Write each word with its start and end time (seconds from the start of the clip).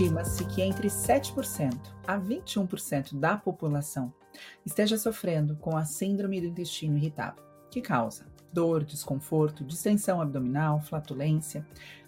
Estima-se 0.00 0.46
que 0.46 0.62
entre 0.62 0.88
7% 0.88 1.78
a 2.06 2.18
21% 2.18 3.18
da 3.18 3.36
população 3.36 4.10
esteja 4.64 4.96
sofrendo 4.96 5.56
com 5.56 5.76
a 5.76 5.84
síndrome 5.84 6.40
do 6.40 6.46
intestino 6.46 6.96
irritável, 6.96 7.44
que 7.70 7.82
causa 7.82 8.24
dor, 8.50 8.82
desconforto, 8.82 9.62
distensão 9.62 10.18
abdominal, 10.18 10.80
flatulência, 10.80 11.66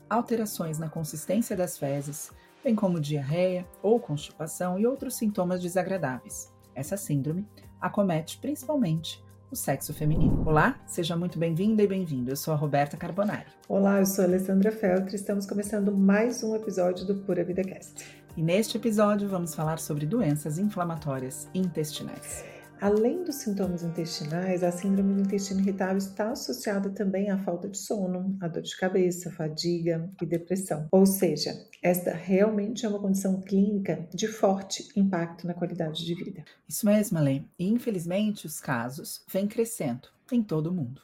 alterações 0.09 0.79
na 0.79 0.89
consistência 0.89 1.55
das 1.55 1.77
fezes, 1.77 2.33
bem 2.65 2.75
como 2.75 2.99
diarreia 2.99 3.69
ou 3.83 4.01
constipação 4.01 4.79
e 4.79 4.87
outros 4.87 5.15
sintomas 5.15 5.61
desagradáveis. 5.61 6.51
Essa 6.75 6.97
síndrome 6.97 7.47
acomete 7.79 8.39
principalmente 8.39 9.23
o 9.53 9.57
sexo 9.57 9.93
feminino. 9.93 10.43
Olá, 10.47 10.81
seja 10.87 11.15
muito 11.15 11.39
bem-vinda 11.39 11.83
e 11.83 11.87
bem-vindo. 11.87 12.31
Eu 12.31 12.37
sou 12.37 12.55
a 12.55 12.57
Roberta 12.57 12.97
Carbonari. 12.97 13.47
Olá, 13.69 13.99
eu 14.01 14.07
sou 14.07 14.25
a 14.25 14.27
Alessandra 14.27 14.73
Feltri. 14.73 15.15
Estamos 15.15 15.45
começando 15.45 15.95
mais 15.95 16.43
um 16.43 16.57
episódio 16.57 17.07
do 17.07 17.17
Pura 17.17 17.45
Vida 17.45 17.63
Cast. 17.63 18.03
E 18.35 18.43
neste 18.43 18.79
episódio 18.79 19.29
vamos 19.29 19.55
falar 19.55 19.79
sobre 19.79 20.07
doenças 20.07 20.59
inflamatórias 20.59 21.49
intestinais. 21.55 22.52
Além 22.83 23.23
dos 23.23 23.37
sintomas 23.37 23.85
intestinais, 23.85 24.65
a 24.65 24.73
síndrome 24.73 25.15
do 25.15 25.21
intestino 25.21 25.61
irritável 25.61 25.99
está 25.99 26.33
associada 26.33 26.91
também 26.91 27.31
à 27.31 27.39
falta 27.39 27.69
de 27.69 27.79
sono, 27.79 28.37
à 28.41 28.49
dor 28.49 28.61
de 28.61 28.77
cabeça, 28.77 29.31
fadiga 29.31 30.11
e 30.21 30.27
depressão. 30.27 30.89
Ou 30.91 31.07
seja, 31.07 31.65
esta 31.81 32.13
realmente 32.13 32.85
é 32.85 32.89
uma 32.89 32.99
condição 32.99 33.41
clínica 33.41 34.09
de 34.13 34.27
forte 34.27 34.89
impacto 34.97 35.47
na 35.47 35.55
qualidade 35.55 36.05
de 36.05 36.13
vida. 36.13 36.45
Isso 36.69 36.85
mesmo, 36.85 37.19
Alê. 37.19 37.43
E 37.57 37.69
infelizmente 37.69 38.47
os 38.47 38.59
casos 38.59 39.25
vêm 39.33 39.47
crescendo 39.47 40.09
em 40.33 40.43
todo 40.43 40.67
o 40.67 40.73
mundo, 40.73 41.03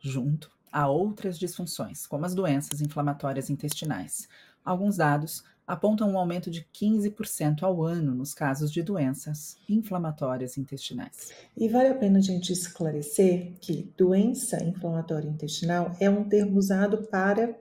junto 0.00 0.50
a 0.72 0.88
outras 0.88 1.38
disfunções, 1.38 2.08
como 2.08 2.26
as 2.26 2.34
doenças 2.34 2.80
inflamatórias 2.80 3.50
intestinais. 3.50 4.28
Alguns 4.64 4.96
dados 4.96 5.44
apontam 5.70 6.10
um 6.10 6.18
aumento 6.18 6.50
de 6.50 6.66
15% 6.74 7.62
ao 7.62 7.84
ano 7.84 8.12
nos 8.12 8.34
casos 8.34 8.72
de 8.72 8.82
doenças 8.82 9.56
inflamatórias 9.68 10.58
intestinais. 10.58 11.30
E 11.56 11.68
vale 11.68 11.90
a 11.90 11.94
pena 11.94 12.18
a 12.18 12.22
gente 12.22 12.52
esclarecer 12.52 13.52
que 13.60 13.88
doença 13.96 14.60
inflamatória 14.64 15.28
intestinal 15.28 15.92
é 16.00 16.10
um 16.10 16.24
termo 16.28 16.58
usado 16.58 17.04
para 17.04 17.56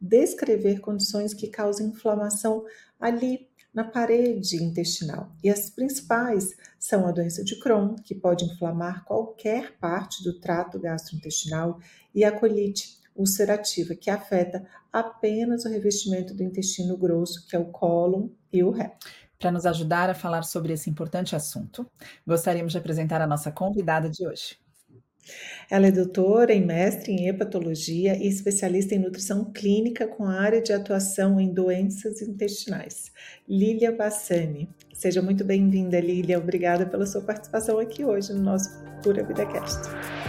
descrever 0.00 0.80
condições 0.80 1.32
que 1.32 1.46
causam 1.46 1.86
inflamação 1.86 2.64
ali 2.98 3.46
na 3.72 3.84
parede 3.84 4.56
intestinal. 4.56 5.30
E 5.42 5.48
as 5.48 5.70
principais 5.70 6.56
são 6.80 7.06
a 7.06 7.12
doença 7.12 7.44
de 7.44 7.60
Crohn, 7.60 7.94
que 7.94 8.12
pode 8.12 8.44
inflamar 8.44 9.04
qualquer 9.04 9.78
parte 9.78 10.24
do 10.24 10.40
trato 10.40 10.80
gastrointestinal, 10.80 11.78
e 12.12 12.24
a 12.24 12.32
colite 12.32 13.00
ulcerativa, 13.14 13.94
que 13.94 14.10
afeta 14.10 14.64
apenas 14.92 15.64
o 15.64 15.68
revestimento 15.68 16.34
do 16.34 16.42
intestino 16.42 16.96
grosso, 16.96 17.46
que 17.46 17.56
é 17.56 17.58
o 17.58 17.66
cólon 17.66 18.28
e 18.52 18.62
o 18.62 18.70
reto. 18.70 19.06
Para 19.38 19.50
nos 19.50 19.66
ajudar 19.66 20.08
a 20.08 20.14
falar 20.14 20.42
sobre 20.42 20.72
esse 20.72 20.88
importante 20.88 21.34
assunto, 21.34 21.86
gostaríamos 22.26 22.72
de 22.72 22.78
apresentar 22.78 23.20
a 23.20 23.26
nossa 23.26 23.50
convidada 23.50 24.08
de 24.08 24.26
hoje. 24.26 24.56
Ela 25.70 25.86
é 25.86 25.90
doutora 25.90 26.52
em 26.52 26.64
mestre 26.64 27.12
em 27.12 27.28
hepatologia 27.28 28.16
e 28.16 28.28
especialista 28.28 28.94
em 28.94 28.98
nutrição 28.98 29.44
clínica 29.52 30.06
com 30.06 30.26
área 30.26 30.60
de 30.60 30.72
atuação 30.72 31.40
em 31.40 31.52
doenças 31.52 32.20
intestinais. 32.20 33.12
Lília 33.48 33.92
Bassani. 33.92 34.68
Seja 34.92 35.22
muito 35.22 35.44
bem-vinda, 35.44 35.98
Lília. 36.00 36.38
Obrigada 36.38 36.86
pela 36.86 37.06
sua 37.06 37.22
participação 37.22 37.78
aqui 37.78 38.04
hoje 38.04 38.32
no 38.32 38.42
nosso 38.42 38.68
Pura 39.02 39.24
Vida 39.24 39.46
Cast. 39.46 40.21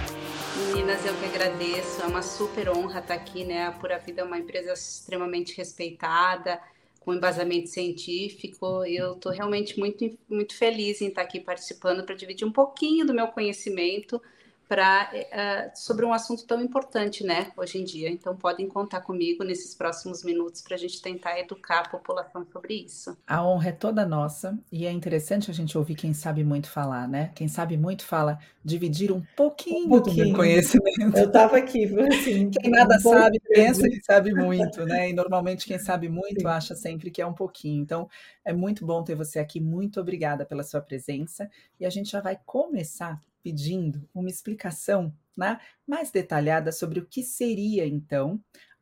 Meninas, 0.83 1.05
eu 1.05 1.15
que 1.15 1.25
agradeço. 1.25 2.01
É 2.01 2.05
uma 2.05 2.21
super 2.21 2.67
honra 2.67 2.99
estar 2.99 3.13
aqui, 3.13 3.45
né? 3.45 3.67
A 3.67 3.71
Pura 3.71 3.97
Vida 3.99 4.21
é 4.21 4.25
uma 4.25 4.37
empresa 4.37 4.73
extremamente 4.73 5.55
respeitada, 5.55 6.59
com 6.99 7.13
embasamento 7.13 7.69
científico. 7.69 8.83
Eu 8.83 9.13
estou 9.13 9.31
realmente 9.31 9.79
muito, 9.79 10.19
muito 10.27 10.53
feliz 10.53 11.01
em 11.01 11.07
estar 11.07 11.21
aqui 11.21 11.39
participando 11.39 12.03
para 12.03 12.15
dividir 12.15 12.45
um 12.45 12.51
pouquinho 12.51 13.05
do 13.05 13.13
meu 13.13 13.27
conhecimento 13.29 14.21
para 14.67 15.11
uh, 15.13 15.71
sobre 15.75 16.05
um 16.05 16.13
assunto 16.13 16.45
tão 16.45 16.61
importante, 16.61 17.23
né, 17.23 17.51
hoje 17.57 17.79
em 17.79 17.83
dia. 17.83 18.09
Então 18.09 18.35
podem 18.35 18.67
contar 18.67 19.01
comigo 19.01 19.43
nesses 19.43 19.75
próximos 19.75 20.23
minutos 20.23 20.61
para 20.61 20.75
a 20.75 20.77
gente 20.77 21.01
tentar 21.01 21.39
educar 21.39 21.79
a 21.81 21.89
população 21.89 22.45
sobre 22.51 22.75
isso. 22.75 23.15
A 23.27 23.45
honra 23.45 23.69
é 23.69 23.71
toda 23.71 24.05
nossa 24.05 24.57
e 24.71 24.85
é 24.85 24.91
interessante 24.91 25.51
a 25.51 25.53
gente 25.53 25.77
ouvir 25.77 25.95
quem 25.95 26.13
sabe 26.13 26.43
muito 26.43 26.69
falar, 26.69 27.07
né? 27.07 27.31
Quem 27.35 27.47
sabe 27.47 27.77
muito 27.77 28.05
fala 28.05 28.39
dividir 28.63 29.11
um 29.11 29.21
pouquinho, 29.35 29.85
um 29.85 29.89
pouquinho. 29.89 30.29
do 30.29 30.35
conhecimento. 30.35 31.17
Eu 31.17 31.27
estava 31.27 31.57
aqui, 31.57 31.85
assim, 31.85 32.49
quem 32.49 32.71
nada 32.71 32.95
um 32.95 32.99
sabe 32.99 33.39
pensa 33.41 33.89
que 33.89 34.01
sabe 34.03 34.33
muito, 34.33 34.85
né? 34.85 35.09
E 35.09 35.13
normalmente 35.13 35.65
quem 35.65 35.77
sabe 35.77 36.07
muito 36.07 36.41
Sim. 36.41 36.47
acha 36.47 36.75
sempre 36.75 37.11
que 37.11 37.21
é 37.21 37.25
um 37.25 37.33
pouquinho. 37.33 37.81
Então 37.81 38.09
é 38.45 38.53
muito 38.53 38.85
bom 38.85 39.03
ter 39.03 39.15
você 39.15 39.39
aqui. 39.39 39.59
Muito 39.59 39.99
obrigada 39.99 40.45
pela 40.45 40.63
sua 40.63 40.81
presença 40.81 41.49
e 41.79 41.85
a 41.85 41.89
gente 41.89 42.09
já 42.09 42.21
vai 42.21 42.39
começar 42.45 43.21
pedindo 43.43 44.07
uma 44.13 44.29
explicação 44.29 45.13
né, 45.35 45.59
mais 45.85 46.09
detalhada 46.11 46.71
sobre 46.71 46.99
o 46.99 47.05
que 47.05 47.21
seria, 47.21 47.85
então, 47.85 48.39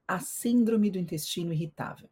a 0.07 0.19
síndrome 0.19 0.91
do 0.91 0.99
intestino 0.99 1.51
irritável. 1.51 2.09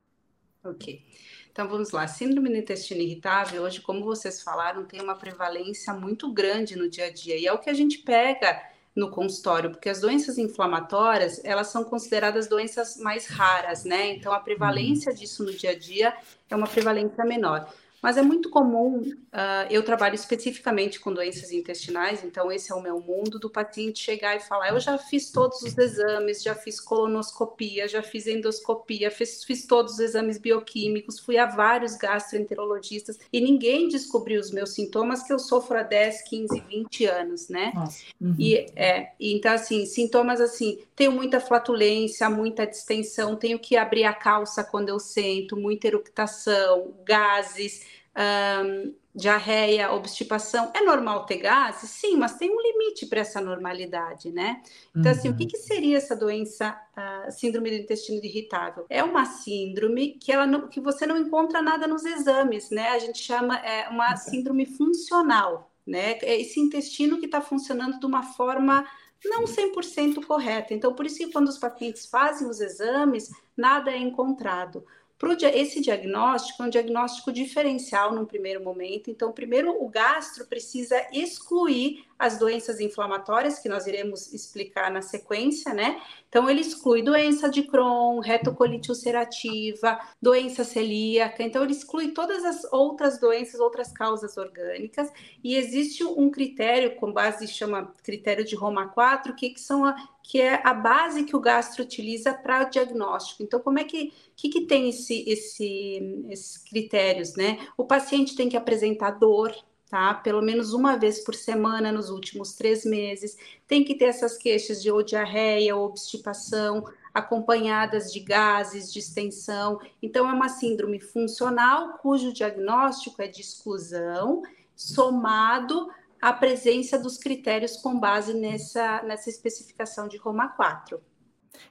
Ok. 0.63 1.05
Então 1.51 1.67
vamos 1.67 1.91
lá. 1.91 2.07
Síndrome 2.07 2.49
do 2.49 2.55
intestino 2.55 3.01
irritável, 3.01 3.63
hoje, 3.63 3.81
como 3.81 4.03
vocês 4.03 4.41
falaram, 4.41 4.85
tem 4.85 5.01
uma 5.01 5.15
prevalência 5.15 5.93
muito 5.93 6.31
grande 6.33 6.75
no 6.75 6.89
dia 6.89 7.05
a 7.05 7.11
dia. 7.11 7.37
E 7.37 7.45
é 7.45 7.53
o 7.53 7.59
que 7.59 7.69
a 7.69 7.73
gente 7.73 7.99
pega 7.99 8.61
no 8.95 9.09
consultório, 9.09 9.69
porque 9.71 9.89
as 9.89 10.01
doenças 10.01 10.37
inflamatórias, 10.37 11.41
elas 11.45 11.67
são 11.67 11.83
consideradas 11.83 12.47
doenças 12.47 12.97
mais 12.97 13.27
raras, 13.27 13.85
né? 13.85 14.09
Então 14.13 14.33
a 14.33 14.39
prevalência 14.39 15.11
uhum. 15.11 15.17
disso 15.17 15.43
no 15.43 15.53
dia 15.53 15.71
a 15.71 15.77
dia 15.77 16.13
é 16.49 16.55
uma 16.55 16.67
prevalência 16.67 17.23
menor. 17.23 17.71
Mas 18.01 18.17
é 18.17 18.21
muito 18.21 18.49
comum, 18.49 18.99
uh, 18.99 19.67
eu 19.69 19.83
trabalho 19.83 20.15
especificamente 20.15 20.99
com 20.99 21.13
doenças 21.13 21.51
intestinais, 21.51 22.23
então 22.23 22.51
esse 22.51 22.71
é 22.71 22.75
o 22.75 22.81
meu 22.81 22.99
mundo, 23.01 23.37
do 23.39 23.49
paciente 23.49 23.99
chegar 23.99 24.35
e 24.35 24.39
falar: 24.39 24.69
eu 24.69 24.79
já 24.79 24.97
fiz 24.97 25.31
todos 25.31 25.61
os 25.61 25.77
exames, 25.77 26.41
já 26.41 26.55
fiz 26.55 26.79
colonoscopia, 26.79 27.87
já 27.87 28.01
fiz 28.01 28.27
endoscopia, 28.27 29.11
fiz, 29.11 29.43
fiz 29.43 29.65
todos 29.65 29.93
os 29.93 29.99
exames 29.99 30.37
bioquímicos, 30.37 31.19
fui 31.19 31.37
a 31.37 31.45
vários 31.45 31.95
gastroenterologistas 31.95 33.19
e 33.31 33.41
ninguém 33.41 33.87
descobriu 33.87 34.39
os 34.39 34.51
meus 34.51 34.73
sintomas 34.73 35.23
que 35.23 35.33
eu 35.33 35.39
sofro 35.39 35.77
há 35.77 35.83
10, 35.83 36.21
15, 36.23 36.59
20 36.69 37.05
anos, 37.05 37.49
né? 37.49 37.73
Uhum. 38.19 38.35
E, 38.39 38.65
é, 38.75 39.11
então, 39.19 39.51
assim, 39.51 39.85
sintomas 39.85 40.39
assim, 40.39 40.79
tenho 40.95 41.11
muita 41.11 41.39
flatulência, 41.39 42.29
muita 42.29 42.65
distensão, 42.65 43.35
tenho 43.35 43.59
que 43.59 43.75
abrir 43.75 44.05
a 44.05 44.13
calça 44.13 44.63
quando 44.63 44.89
eu 44.89 44.99
sento, 44.99 45.57
muita 45.57 45.87
eructação, 45.87 46.93
gases 47.03 47.88
um, 48.19 48.93
diarreia, 49.15 49.91
obstipação. 49.91 50.71
É 50.73 50.81
normal 50.81 51.25
ter 51.25 51.37
gases? 51.37 51.89
Sim, 51.89 52.17
mas 52.17 52.37
tem 52.37 52.49
um 52.51 52.61
limite 52.61 53.05
para 53.05 53.21
essa 53.21 53.41
normalidade, 53.41 54.31
né? 54.31 54.61
Então, 54.95 55.11
uhum. 55.11 55.17
assim, 55.17 55.29
o 55.29 55.35
que, 55.35 55.43
uhum. 55.43 55.49
que, 55.49 55.57
seria 55.57 55.97
essa 55.97 56.15
doença, 56.15 56.79
uh, 56.95 57.31
síndrome 57.31 57.69
do 57.69 57.77
intestino 57.77 58.23
irritável? 58.23 58.85
É 58.89 59.03
uma 59.03 59.25
síndrome 59.25 60.17
que, 60.19 60.31
ela 60.31 60.45
não, 60.45 60.67
que 60.67 60.79
você 60.79 61.05
não 61.05 61.17
encontra 61.17 61.61
nada 61.61 61.87
nos 61.87 62.05
exames, 62.05 62.69
né? 62.69 62.89
A 62.89 62.99
gente 62.99 63.19
chama 63.19 63.57
é, 63.57 63.89
uma 63.89 64.15
síndrome 64.15 64.65
funcional, 64.65 65.71
né? 65.85 66.17
É 66.21 66.39
esse 66.39 66.59
intestino 66.59 67.19
que 67.19 67.25
está 67.25 67.41
funcionando 67.41 67.99
de 67.99 68.05
uma 68.05 68.23
forma 68.23 68.85
não 69.25 69.43
100% 69.43 70.25
correta. 70.25 70.73
Então, 70.73 70.93
por 70.93 71.05
isso 71.05 71.17
que 71.17 71.31
quando 71.31 71.49
os 71.49 71.57
pacientes 71.57 72.05
fazem 72.05 72.47
os 72.47 72.61
exames, 72.61 73.29
nada 73.57 73.91
é 73.91 73.97
encontrado. 73.97 74.85
Pro, 75.19 75.35
esse 75.53 75.81
diagnóstico 75.81 76.63
é 76.63 76.65
um 76.67 76.69
diagnóstico 76.69 77.29
diferencial 77.29 78.15
num 78.15 78.23
primeiro 78.23 78.63
momento. 78.63 79.11
Então, 79.11 79.33
primeiro, 79.33 79.75
o 79.83 79.89
gastro 79.89 80.45
precisa 80.45 80.95
excluir 81.11 82.05
as 82.17 82.39
doenças 82.39 82.79
inflamatórias, 82.79 83.59
que 83.59 83.67
nós 83.67 83.85
iremos 83.85 84.33
explicar 84.33 84.89
na 84.89 85.01
sequência, 85.01 85.73
né? 85.73 86.01
Então, 86.29 86.49
ele 86.49 86.61
exclui 86.61 87.01
doença 87.01 87.49
de 87.49 87.63
Crohn, 87.63 88.19
retocolite 88.19 88.89
ulcerativa, 88.89 89.99
doença 90.21 90.63
celíaca. 90.63 91.43
Então, 91.43 91.63
ele 91.63 91.73
exclui 91.73 92.11
todas 92.11 92.45
as 92.45 92.63
outras 92.71 93.19
doenças, 93.19 93.59
outras 93.59 93.91
causas 93.91 94.37
orgânicas. 94.37 95.11
E 95.43 95.57
existe 95.57 96.01
um 96.01 96.31
critério, 96.31 96.95
com 96.95 97.11
base, 97.11 97.45
chama 97.45 97.93
critério 98.03 98.45
de 98.45 98.55
Roma 98.55 98.87
4, 98.87 99.35
que, 99.35 99.49
que 99.49 99.59
são 99.59 99.83
a, 99.83 99.95
que 100.29 100.39
é 100.39 100.61
a 100.63 100.75
base 100.75 101.23
que 101.23 101.35
o 101.35 101.39
gastro 101.39 101.81
utiliza 101.81 102.31
para 102.31 102.67
o 102.67 102.69
diagnóstico. 102.69 103.41
Então, 103.41 103.59
como 103.59 103.79
é 103.79 103.83
que, 103.83 104.13
que, 104.35 104.47
que 104.47 104.61
tem 104.67 104.87
esse, 104.87 105.27
esse, 105.27 106.23
esses 106.29 106.55
critérios, 106.59 107.35
né? 107.35 107.67
O 107.75 107.83
paciente 107.83 108.35
tem 108.35 108.47
que 108.47 108.55
apresentar 108.55 109.09
dor, 109.09 109.51
tá? 109.89 110.13
Pelo 110.13 110.43
menos 110.43 110.71
uma 110.71 110.95
vez 110.97 111.21
por 111.21 111.33
semana 111.33 111.91
nos 111.91 112.11
últimos 112.11 112.53
três 112.53 112.85
meses. 112.85 113.35
Tem 113.67 113.83
que 113.83 113.95
ter 113.95 114.05
essas 114.05 114.37
queixas 114.37 114.83
de 114.83 114.91
ou 114.91 115.01
diarreia 115.01 115.75
ou 115.75 115.83
obstipação, 115.83 116.85
acompanhadas 117.11 118.13
de 118.13 118.19
gases, 118.19 118.93
de 118.93 118.99
extensão. 118.99 119.79
Então, 119.99 120.29
é 120.29 120.31
uma 120.31 120.47
síndrome 120.47 120.99
funcional 120.99 121.97
cujo 122.03 122.31
diagnóstico 122.31 123.19
é 123.23 123.27
de 123.27 123.41
exclusão, 123.41 124.43
somado 124.75 125.89
à 126.21 126.33
presença 126.33 126.97
dos 126.99 127.17
critérios 127.17 127.77
com 127.77 127.99
base 127.99 128.33
nessa, 128.33 129.01
nessa 129.03 129.29
especificação 129.29 130.07
de 130.07 130.17
Roma 130.17 130.49
4. 130.49 131.01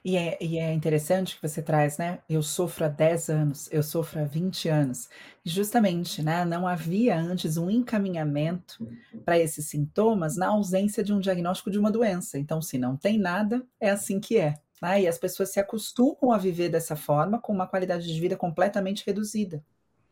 E 0.03 0.15
é, 0.15 0.37
e 0.41 0.57
é 0.57 0.71
interessante 0.73 1.35
que 1.35 1.47
você 1.47 1.61
traz, 1.61 1.97
né? 1.97 2.19
Eu 2.29 2.43
sofro 2.43 2.85
há 2.85 2.87
10 2.87 3.29
anos, 3.29 3.69
eu 3.71 3.81
sofro 3.81 4.19
há 4.21 4.23
20 4.23 4.69
anos. 4.69 5.09
Justamente, 5.43 6.21
né? 6.21 6.45
Não 6.45 6.67
havia 6.67 7.17
antes 7.17 7.57
um 7.57 7.69
encaminhamento 7.69 8.87
para 9.25 9.39
esses 9.39 9.65
sintomas 9.65 10.35
na 10.35 10.47
ausência 10.47 11.03
de 11.03 11.13
um 11.13 11.19
diagnóstico 11.19 11.71
de 11.71 11.79
uma 11.79 11.91
doença. 11.91 12.37
Então, 12.37 12.61
se 12.61 12.77
não 12.77 12.95
tem 12.95 13.17
nada, 13.17 13.65
é 13.79 13.89
assim 13.89 14.19
que 14.19 14.37
é. 14.37 14.55
Né? 14.81 15.03
E 15.03 15.07
as 15.07 15.17
pessoas 15.17 15.49
se 15.49 15.59
acostumam 15.59 16.31
a 16.31 16.37
viver 16.37 16.69
dessa 16.69 16.95
forma, 16.95 17.39
com 17.39 17.53
uma 17.53 17.67
qualidade 17.67 18.11
de 18.11 18.19
vida 18.19 18.35
completamente 18.35 19.03
reduzida. 19.05 19.63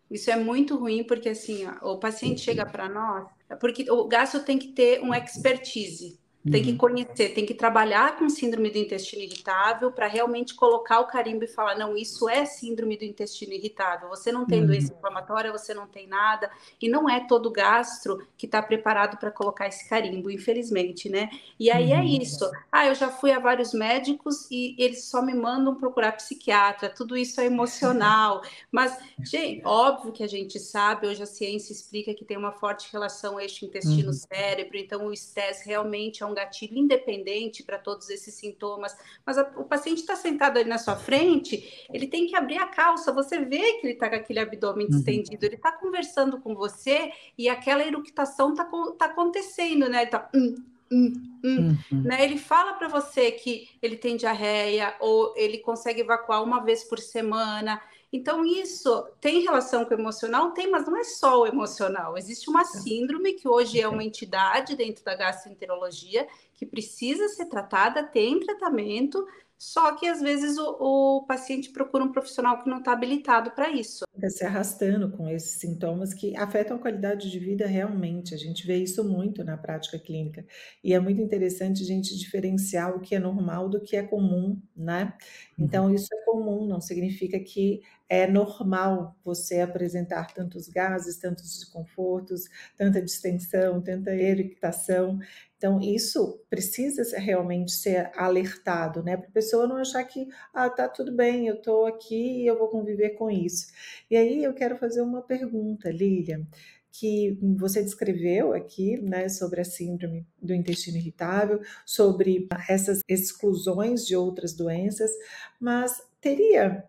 Isso 0.09 0.31
é 0.31 0.37
muito 0.37 0.77
ruim, 0.77 1.03
porque 1.03 1.29
assim, 1.29 1.67
o 1.81 1.97
paciente 1.97 2.41
chega 2.41 2.65
para 2.65 2.87
nós, 2.87 3.27
porque 3.55 3.89
o 3.89 4.07
gastro 4.07 4.41
tem 4.41 4.57
que 4.57 4.69
ter 4.69 5.01
um 5.01 5.13
expertise. 5.13 6.19
Tem 6.51 6.63
que 6.63 6.71
uhum. 6.71 6.77
conhecer, 6.77 7.29
tem 7.29 7.45
que 7.45 7.53
trabalhar 7.53 8.17
com 8.17 8.29
síndrome 8.29 8.69
do 8.69 8.77
intestino 8.77 9.21
irritável 9.21 9.91
para 9.91 10.07
realmente 10.07 10.53
colocar 10.53 10.99
o 10.99 11.07
carimbo 11.07 11.43
e 11.43 11.47
falar: 11.47 11.75
não, 11.75 11.95
isso 11.95 12.29
é 12.29 12.45
síndrome 12.45 12.97
do 12.97 13.03
intestino 13.03 13.53
irritável. 13.53 14.09
Você 14.09 14.31
não 14.31 14.45
tem 14.45 14.61
uhum. 14.61 14.67
doença 14.67 14.93
inflamatória, 14.93 15.51
você 15.51 15.73
não 15.73 15.87
tem 15.87 16.07
nada. 16.07 16.49
E 16.81 16.89
não 16.89 17.09
é 17.09 17.25
todo 17.27 17.51
gastro 17.51 18.25
que 18.37 18.45
está 18.45 18.61
preparado 18.61 19.17
para 19.17 19.31
colocar 19.31 19.67
esse 19.67 19.87
carimbo, 19.87 20.29
infelizmente, 20.29 21.09
né? 21.09 21.29
E 21.59 21.69
aí 21.71 21.91
é 21.91 21.95
uhum. 21.95 22.01
é 22.01 22.05
isso. 22.05 22.49
Ah, 22.71 22.87
eu 22.87 22.95
já 22.95 23.09
fui 23.09 23.31
a 23.31 23.39
vários 23.39 23.73
médicos 23.73 24.47
e 24.51 24.75
eles 24.77 25.05
só 25.05 25.21
me 25.21 25.33
mandam 25.33 25.75
procurar 25.75 26.13
psiquiatra. 26.13 26.89
Tudo 26.89 27.17
isso 27.17 27.41
é 27.41 27.45
emocional. 27.45 28.41
Mas, 28.71 28.97
gente, 29.23 29.61
óbvio 29.65 30.11
que 30.11 30.23
a 30.23 30.27
gente 30.27 30.59
sabe, 30.59 31.07
hoje 31.07 31.23
a 31.23 31.25
ciência 31.25 31.71
explica 31.71 32.13
que 32.13 32.25
tem 32.25 32.37
uma 32.37 32.51
forte 32.51 32.91
relação 32.91 33.39
eixo 33.39 33.65
intestino-cérebro, 33.65 34.77
então 34.77 35.07
o 35.07 35.13
estresse 35.13 35.67
realmente 35.67 36.23
é 36.23 36.25
um 36.25 36.33
gatilho 36.37 36.77
independente 36.77 37.63
para 37.63 37.77
todos 37.77 38.09
esses 38.09 38.33
sintomas, 38.33 38.95
mas 39.25 39.37
a, 39.37 39.43
o 39.57 39.63
paciente 39.63 39.99
está 39.99 40.15
sentado 40.15 40.57
ali 40.57 40.69
na 40.69 40.77
sua 40.77 40.95
frente, 40.95 41.85
ele 41.91 42.07
tem 42.07 42.27
que 42.27 42.35
abrir 42.35 42.57
a 42.57 42.67
calça, 42.67 43.11
você 43.11 43.39
vê 43.39 43.73
que 43.73 43.87
ele 43.87 43.93
está 43.93 44.09
com 44.09 44.15
aquele 44.15 44.39
abdômen 44.39 44.85
uhum. 44.85 44.91
distendido, 44.91 45.45
ele 45.45 45.55
está 45.55 45.71
conversando 45.71 46.39
com 46.39 46.55
você 46.55 47.11
e 47.37 47.49
aquela 47.49 47.85
eructação 47.85 48.51
está 48.51 48.65
tá 48.97 49.05
acontecendo, 49.05 49.89
né? 49.89 49.97
Ele 49.97 50.05
está. 50.05 50.29
Hum, 50.33 50.55
hum, 50.91 51.13
hum, 51.43 51.77
uhum. 51.91 52.01
né? 52.03 52.23
Ele 52.23 52.37
fala 52.37 52.73
para 52.73 52.87
você 52.87 53.31
que 53.31 53.69
ele 53.81 53.97
tem 53.97 54.15
diarreia 54.15 54.95
ou 54.99 55.33
ele 55.35 55.57
consegue 55.59 56.01
evacuar 56.01 56.43
uma 56.43 56.63
vez 56.63 56.83
por 56.83 56.99
semana. 56.99 57.81
Então, 58.11 58.45
isso 58.45 59.05
tem 59.19 59.41
relação 59.41 59.83
com 59.83 59.93
o 59.93 59.99
emocional? 59.99 60.51
Tem, 60.51 60.69
mas 60.69 60.85
não 60.85 60.95
é 60.95 61.03
só 61.03 61.41
o 61.41 61.47
emocional. 61.47 62.17
Existe 62.17 62.49
uma 62.49 62.63
síndrome 62.63 63.33
que 63.33 63.47
hoje 63.47 63.81
é 63.81 63.87
uma 63.87 64.03
entidade 64.03 64.75
dentro 64.75 65.03
da 65.03 65.13
gastroenterologia 65.13 66.27
que 66.55 66.65
precisa 66.65 67.27
ser 67.27 67.47
tratada, 67.47 68.03
tem 68.03 68.39
tratamento, 68.39 69.27
só 69.57 69.95
que 69.95 70.05
às 70.05 70.21
vezes 70.21 70.57
o, 70.57 70.77
o 70.79 71.25
paciente 71.25 71.71
procura 71.71 72.03
um 72.03 72.11
profissional 72.11 72.61
que 72.61 72.69
não 72.69 72.77
está 72.77 72.91
habilitado 72.91 73.51
para 73.51 73.69
isso. 73.69 74.05
Fica 74.13 74.29
se 74.29 74.45
arrastando 74.45 75.11
com 75.11 75.27
esses 75.27 75.59
sintomas 75.59 76.13
que 76.13 76.35
afetam 76.37 76.77
a 76.77 76.79
qualidade 76.79 77.31
de 77.31 77.39
vida 77.39 77.65
realmente. 77.65 78.35
A 78.35 78.37
gente 78.37 78.65
vê 78.67 78.77
isso 78.77 79.03
muito 79.03 79.43
na 79.43 79.57
prática 79.57 79.97
clínica. 79.97 80.45
E 80.83 80.93
é 80.93 80.99
muito 80.99 81.21
interessante 81.21 81.81
a 81.81 81.85
gente 81.85 82.17
diferenciar 82.17 82.95
o 82.95 82.99
que 82.99 83.15
é 83.15 83.19
normal 83.19 83.67
do 83.67 83.81
que 83.81 83.95
é 83.95 84.03
comum, 84.03 84.61
né? 84.75 85.13
Então, 85.57 85.85
uhum. 85.85 85.95
isso 85.95 86.07
é 86.13 86.25
comum, 86.25 86.67
não 86.67 86.79
significa 86.79 87.39
que 87.39 87.81
é 88.09 88.25
normal 88.25 89.15
você 89.23 89.59
apresentar 89.59 90.33
tantos 90.33 90.67
gases, 90.69 91.17
tantos 91.17 91.59
desconfortos, 91.59 92.45
tanta 92.77 93.01
distensão, 93.01 93.81
tanta 93.81 94.15
eructação. 94.15 95.19
Então, 95.57 95.81
isso 95.81 96.39
precisa 96.49 97.17
realmente 97.19 97.71
ser 97.71 98.11
alertado, 98.15 99.01
né? 99.03 99.17
Para 99.17 99.27
a 99.27 99.31
pessoa 99.31 99.67
não 99.67 99.77
achar 99.77 100.03
que, 100.03 100.27
ah, 100.53 100.69
tá 100.69 100.87
tudo 100.87 101.11
bem, 101.11 101.47
eu 101.47 101.55
estou 101.55 101.85
aqui 101.87 102.43
e 102.43 102.47
eu 102.47 102.57
vou 102.57 102.67
conviver 102.67 103.11
com 103.11 103.29
isso. 103.29 103.67
E 104.09 104.15
aí 104.15 104.43
eu 104.43 104.53
quero 104.53 104.77
fazer 104.77 105.01
uma 105.01 105.21
pergunta, 105.21 105.89
Lilian, 105.89 106.45
que 106.91 107.37
você 107.57 107.81
descreveu 107.83 108.53
aqui, 108.53 108.97
né, 109.01 109.29
sobre 109.29 109.61
a 109.61 109.65
síndrome 109.65 110.25
do 110.41 110.53
intestino 110.53 110.97
irritável, 110.97 111.59
sobre 111.85 112.47
essas 112.69 113.01
exclusões 113.07 114.05
de 114.05 114.15
outras 114.15 114.53
doenças, 114.53 115.11
mas 115.59 116.01
teria 116.21 116.83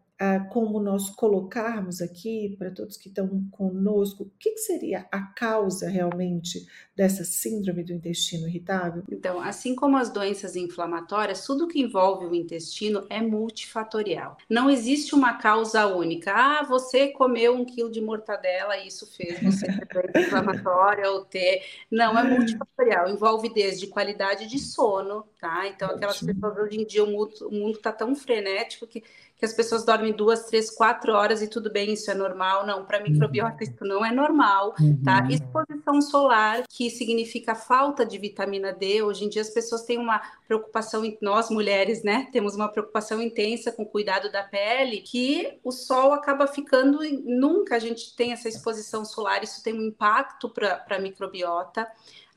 como 0.50 0.80
nós 0.80 1.10
colocarmos 1.10 2.00
aqui, 2.00 2.56
para 2.58 2.70
todos 2.70 2.96
que 2.96 3.08
estão 3.08 3.28
conosco, 3.52 4.24
o 4.24 4.30
que, 4.38 4.56
seria 4.58 5.06
a 5.12 5.22
causa 5.22 5.88
realmente 5.88 6.66
dessa 6.96 7.24
síndrome 7.24 7.84
do 7.84 7.92
intestino 7.92 8.48
irritável? 8.48 9.04
Então, 9.08 9.40
assim 9.40 9.76
como 9.76 9.96
as 9.96 10.10
doenças 10.10 10.56
inflamatórias, 10.56 11.46
tudo 11.46 11.68
que 11.68 11.80
envolve 11.80 12.26
o 12.26 12.34
intestino 12.34 13.06
é 13.08 13.20
multifatorial. 13.20 14.36
Não 14.50 14.68
existe 14.68 15.14
uma 15.14 15.34
causa 15.34 15.86
única. 15.86 16.32
Ah, 16.32 16.64
você 16.64 17.08
comeu 17.08 17.54
um 17.54 17.64
quilo 17.64 17.90
de 17.90 18.00
mortadela 18.00 18.76
e 18.76 18.88
isso 18.88 19.06
fez 19.06 19.40
você 19.40 19.66
ter 19.66 19.86
doença 19.86 20.18
inflamatória 20.26 21.08
ou 21.10 21.24
ter. 21.24 21.62
Não, 21.88 22.18
é 22.18 22.24
multifatorial. 22.24 23.08
Envolve 23.08 23.52
desde 23.54 23.86
qualidade 23.86 24.48
de 24.48 24.58
sono, 24.58 25.24
tá? 25.40 25.68
Então, 25.68 25.90
aquelas 25.90 26.20
pessoas 26.20 26.56
hoje 26.58 26.80
em 26.80 26.84
dia, 26.84 27.04
o 27.04 27.06
mundo 27.52 27.76
está 27.76 27.92
tão 27.92 28.16
frenético 28.16 28.86
que 28.86 29.04
que 29.38 29.44
as 29.44 29.52
pessoas 29.52 29.84
dormem 29.84 30.12
duas, 30.12 30.46
três, 30.46 30.68
quatro 30.68 31.12
horas 31.12 31.40
e 31.40 31.48
tudo 31.48 31.70
bem, 31.70 31.92
isso 31.92 32.10
é 32.10 32.14
normal. 32.14 32.66
Não, 32.66 32.84
para 32.84 33.00
microbiota 33.00 33.62
uhum. 33.62 33.62
isso 33.62 33.84
não 33.84 34.04
é 34.04 34.12
normal, 34.12 34.72
tá? 34.72 34.82
uhum. 34.82 35.02
tá? 35.04 35.28
Exposição 35.30 36.02
solar, 36.02 36.64
que 36.68 36.90
significa 36.90 37.54
falta 37.54 38.04
de 38.04 38.18
vitamina 38.18 38.72
D. 38.72 39.02
Hoje 39.02 39.24
em 39.24 39.28
dia 39.28 39.42
as 39.42 39.50
pessoas 39.50 39.82
têm 39.82 39.96
uma 39.96 40.20
preocupação, 40.46 41.02
nós 41.22 41.50
mulheres, 41.50 42.02
né? 42.02 42.28
Temos 42.32 42.56
uma 42.56 42.68
preocupação 42.68 43.22
intensa 43.22 43.70
com 43.70 43.84
o 43.84 43.86
cuidado 43.86 44.30
da 44.32 44.42
pele, 44.42 45.02
que 45.02 45.58
o 45.62 45.70
sol 45.70 46.12
acaba 46.12 46.48
ficando, 46.48 46.98
nunca 47.24 47.76
a 47.76 47.78
gente 47.78 48.16
tem 48.16 48.32
essa 48.32 48.48
exposição 48.48 49.04
solar, 49.04 49.44
isso 49.44 49.62
tem 49.62 49.74
um 49.74 49.82
impacto 49.82 50.48
para 50.48 50.84
a 50.88 50.98
microbiota. 50.98 51.86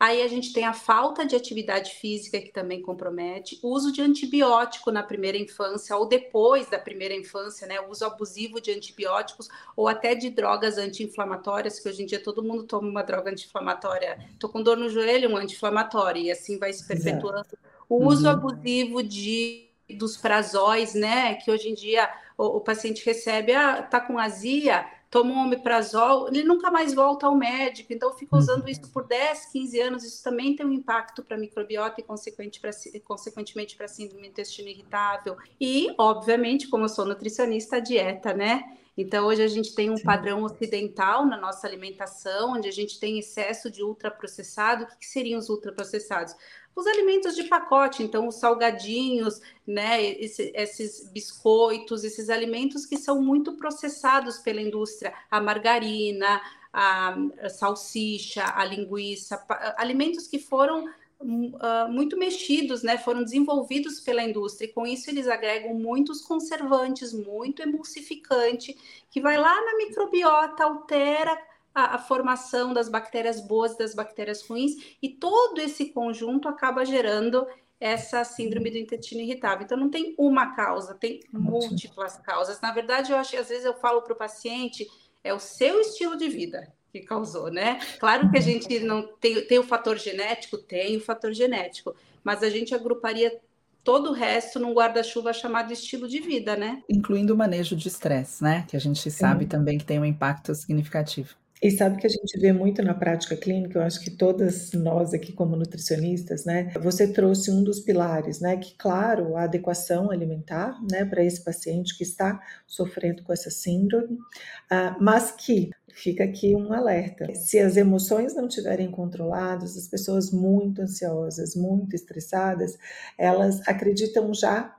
Aí 0.01 0.23
a 0.23 0.27
gente 0.27 0.51
tem 0.51 0.65
a 0.65 0.73
falta 0.73 1.23
de 1.23 1.35
atividade 1.35 1.91
física, 1.91 2.41
que 2.41 2.49
também 2.49 2.81
compromete, 2.81 3.59
o 3.61 3.69
uso 3.69 3.91
de 3.91 4.01
antibiótico 4.01 4.89
na 4.89 5.03
primeira 5.03 5.37
infância 5.37 5.95
ou 5.95 6.07
depois 6.07 6.67
da 6.67 6.79
primeira 6.79 7.13
infância, 7.13 7.67
né? 7.67 7.79
O 7.79 7.91
uso 7.91 8.03
abusivo 8.03 8.59
de 8.59 8.71
antibióticos 8.71 9.47
ou 9.77 9.87
até 9.87 10.15
de 10.15 10.31
drogas 10.31 10.79
anti-inflamatórias, 10.79 11.79
que 11.79 11.87
hoje 11.87 12.01
em 12.01 12.07
dia 12.07 12.19
todo 12.19 12.41
mundo 12.41 12.63
toma 12.63 12.89
uma 12.89 13.03
droga 13.03 13.29
anti-inflamatória. 13.29 14.17
Tô 14.39 14.49
com 14.49 14.63
dor 14.63 14.75
no 14.75 14.89
joelho, 14.89 15.29
um 15.29 15.37
anti-inflamatório, 15.37 16.23
e 16.23 16.31
assim 16.31 16.57
vai 16.57 16.73
se 16.73 16.87
perpetuando. 16.87 17.55
O 17.87 18.03
uso 18.03 18.25
uhum. 18.25 18.31
abusivo 18.31 19.03
de 19.03 19.69
dos 19.87 20.17
prazóis, 20.17 20.95
né? 20.95 21.35
Que 21.35 21.51
hoje 21.51 21.69
em 21.69 21.75
dia 21.75 22.09
o, 22.35 22.57
o 22.57 22.59
paciente 22.59 23.05
recebe, 23.05 23.53
ah, 23.53 23.83
tá 23.83 23.99
com 23.99 24.17
azia, 24.17 24.83
toma 25.11 25.33
um 25.33 25.45
omeprazol, 25.45 26.29
ele 26.29 26.43
nunca 26.43 26.71
mais 26.71 26.93
volta 26.93 27.27
ao 27.27 27.35
médico, 27.35 27.91
então 27.91 28.13
fica 28.13 28.37
usando 28.37 28.67
isso 28.69 28.89
por 28.93 29.05
10, 29.05 29.47
15 29.47 29.79
anos, 29.81 30.03
isso 30.05 30.23
também 30.23 30.55
tem 30.55 30.65
um 30.65 30.71
impacto 30.71 31.21
para 31.21 31.35
a 31.35 31.39
microbiota 31.39 31.99
e 31.99 32.03
consequente 32.03 32.61
pra, 32.61 32.71
consequentemente 33.03 33.75
para 33.75 33.85
a 33.85 33.89
síndrome 33.89 34.23
do 34.23 34.29
intestino 34.29 34.69
irritável. 34.69 35.35
E, 35.59 35.93
obviamente, 35.97 36.69
como 36.69 36.85
eu 36.85 36.89
sou 36.89 37.05
nutricionista, 37.05 37.75
a 37.75 37.79
dieta, 37.81 38.33
né? 38.33 38.63
Então, 38.97 39.25
hoje 39.25 39.41
a 39.41 39.47
gente 39.47 39.73
tem 39.73 39.89
um 39.89 39.97
Sim. 39.97 40.03
padrão 40.03 40.43
ocidental 40.43 41.25
na 41.25 41.37
nossa 41.37 41.65
alimentação, 41.65 42.53
onde 42.53 42.67
a 42.67 42.71
gente 42.71 42.99
tem 42.99 43.19
excesso 43.19 43.69
de 43.71 43.83
ultraprocessado. 43.83 44.83
O 44.83 44.87
que, 44.87 44.97
que 44.97 45.05
seriam 45.05 45.39
os 45.39 45.49
ultraprocessados? 45.49 46.35
Os 46.75 46.87
alimentos 46.87 47.35
de 47.35 47.43
pacote, 47.43 48.01
então 48.03 48.27
os 48.27 48.35
salgadinhos, 48.35 49.41
né, 49.67 50.03
esse, 50.03 50.51
esses 50.55 51.09
biscoitos, 51.11 52.03
esses 52.03 52.29
alimentos 52.29 52.85
que 52.85 52.97
são 52.97 53.21
muito 53.21 53.53
processados 53.53 54.39
pela 54.39 54.61
indústria, 54.61 55.13
a 55.29 55.41
margarina, 55.41 56.41
a, 56.71 57.15
a 57.41 57.49
salsicha, 57.49 58.43
a 58.55 58.63
linguiça, 58.63 59.43
alimentos 59.77 60.27
que 60.27 60.39
foram 60.39 60.85
uh, 61.19 61.89
muito 61.89 62.17
mexidos, 62.17 62.83
né, 62.83 62.97
foram 62.97 63.23
desenvolvidos 63.23 63.99
pela 63.99 64.23
indústria, 64.23 64.67
e 64.67 64.71
com 64.71 64.87
isso 64.87 65.09
eles 65.09 65.27
agregam 65.27 65.73
muitos 65.73 66.21
conservantes, 66.21 67.13
muito 67.13 67.61
emulsificante, 67.61 68.77
que 69.09 69.21
vai 69.21 69.37
lá 69.37 69.53
na 69.65 69.77
microbiota, 69.77 70.63
altera 70.63 71.37
a, 71.73 71.95
a, 71.95 71.97
formação 71.97 72.73
das 72.73 72.89
bactérias 72.89 73.39
boas 73.39 73.73
e 73.73 73.77
das 73.77 73.95
bactérias 73.95 74.41
ruins, 74.47 74.73
e 75.01 75.09
todo 75.09 75.59
esse 75.59 75.91
conjunto 75.93 76.47
acaba 76.47 76.85
gerando 76.85 77.47
essa 77.79 78.23
síndrome 78.23 78.69
do 78.69 78.77
intestino 78.77 79.21
irritável. 79.21 79.65
Então, 79.65 79.77
não 79.77 79.89
tem 79.89 80.13
uma 80.17 80.55
causa, 80.55 80.93
tem 80.93 81.19
múltiplas 81.33 82.17
causas. 82.17 82.61
Na 82.61 82.71
verdade, 82.71 83.11
eu 83.11 83.17
acho 83.17 83.31
que 83.31 83.37
às 83.37 83.49
vezes 83.49 83.65
eu 83.65 83.73
falo 83.73 84.03
para 84.03 84.13
o 84.13 84.17
paciente, 84.17 84.87
é 85.23 85.33
o 85.33 85.39
seu 85.39 85.81
estilo 85.81 86.15
de 86.15 86.29
vida 86.29 86.71
que 86.91 86.99
causou, 86.99 87.49
né? 87.49 87.79
Claro 87.99 88.29
que 88.29 88.37
a 88.37 88.41
gente 88.41 88.79
não 88.81 89.07
tem, 89.19 89.45
tem 89.47 89.57
o 89.57 89.63
fator 89.63 89.97
genético, 89.97 90.57
tem 90.57 90.97
o 90.97 91.01
fator 91.01 91.31
genético, 91.31 91.95
mas 92.23 92.43
a 92.43 92.49
gente 92.49 92.75
agruparia 92.75 93.39
todo 93.83 94.11
o 94.11 94.13
resto 94.13 94.59
num 94.59 94.73
guarda-chuva 94.73 95.33
chamado 95.33 95.71
estilo 95.73 96.07
de 96.07 96.19
vida, 96.19 96.55
né? 96.55 96.83
Incluindo 96.89 97.33
o 97.33 97.37
manejo 97.37 97.75
de 97.75 97.87
estresse, 97.87 98.43
né? 98.43 98.65
Que 98.67 98.75
a 98.75 98.79
gente 98.79 99.09
sabe 99.09 99.45
Sim. 99.45 99.49
também 99.49 99.77
que 99.77 99.85
tem 99.85 99.99
um 99.99 100.05
impacto 100.05 100.53
significativo. 100.53 101.35
E 101.61 101.69
sabe 101.69 101.97
que 101.97 102.07
a 102.07 102.09
gente 102.09 102.39
vê 102.39 102.51
muito 102.51 102.81
na 102.81 102.93
prática 102.95 103.37
clínica, 103.37 103.77
eu 103.77 103.83
acho 103.83 104.01
que 104.01 104.09
todas 104.09 104.71
nós 104.71 105.13
aqui 105.13 105.31
como 105.31 105.55
nutricionistas, 105.55 106.43
né? 106.43 106.71
Você 106.81 107.07
trouxe 107.07 107.51
um 107.51 107.63
dos 107.63 107.79
pilares, 107.79 108.39
né? 108.39 108.57
Que 108.57 108.73
claro, 108.75 109.37
a 109.37 109.43
adequação 109.43 110.09
alimentar, 110.09 110.75
né, 110.89 111.05
para 111.05 111.23
esse 111.23 111.43
paciente 111.43 111.95
que 111.95 112.03
está 112.03 112.41
sofrendo 112.65 113.21
com 113.23 113.31
essa 113.31 113.51
síndrome, 113.51 114.15
uh, 114.15 114.95
mas 114.99 115.31
que 115.31 115.69
fica 115.93 116.23
aqui 116.23 116.55
um 116.55 116.73
alerta. 116.73 117.33
Se 117.35 117.59
as 117.59 117.77
emoções 117.77 118.33
não 118.35 118.47
estiverem 118.47 118.89
controladas, 118.89 119.77
as 119.77 119.87
pessoas 119.87 120.31
muito 120.31 120.81
ansiosas, 120.81 121.55
muito 121.55 121.95
estressadas, 121.95 122.77
elas 123.17 123.61
acreditam 123.67 124.33
já 124.33 124.75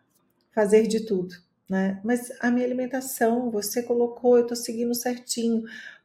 fazer 0.52 0.86
de 0.86 1.06
tudo. 1.06 1.34
Né? 1.68 2.00
Mas 2.04 2.30
a 2.40 2.50
minha 2.50 2.66
alimentação, 2.66 3.50
você 3.50 3.82
colocou, 3.82 4.36
eu 4.36 4.42
estou 4.42 4.56
seguindo 4.56 4.94
certinho. 4.94 5.62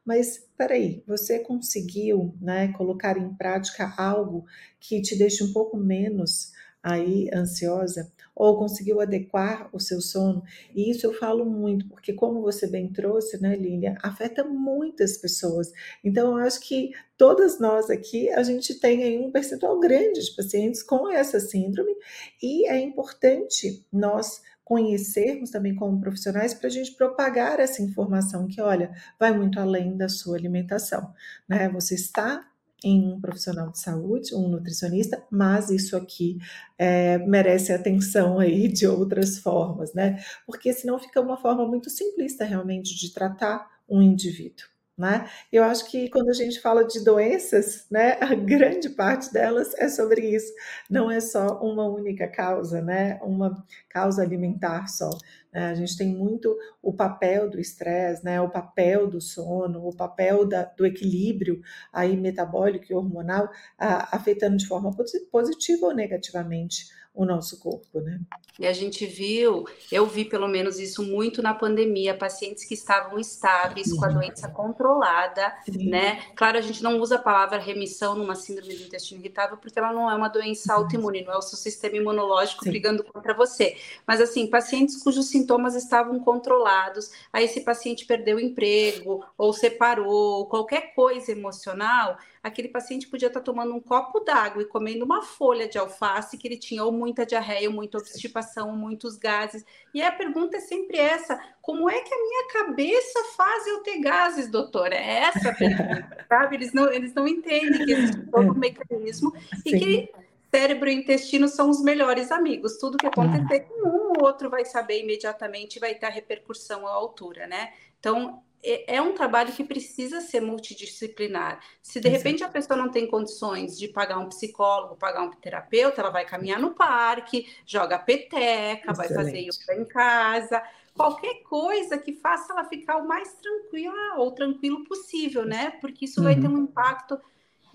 Mas 0.07 0.41
peraí, 0.57 1.03
você 1.05 1.39
conseguiu 1.39 2.33
né, 2.39 2.69
colocar 2.77 3.17
em 3.17 3.33
prática 3.33 3.93
algo 3.97 4.45
que 4.79 5.01
te 5.01 5.17
deixe 5.17 5.43
um 5.43 5.51
pouco 5.51 5.75
menos 5.75 6.53
aí 6.81 7.29
ansiosa? 7.33 8.09
Ou 8.33 8.57
conseguiu 8.57 9.01
adequar 9.01 9.69
o 9.73 9.81
seu 9.81 9.99
sono? 9.99 10.43
E 10.73 10.89
isso 10.89 11.05
eu 11.05 11.13
falo 11.13 11.43
muito, 11.43 11.89
porque 11.89 12.13
como 12.13 12.41
você 12.41 12.67
bem 12.67 12.87
trouxe, 12.87 13.41
né, 13.41 13.57
Lília, 13.57 13.97
afeta 14.01 14.45
muitas 14.45 15.17
pessoas. 15.17 15.73
Então, 16.01 16.37
eu 16.37 16.45
acho 16.45 16.61
que 16.61 16.91
todas 17.17 17.59
nós 17.59 17.89
aqui, 17.89 18.29
a 18.29 18.43
gente 18.43 18.79
tem 18.79 19.03
aí 19.03 19.17
um 19.17 19.29
percentual 19.29 19.77
grande 19.77 20.23
de 20.23 20.35
pacientes 20.37 20.81
com 20.81 21.11
essa 21.11 21.37
síndrome, 21.37 21.93
e 22.41 22.65
é 22.69 22.79
importante 22.79 23.85
nós 23.91 24.41
conhecermos 24.67 25.49
também 25.49 25.73
como 25.73 25.97
profissionais 25.97 26.53
para 26.53 26.67
a 26.67 26.69
gente 26.69 26.91
propagar 26.91 27.57
essa 27.57 27.81
informação 27.81 28.49
que, 28.49 28.59
olha, 28.59 28.91
vai 29.17 29.31
muito 29.31 29.57
além 29.61 29.95
da 29.95 30.09
sua 30.09 30.35
alimentação, 30.35 31.13
né? 31.47 31.69
Você 31.69 31.95
está 31.95 32.45
em 32.83 33.13
um 33.13 33.21
profissional 33.21 33.71
de 33.71 33.79
saúde, 33.79 34.35
um 34.35 34.49
nutricionista, 34.49 35.23
mas 35.31 35.69
isso 35.69 35.95
aqui 35.95 36.37
é, 36.77 37.17
merece 37.19 37.71
atenção 37.71 38.39
aí 38.39 38.67
de 38.67 38.85
outras 38.85 39.39
formas, 39.39 39.93
né? 39.93 40.21
Porque 40.45 40.73
senão 40.73 40.99
fica 40.99 41.21
uma 41.21 41.37
forma 41.37 41.65
muito 41.65 41.89
simplista 41.89 42.43
realmente 42.43 42.93
de 42.93 43.13
tratar 43.13 43.65
um 43.87 44.01
indivíduo. 44.01 44.65
Né? 44.97 45.29
Eu 45.51 45.63
acho 45.63 45.91
que 45.91 46.09
quando 46.09 46.29
a 46.29 46.33
gente 46.33 46.59
fala 46.59 46.83
de 46.83 47.03
doenças, 47.03 47.85
né, 47.91 48.17
a 48.19 48.33
grande 48.33 48.89
parte 48.89 49.31
delas 49.31 49.75
é 49.75 49.87
sobre 49.89 50.21
isso. 50.21 50.51
Não 50.89 51.11
é 51.11 51.19
só 51.19 51.59
uma 51.61 51.85
única 51.87 52.27
causa, 52.27 52.81
né, 52.81 53.19
uma 53.21 53.63
causa 53.89 54.23
alimentar 54.23 54.87
só. 54.87 55.11
Né? 55.53 55.69
A 55.69 55.75
gente 55.75 55.95
tem 55.95 56.07
muito 56.07 56.57
o 56.81 56.91
papel 56.91 57.47
do 57.47 57.59
estresse, 57.59 58.25
né, 58.25 58.41
o 58.41 58.49
papel 58.49 59.07
do 59.07 59.21
sono, 59.21 59.87
o 59.87 59.95
papel 59.95 60.47
da, 60.47 60.63
do 60.63 60.83
equilíbrio 60.83 61.61
aí 61.93 62.17
metabólico 62.17 62.85
e 62.89 62.95
hormonal 62.95 63.51
a, 63.77 64.15
afetando 64.15 64.57
de 64.57 64.67
forma 64.67 64.91
positiva 65.31 65.85
ou 65.85 65.93
negativamente 65.93 66.87
o 67.17 67.25
nosso 67.25 67.59
corpo, 67.59 67.99
né? 67.99 68.19
E 68.59 68.67
a 68.67 68.71
gente 68.71 69.05
viu, 69.07 69.65
eu 69.91 70.05
vi 70.05 70.23
pelo 70.23 70.47
menos 70.47 70.77
isso 70.77 71.03
muito 71.03 71.41
na 71.41 71.51
pandemia, 71.51 72.15
pacientes 72.15 72.63
que 72.63 72.75
estavam 72.75 73.19
estáveis, 73.19 73.91
com 73.91 74.05
a 74.05 74.09
doença 74.09 74.47
controlada, 74.49 75.51
Sim. 75.65 75.89
né? 75.89 76.21
Claro, 76.35 76.59
a 76.59 76.61
gente 76.61 76.83
não 76.83 76.99
usa 76.99 77.15
a 77.15 77.19
palavra 77.19 77.57
remissão 77.57 78.15
numa 78.15 78.35
síndrome 78.35 78.75
do 78.75 78.83
intestino 78.83 79.19
irritável, 79.19 79.57
porque 79.57 79.79
ela 79.79 79.91
não 79.91 80.09
é 80.09 80.13
uma 80.13 80.27
doença 80.27 80.73
autoimune, 80.75 81.23
não 81.23 81.33
é 81.33 81.37
o 81.37 81.41
seu 81.41 81.57
sistema 81.57 81.97
imunológico 81.97 82.63
Sim. 82.63 82.69
brigando 82.69 83.03
contra 83.03 83.33
você. 83.33 83.75
Mas, 84.05 84.21
assim, 84.21 84.45
pacientes 84.45 85.01
cujos 85.01 85.25
sintomas 85.25 85.75
estavam 85.75 86.19
controlados, 86.19 87.11
aí 87.33 87.45
esse 87.45 87.61
paciente 87.61 88.05
perdeu 88.05 88.37
o 88.37 88.39
emprego, 88.39 89.25
ou 89.35 89.51
separou, 89.53 90.45
qualquer 90.45 90.93
coisa 90.93 91.31
emocional, 91.31 92.17
aquele 92.41 92.67
paciente 92.67 93.07
podia 93.07 93.27
estar 93.27 93.41
tomando 93.41 93.73
um 93.73 93.79
copo 93.79 94.19
d'água 94.19 94.61
e 94.61 94.65
comendo 94.65 95.03
uma 95.03 95.21
folha 95.21 95.67
de 95.67 95.77
alface 95.77 96.37
que 96.37 96.47
ele 96.47 96.57
tinha 96.57 96.83
ou 96.83 96.91
muita 96.91 97.25
diarreia, 97.25 97.69
ou 97.69 97.75
muita 97.75 97.97
obstipação, 97.97 98.75
muitos 98.75 99.17
gases. 99.17 99.65
E 99.93 100.01
a 100.01 100.11
pergunta 100.11 100.57
é 100.57 100.59
sempre 100.59 100.97
essa: 100.97 101.39
como 101.61 101.89
é 101.89 101.99
que 102.01 102.13
a 102.13 102.17
minha 102.17 102.47
cabeça 102.53 103.23
faz 103.35 103.67
eu 103.67 103.79
ter 103.83 103.99
gases, 103.99 104.49
doutora? 104.49 104.95
É 104.95 105.23
essa 105.23 105.49
a 105.49 105.55
pergunta, 105.55 106.25
sabe? 106.27 106.55
Eles 106.55 106.73
não, 106.73 106.91
eles 106.91 107.13
não 107.13 107.27
entendem 107.27 107.85
que 107.85 107.91
existe 107.91 108.25
todo 108.27 108.51
um 108.51 108.57
mecanismo 108.57 109.33
Sim. 109.63 109.75
e 109.75 109.79
que 109.79 110.11
cérebro 110.49 110.89
e 110.89 110.93
intestino 110.93 111.47
são 111.47 111.69
os 111.69 111.81
melhores 111.81 112.31
amigos. 112.31 112.77
Tudo 112.77 112.97
que 112.97 113.05
acontecer, 113.05 113.67
um 113.83 114.13
ou 114.17 114.25
outro 114.25 114.49
vai 114.49 114.65
saber 114.65 115.01
imediatamente 115.03 115.75
e 115.75 115.79
vai 115.79 115.93
ter 115.95 116.05
a 116.05 116.09
repercussão 116.09 116.87
à 116.87 116.91
altura, 116.91 117.47
né? 117.47 117.73
Então, 117.99 118.41
é, 118.67 118.95
é 118.97 119.01
um 119.01 119.13
trabalho 119.13 119.53
que 119.53 119.63
precisa 119.63 120.19
ser 120.21 120.41
multidisciplinar. 120.41 121.59
Se 121.81 121.99
de 121.99 122.09
repente 122.09 122.43
a 122.43 122.49
pessoa 122.49 122.77
não 122.77 122.89
tem 122.89 123.07
condições 123.07 123.77
de 123.77 123.87
pagar 123.87 124.17
um 124.17 124.27
psicólogo, 124.27 124.97
pagar 124.97 125.23
um 125.23 125.31
terapeuta, 125.31 126.01
ela 126.01 126.09
vai 126.09 126.25
caminhar 126.25 126.59
no 126.59 126.71
parque, 126.71 127.47
joga 127.65 127.97
peteca, 127.97 128.91
Excelente. 128.91 128.95
vai 128.95 129.07
fazer 129.07 129.39
yoga 129.39 129.81
em 129.81 129.85
casa, 129.85 130.61
qualquer 130.93 131.43
coisa 131.43 131.97
que 131.97 132.13
faça 132.13 132.51
ela 132.51 132.65
ficar 132.65 132.97
o 132.97 133.07
mais 133.07 133.33
tranquila 133.35 134.15
ou 134.17 134.31
tranquilo 134.31 134.83
possível, 134.83 135.45
né? 135.45 135.71
Porque 135.79 136.05
isso 136.05 136.19
uhum. 136.19 136.25
vai 136.25 136.35
ter 136.39 136.47
um 136.47 136.57
impacto 136.57 137.19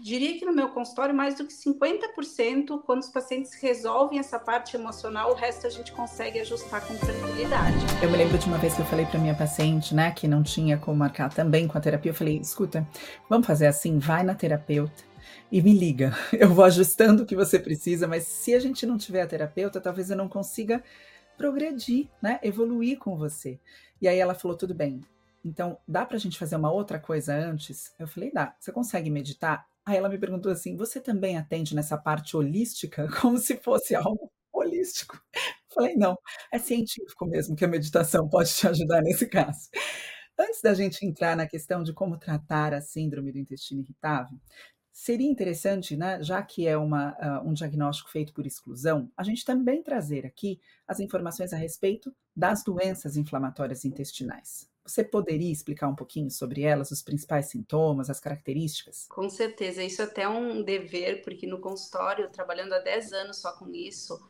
diria 0.02 0.36
que 0.36 0.44
no 0.44 0.52
meu 0.52 0.68
consultório, 0.68 1.14
mais 1.14 1.36
do 1.36 1.46
que 1.46 1.52
50%, 1.52 2.82
quando 2.84 3.02
os 3.02 3.08
pacientes 3.08 3.54
resolvem 3.54 4.18
essa 4.18 4.36
parte 4.36 4.76
emocional, 4.76 5.30
o 5.30 5.34
resto 5.34 5.64
a 5.64 5.70
gente 5.70 5.92
consegue 5.92 6.40
ajustar 6.40 6.84
com 6.84 6.96
tranquilidade. 6.96 7.76
Eu 8.02 8.10
me 8.10 8.16
lembro 8.16 8.36
de 8.36 8.46
uma 8.46 8.58
vez 8.58 8.74
que 8.74 8.80
eu 8.80 8.86
falei 8.86 9.06
para 9.06 9.20
minha 9.20 9.34
paciente, 9.34 9.94
né, 9.94 10.10
que 10.10 10.26
não 10.26 10.42
tinha 10.42 10.76
como 10.76 10.98
marcar 10.98 11.32
também 11.32 11.68
com 11.68 11.78
a 11.78 11.80
terapia, 11.80 12.10
eu 12.10 12.14
falei: 12.16 12.38
escuta, 12.38 12.86
vamos 13.30 13.46
fazer 13.46 13.68
assim, 13.68 14.00
vai 14.00 14.24
na 14.24 14.34
terapeuta 14.34 15.04
e 15.52 15.62
me 15.62 15.72
liga. 15.72 16.12
Eu 16.32 16.48
vou 16.48 16.64
ajustando 16.64 17.22
o 17.22 17.26
que 17.26 17.36
você 17.36 17.58
precisa, 17.58 18.08
mas 18.08 18.24
se 18.24 18.54
a 18.54 18.58
gente 18.58 18.84
não 18.84 18.98
tiver 18.98 19.22
a 19.22 19.26
terapeuta, 19.26 19.80
talvez 19.80 20.10
eu 20.10 20.16
não 20.16 20.28
consiga 20.28 20.82
progredir, 21.36 22.08
né, 22.20 22.40
evoluir 22.42 22.98
com 22.98 23.16
você. 23.16 23.60
E 24.00 24.08
aí 24.08 24.18
ela 24.18 24.34
falou: 24.34 24.56
tudo 24.56 24.74
bem. 24.74 25.00
Então, 25.44 25.78
dá 25.86 26.04
para 26.04 26.16
a 26.16 26.20
gente 26.20 26.38
fazer 26.38 26.56
uma 26.56 26.72
outra 26.72 26.98
coisa 26.98 27.34
antes? 27.34 27.92
Eu 27.98 28.06
falei, 28.06 28.30
dá. 28.32 28.54
Você 28.58 28.70
consegue 28.70 29.10
meditar? 29.10 29.66
Aí 29.86 29.96
ela 29.96 30.08
me 30.08 30.18
perguntou 30.18 30.52
assim: 30.52 30.76
você 30.76 31.00
também 31.00 31.36
atende 31.36 31.74
nessa 31.74 31.98
parte 31.98 32.36
holística? 32.36 33.08
Como 33.20 33.38
se 33.38 33.56
fosse 33.56 33.94
algo 33.94 34.30
holístico. 34.52 35.20
Falei, 35.74 35.96
não, 35.96 36.16
é 36.52 36.58
científico 36.58 37.26
mesmo 37.26 37.56
que 37.56 37.64
a 37.64 37.68
meditação 37.68 38.28
pode 38.28 38.52
te 38.52 38.68
ajudar 38.68 39.00
nesse 39.02 39.26
caso. 39.26 39.68
Antes 40.38 40.60
da 40.62 40.74
gente 40.74 41.04
entrar 41.06 41.36
na 41.36 41.46
questão 41.46 41.82
de 41.82 41.92
como 41.92 42.18
tratar 42.18 42.74
a 42.74 42.80
síndrome 42.80 43.32
do 43.32 43.38
intestino 43.38 43.80
irritável, 43.80 44.38
seria 44.92 45.30
interessante, 45.30 45.96
né, 45.96 46.22
já 46.22 46.42
que 46.42 46.66
é 46.66 46.76
uma, 46.76 47.12
uh, 47.12 47.48
um 47.48 47.52
diagnóstico 47.54 48.10
feito 48.10 48.32
por 48.32 48.46
exclusão, 48.46 49.10
a 49.16 49.22
gente 49.22 49.44
também 49.44 49.82
trazer 49.82 50.26
aqui 50.26 50.60
as 50.86 51.00
informações 51.00 51.52
a 51.52 51.56
respeito 51.56 52.14
das 52.36 52.62
doenças 52.62 53.16
inflamatórias 53.16 53.84
intestinais. 53.84 54.71
Você 54.84 55.04
poderia 55.04 55.52
explicar 55.52 55.88
um 55.88 55.94
pouquinho 55.94 56.30
sobre 56.30 56.62
elas, 56.62 56.90
os 56.90 57.02
principais 57.02 57.46
sintomas, 57.46 58.10
as 58.10 58.18
características? 58.18 59.06
Com 59.08 59.30
certeza, 59.30 59.82
isso 59.82 60.02
é 60.02 60.04
até 60.04 60.28
um 60.28 60.62
dever, 60.62 61.22
porque 61.22 61.46
no 61.46 61.58
consultório, 61.58 62.28
trabalhando 62.28 62.72
há 62.72 62.78
10 62.80 63.12
anos 63.12 63.36
só 63.36 63.52
com 63.52 63.72
isso, 63.72 64.20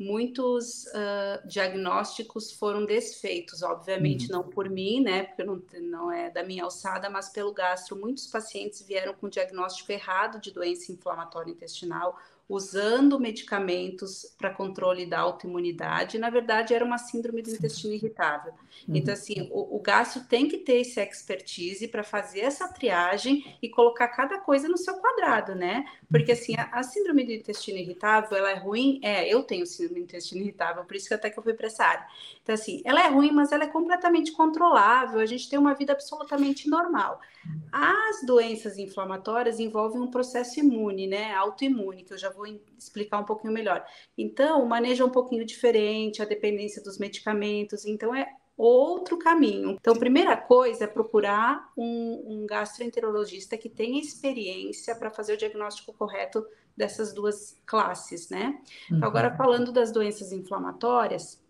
muitos 0.00 0.86
uh, 0.86 1.46
diagnósticos 1.46 2.50
foram 2.50 2.86
desfeitos, 2.86 3.62
obviamente 3.62 4.26
uhum. 4.26 4.38
não 4.38 4.48
por 4.48 4.68
mim, 4.68 5.00
né, 5.00 5.24
porque 5.24 5.44
não, 5.44 5.62
não 5.82 6.10
é 6.10 6.30
da 6.30 6.42
minha 6.42 6.64
alçada, 6.64 7.10
mas 7.10 7.28
pelo 7.28 7.52
gastro. 7.52 7.94
Muitos 7.94 8.26
pacientes 8.26 8.80
vieram 8.82 9.14
com 9.14 9.28
diagnóstico 9.28 9.92
errado 9.92 10.40
de 10.40 10.50
doença 10.50 10.90
inflamatória 10.90 11.52
intestinal 11.52 12.18
usando 12.50 13.20
medicamentos 13.20 14.34
para 14.36 14.50
controle 14.50 15.06
da 15.06 15.20
autoimunidade, 15.20 16.18
na 16.18 16.28
verdade 16.28 16.74
era 16.74 16.84
uma 16.84 16.98
síndrome 16.98 17.42
do 17.42 17.50
intestino 17.50 17.94
irritável. 17.94 18.52
Uhum. 18.88 18.96
Então, 18.96 19.14
assim, 19.14 19.48
o, 19.52 19.76
o 19.76 19.78
gastro 19.78 20.24
tem 20.24 20.48
que 20.48 20.58
ter 20.58 20.80
esse 20.80 21.00
expertise 21.00 21.86
para 21.86 22.02
fazer 22.02 22.40
essa 22.40 22.66
triagem 22.66 23.56
e 23.62 23.68
colocar 23.68 24.08
cada 24.08 24.38
coisa 24.40 24.68
no 24.68 24.76
seu 24.76 24.94
quadrado, 24.94 25.54
né? 25.54 25.84
Porque, 26.10 26.32
assim, 26.32 26.56
a, 26.56 26.64
a, 26.72 26.82
síndrome 26.82 27.24
do 27.24 27.32
intestino 27.32 27.78
irritável, 27.78 28.36
ela 28.36 28.50
é 28.50 28.58
ruim? 28.58 28.98
É, 29.00 29.32
eu 29.32 29.44
tenho 29.44 29.64
síndrome 29.64 30.00
do 30.00 30.04
intestino 30.04 30.40
irritável, 30.40 30.84
por 30.84 30.96
isso 30.96 31.06
que 31.06 31.14
até 31.14 31.30
que 31.30 31.38
eu 31.38 31.42
fui 31.44 31.54
para 31.54 31.68
essa 31.68 31.84
área. 31.84 32.04
Então, 32.42 32.54
assim, 32.54 32.82
ela 32.84 33.00
é 33.00 33.08
ruim, 33.08 33.30
mas 33.30 33.52
ela 33.52 33.62
é 33.62 33.68
completamente 33.68 34.32
controlável, 34.32 35.20
a 35.20 35.26
gente 35.26 35.48
tem 35.48 35.58
uma 35.58 35.74
vida 35.74 35.92
absolutamente 35.92 36.68
normal. 36.68 37.20
As 37.72 38.26
doenças 38.26 38.76
inflamatórias 38.76 39.60
envolvem 39.60 40.00
um 40.00 40.10
processo 40.10 40.58
imune, 40.58 41.06
né? 41.06 41.32
Autoimune, 41.34 42.02
que 42.02 42.12
eu 42.12 42.18
já 42.18 42.28
vou 42.28 42.39
explicar 42.78 43.18
um 43.18 43.24
pouquinho 43.24 43.52
melhor. 43.52 43.84
Então, 44.16 44.62
o 44.62 44.68
manejo 44.68 45.02
é 45.02 45.06
um 45.06 45.10
pouquinho 45.10 45.44
diferente, 45.44 46.22
a 46.22 46.24
dependência 46.24 46.82
dos 46.82 46.98
medicamentos, 46.98 47.84
então 47.84 48.14
é 48.14 48.28
outro 48.56 49.18
caminho. 49.18 49.70
Então, 49.80 49.96
primeira 49.96 50.36
coisa 50.36 50.84
é 50.84 50.86
procurar 50.86 51.72
um, 51.76 52.24
um 52.26 52.46
gastroenterologista 52.46 53.56
que 53.56 53.70
tenha 53.70 53.98
experiência 53.98 54.94
para 54.94 55.10
fazer 55.10 55.32
o 55.32 55.36
diagnóstico 55.36 55.94
correto 55.94 56.46
dessas 56.76 57.12
duas 57.12 57.58
classes, 57.64 58.28
né? 58.28 58.60
Então, 58.90 59.08
agora, 59.08 59.30
uhum. 59.30 59.36
falando 59.36 59.72
das 59.72 59.90
doenças 59.90 60.30
inflamatórias, 60.30 61.42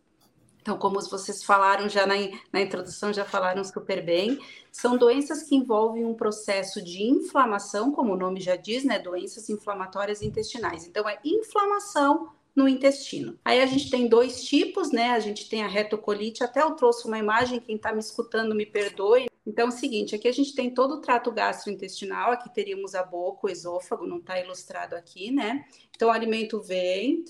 Então, 0.61 0.77
como 0.77 1.01
vocês 1.01 1.43
falaram 1.43 1.89
já 1.89 2.07
na, 2.07 2.15
na 2.53 2.61
introdução, 2.61 3.13
já 3.13 3.25
falaram 3.25 3.65
super 3.65 4.05
bem, 4.05 4.39
são 4.71 4.97
doenças 4.97 5.43
que 5.43 5.55
envolvem 5.55 6.05
um 6.05 6.15
processo 6.15 6.83
de 6.83 7.03
inflamação, 7.03 7.93
como 7.93 8.13
o 8.13 8.17
nome 8.17 8.41
já 8.41 8.57
diz, 8.57 8.85
né? 8.85 8.99
Doenças 8.99 9.49
inflamatórias 9.49 10.23
intestinais. 10.23 10.87
Então, 10.87 11.09
é 11.09 11.19
inflamação 11.25 12.31
no 12.55 12.69
intestino. 12.69 13.39
Aí 13.45 13.61
a 13.61 13.67
gente 13.67 13.91
tem 13.91 14.09
dois 14.09 14.45
tipos, 14.45 14.91
né? 14.91 15.11
A 15.11 15.21
gente 15.21 15.49
tem 15.49 15.63
a 15.63 15.69
retocolite, 15.69 16.43
até 16.43 16.63
eu 16.63 16.73
trouxe 16.73 17.07
uma 17.07 17.19
imagem, 17.19 17.61
quem 17.61 17.77
está 17.77 17.93
me 17.93 18.01
escutando 18.01 18.55
me 18.55 18.67
perdoe. 18.67 19.29
Então 19.47 19.67
é 19.67 19.69
o 19.69 19.73
seguinte, 19.73 20.15
aqui 20.15 20.29
a 20.29 20.33
gente 20.33 20.55
tem 20.55 20.73
todo 20.73 20.95
o 20.95 21.01
trato 21.01 21.33
gastrointestinal, 21.33 22.33
aqui 22.33 22.53
teríamos 22.53 22.95
a 22.95 23.03
boca, 23.03 23.47
o 23.47 23.51
esôfago, 23.51 24.07
não 24.07 24.19
está 24.19 24.39
ilustrado 24.39 24.95
aqui, 24.95 25.31
né? 25.31 25.65
Então 25.97 26.09
o 26.09 26.13
alimento 26.13 26.61
vem, 26.61 27.25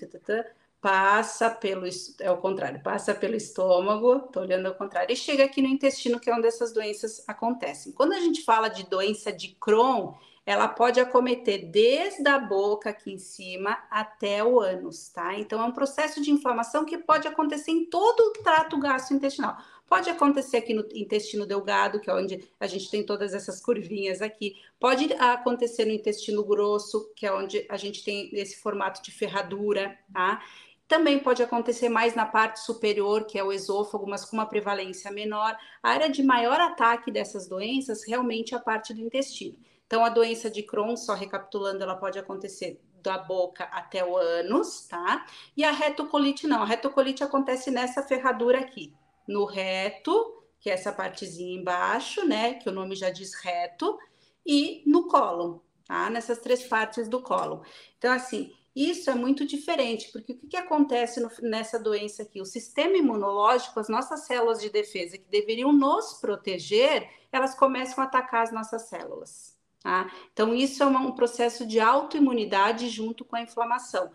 passa 0.81 1.51
pelo, 1.51 1.87
é 2.21 2.31
o 2.31 2.39
contrário, 2.39 2.83
passa 2.83 3.15
pelo 3.15 3.37
estômago, 3.37 4.21
tô 4.33 4.41
olhando 4.41 4.67
ao 4.67 4.75
contrário, 4.75 5.13
e 5.13 5.17
chega 5.17 5.45
aqui 5.45 5.61
no 5.61 5.69
intestino, 5.69 6.19
que 6.19 6.31
é 6.31 6.35
onde 6.35 6.47
essas 6.47 6.73
doenças 6.73 7.23
acontecem. 7.29 7.93
Quando 7.93 8.15
a 8.15 8.21
gente 8.21 8.43
fala 8.43 8.69
de 8.69 8.89
doença 8.89 9.33
de 9.33 9.49
Crohn, 9.61 10.15
ela 10.47 10.67
pode 10.67 10.99
acometer 10.99 11.67
desde 11.71 12.27
a 12.27 12.39
boca 12.39 12.91
aqui 12.91 13.13
em 13.13 13.19
cima 13.19 13.79
até 13.91 14.43
o 14.43 14.59
ânus, 14.59 15.09
tá? 15.11 15.39
Então 15.39 15.61
é 15.61 15.65
um 15.65 15.73
processo 15.73 16.21
de 16.21 16.31
inflamação 16.31 16.85
que 16.85 16.99
pode 16.99 17.29
acontecer 17.29 17.71
em 17.71 17.85
todo 17.85 18.21
o 18.21 18.33
trato 18.43 18.79
gastrointestinal. 18.79 19.59
Pode 19.87 20.09
acontecer 20.09 20.57
aqui 20.57 20.73
no 20.73 20.87
intestino 20.95 21.45
delgado, 21.45 22.01
que 22.01 22.09
é 22.09 22.15
onde 22.15 22.49
a 22.59 22.67
gente 22.67 22.89
tem 22.89 23.05
todas 23.05 23.35
essas 23.35 23.61
curvinhas 23.61 24.23
aqui. 24.23 24.55
Pode 24.79 25.13
acontecer 25.15 25.85
no 25.85 25.91
intestino 25.91 26.45
grosso, 26.45 27.13
que 27.15 27.27
é 27.27 27.33
onde 27.33 27.67
a 27.69 27.77
gente 27.77 28.05
tem 28.05 28.31
esse 28.33 28.57
formato 28.57 29.03
de 29.03 29.11
ferradura, 29.11 29.99
tá? 30.13 30.43
Também 30.91 31.21
pode 31.21 31.41
acontecer 31.41 31.89
mais 31.89 32.17
na 32.17 32.27
parte 32.27 32.59
superior, 32.59 33.25
que 33.25 33.39
é 33.39 33.45
o 33.45 33.53
esôfago, 33.53 34.11
mas 34.11 34.25
com 34.25 34.37
uma 34.37 34.45
prevalência 34.45 35.09
menor. 35.13 35.57
A 35.81 35.89
área 35.89 36.11
de 36.11 36.21
maior 36.21 36.61
ataque 36.61 37.13
dessas 37.13 37.47
doenças 37.47 38.05
realmente 38.05 38.55
é 38.55 38.57
a 38.57 38.61
parte 38.61 38.93
do 38.93 39.01
intestino. 39.01 39.57
Então, 39.87 40.05
a 40.05 40.09
doença 40.09 40.51
de 40.51 40.65
Crohn, 40.65 40.97
só 40.97 41.15
recapitulando, 41.15 41.85
ela 41.85 41.95
pode 41.95 42.19
acontecer 42.19 42.81
da 43.01 43.17
boca 43.17 43.67
até 43.67 44.05
o 44.05 44.17
ânus, 44.17 44.89
tá? 44.89 45.25
E 45.57 45.63
a 45.63 45.71
retocolite 45.71 46.49
não. 46.49 46.61
A 46.61 46.67
retocolite 46.67 47.23
acontece 47.23 47.71
nessa 47.71 48.03
ferradura 48.03 48.59
aqui, 48.59 48.93
no 49.29 49.45
reto, 49.45 50.43
que 50.59 50.69
é 50.69 50.73
essa 50.73 50.91
partezinha 50.91 51.57
embaixo, 51.57 52.27
né? 52.27 52.55
Que 52.55 52.69
o 52.69 52.73
nome 52.73 52.97
já 52.97 53.11
diz 53.11 53.33
reto, 53.35 53.97
e 54.45 54.83
no 54.85 55.07
cólon, 55.07 55.61
tá? 55.85 56.11
Nessas 56.11 56.39
três 56.39 56.65
partes 56.65 57.09
do 57.09 57.23
cólon. 57.23 57.61
Então, 57.97 58.13
assim, 58.13 58.53
isso 58.75 59.11
é 59.11 59.15
muito 59.15 59.45
diferente, 59.45 60.11
porque 60.13 60.33
o 60.33 60.37
que, 60.37 60.47
que 60.47 60.57
acontece 60.57 61.21
no, 61.21 61.31
nessa 61.43 61.79
doença 61.79 62.23
aqui? 62.23 62.41
O 62.41 62.45
sistema 62.45 62.97
imunológico, 62.97 63.81
as 63.81 63.89
nossas 63.89 64.27
células 64.27 64.61
de 64.61 64.71
defesa 64.71 65.19
que 65.19 65.29
deveriam 65.29 65.73
nos 65.73 66.15
proteger, 66.15 67.09
elas 67.33 67.55
começam 67.55 68.03
a 68.03 68.07
atacar 68.07 68.43
as 68.43 68.53
nossas 68.53 68.83
células. 68.83 69.59
Tá? 69.83 70.11
Então, 70.33 70.55
isso 70.55 70.83
é 70.83 70.87
um 70.87 71.13
processo 71.13 71.67
de 71.67 71.81
autoimunidade 71.81 72.89
junto 72.89 73.25
com 73.25 73.37
a 73.37 73.43
inflamação. 73.43 74.11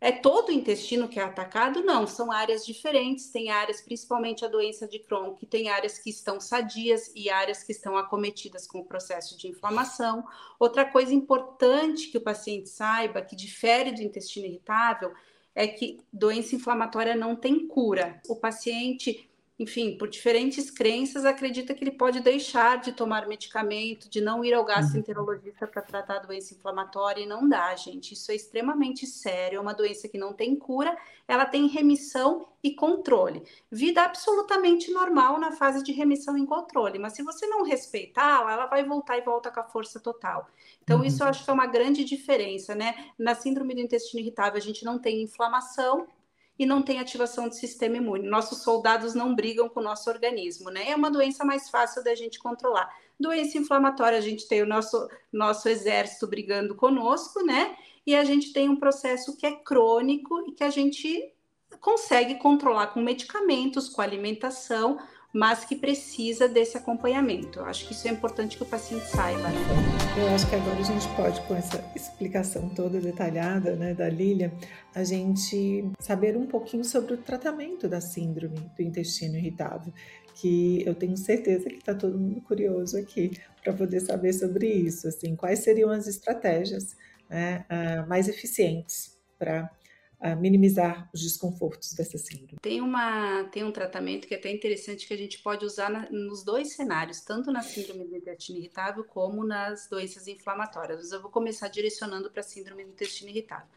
É 0.00 0.10
todo 0.10 0.48
o 0.48 0.52
intestino 0.52 1.08
que 1.08 1.20
é 1.20 1.22
atacado? 1.22 1.82
Não, 1.82 2.06
são 2.06 2.32
áreas 2.32 2.64
diferentes. 2.64 3.28
Tem 3.30 3.50
áreas, 3.50 3.82
principalmente 3.82 4.44
a 4.44 4.48
doença 4.48 4.88
de 4.88 4.98
Crohn, 4.98 5.34
que 5.34 5.44
tem 5.44 5.68
áreas 5.68 5.98
que 5.98 6.08
estão 6.08 6.40
sadias 6.40 7.12
e 7.14 7.28
áreas 7.28 7.62
que 7.62 7.72
estão 7.72 7.98
acometidas 7.98 8.66
com 8.66 8.78
o 8.78 8.84
processo 8.84 9.36
de 9.36 9.48
inflamação. 9.48 10.24
Outra 10.58 10.86
coisa 10.86 11.12
importante 11.12 12.08
que 12.08 12.16
o 12.16 12.22
paciente 12.22 12.70
saiba, 12.70 13.20
que 13.20 13.36
difere 13.36 13.92
do 13.92 14.00
intestino 14.00 14.46
irritável, 14.46 15.12
é 15.54 15.66
que 15.66 15.98
doença 16.10 16.56
inflamatória 16.56 17.14
não 17.14 17.36
tem 17.36 17.66
cura. 17.66 18.22
O 18.26 18.36
paciente 18.36 19.29
enfim, 19.60 19.94
por 19.98 20.08
diferentes 20.08 20.70
crenças, 20.70 21.26
acredita 21.26 21.74
que 21.74 21.84
ele 21.84 21.90
pode 21.90 22.20
deixar 22.20 22.80
de 22.80 22.92
tomar 22.92 23.28
medicamento, 23.28 24.08
de 24.08 24.18
não 24.18 24.42
ir 24.42 24.54
ao 24.54 24.64
gastroenterologista 24.64 25.66
para 25.66 25.82
tratar 25.82 26.20
doença 26.20 26.54
inflamatória, 26.54 27.20
e 27.22 27.26
não 27.26 27.46
dá, 27.46 27.76
gente. 27.76 28.14
Isso 28.14 28.32
é 28.32 28.34
extremamente 28.34 29.06
sério, 29.06 29.58
é 29.58 29.60
uma 29.60 29.74
doença 29.74 30.08
que 30.08 30.16
não 30.16 30.32
tem 30.32 30.56
cura, 30.56 30.96
ela 31.28 31.44
tem 31.44 31.66
remissão 31.66 32.48
e 32.64 32.74
controle. 32.74 33.42
Vida 33.70 34.02
absolutamente 34.02 34.90
normal 34.90 35.38
na 35.38 35.52
fase 35.52 35.84
de 35.84 35.92
remissão 35.92 36.38
e 36.38 36.46
controle, 36.46 36.98
mas 36.98 37.12
se 37.12 37.22
você 37.22 37.46
não 37.46 37.62
respeitá-la, 37.62 38.54
ela 38.54 38.66
vai 38.66 38.82
voltar 38.82 39.18
e 39.18 39.20
volta 39.20 39.50
com 39.50 39.60
a 39.60 39.64
força 39.64 40.00
total. 40.00 40.48
Então, 40.82 41.00
uhum. 41.00 41.04
isso 41.04 41.22
eu 41.22 41.26
acho 41.26 41.44
que 41.44 41.50
é 41.50 41.52
uma 41.52 41.66
grande 41.66 42.02
diferença, 42.02 42.74
né? 42.74 43.10
Na 43.18 43.34
síndrome 43.34 43.74
do 43.74 43.80
intestino 43.80 44.22
irritável, 44.22 44.56
a 44.56 44.62
gente 44.62 44.86
não 44.86 44.98
tem 44.98 45.20
inflamação, 45.20 46.08
e 46.60 46.66
não 46.66 46.82
tem 46.82 46.98
ativação 46.98 47.48
do 47.48 47.54
sistema 47.54 47.96
imune. 47.96 48.28
Nossos 48.28 48.58
soldados 48.58 49.14
não 49.14 49.34
brigam 49.34 49.66
com 49.66 49.80
o 49.80 49.82
nosso 49.82 50.10
organismo, 50.10 50.68
né? 50.68 50.90
É 50.90 50.94
uma 50.94 51.10
doença 51.10 51.42
mais 51.42 51.70
fácil 51.70 52.04
da 52.04 52.14
gente 52.14 52.38
controlar. 52.38 52.94
Doença 53.18 53.56
inflamatória, 53.56 54.18
a 54.18 54.20
gente 54.20 54.46
tem 54.46 54.60
o 54.62 54.66
nosso, 54.66 55.08
nosso 55.32 55.70
exército 55.70 56.26
brigando 56.26 56.74
conosco, 56.74 57.42
né? 57.42 57.74
E 58.06 58.14
a 58.14 58.24
gente 58.24 58.52
tem 58.52 58.68
um 58.68 58.76
processo 58.76 59.38
que 59.38 59.46
é 59.46 59.52
crônico 59.52 60.44
e 60.48 60.52
que 60.52 60.62
a 60.62 60.68
gente 60.68 61.32
consegue 61.80 62.34
controlar 62.34 62.88
com 62.88 63.00
medicamentos, 63.00 63.88
com 63.88 64.02
alimentação, 64.02 64.98
mas 65.32 65.64
que 65.64 65.76
precisa 65.76 66.48
desse 66.48 66.76
acompanhamento. 66.76 67.60
Acho 67.60 67.86
que 67.86 67.92
isso 67.92 68.08
é 68.08 68.10
importante 68.10 68.56
que 68.56 68.62
o 68.62 68.66
paciente 68.66 69.06
saiba. 69.06 69.48
Né? 69.48 69.58
Eu 70.18 70.34
acho 70.34 70.48
que 70.48 70.56
agora 70.56 70.78
a 70.78 70.82
gente 70.82 71.06
pode, 71.14 71.40
com 71.42 71.54
essa 71.54 71.84
explicação 71.94 72.68
toda 72.70 73.00
detalhada 73.00 73.76
né, 73.76 73.94
da 73.94 74.08
Lília, 74.08 74.52
a 74.94 75.04
gente 75.04 75.88
saber 76.00 76.36
um 76.36 76.46
pouquinho 76.46 76.84
sobre 76.84 77.14
o 77.14 77.18
tratamento 77.18 77.88
da 77.88 78.00
síndrome 78.00 78.58
do 78.76 78.82
intestino 78.82 79.36
irritável, 79.36 79.92
que 80.34 80.82
eu 80.84 80.94
tenho 80.94 81.16
certeza 81.16 81.68
que 81.68 81.76
está 81.76 81.94
todo 81.94 82.18
mundo 82.18 82.40
curioso 82.40 82.98
aqui 82.98 83.30
para 83.62 83.72
poder 83.72 84.00
saber 84.00 84.32
sobre 84.32 84.66
isso. 84.66 85.06
Assim, 85.06 85.36
quais 85.36 85.60
seriam 85.60 85.90
as 85.90 86.08
estratégias 86.08 86.96
né, 87.28 87.64
uh, 87.70 88.08
mais 88.08 88.28
eficientes 88.28 89.16
para 89.38 89.70
minimizar 90.36 91.08
os 91.14 91.22
desconfortos 91.22 91.94
dessa 91.94 92.18
síndrome. 92.18 92.58
Tem, 92.60 92.80
uma, 92.80 93.44
tem 93.44 93.64
um 93.64 93.72
tratamento 93.72 94.28
que 94.28 94.34
é 94.34 94.36
até 94.36 94.50
interessante 94.50 95.06
que 95.06 95.14
a 95.14 95.16
gente 95.16 95.42
pode 95.42 95.64
usar 95.64 95.90
na, 95.90 96.10
nos 96.10 96.44
dois 96.44 96.74
cenários, 96.74 97.20
tanto 97.20 97.50
na 97.50 97.62
síndrome 97.62 98.04
do 98.04 98.16
intestino 98.16 98.58
irritável 98.58 99.02
como 99.04 99.46
nas 99.46 99.88
doenças 99.88 100.28
inflamatórias. 100.28 101.10
Eu 101.10 101.22
vou 101.22 101.30
começar 101.30 101.68
direcionando 101.68 102.30
para 102.30 102.40
a 102.40 102.44
síndrome 102.44 102.84
do 102.84 102.90
intestino 102.90 103.30
irritável. 103.30 103.68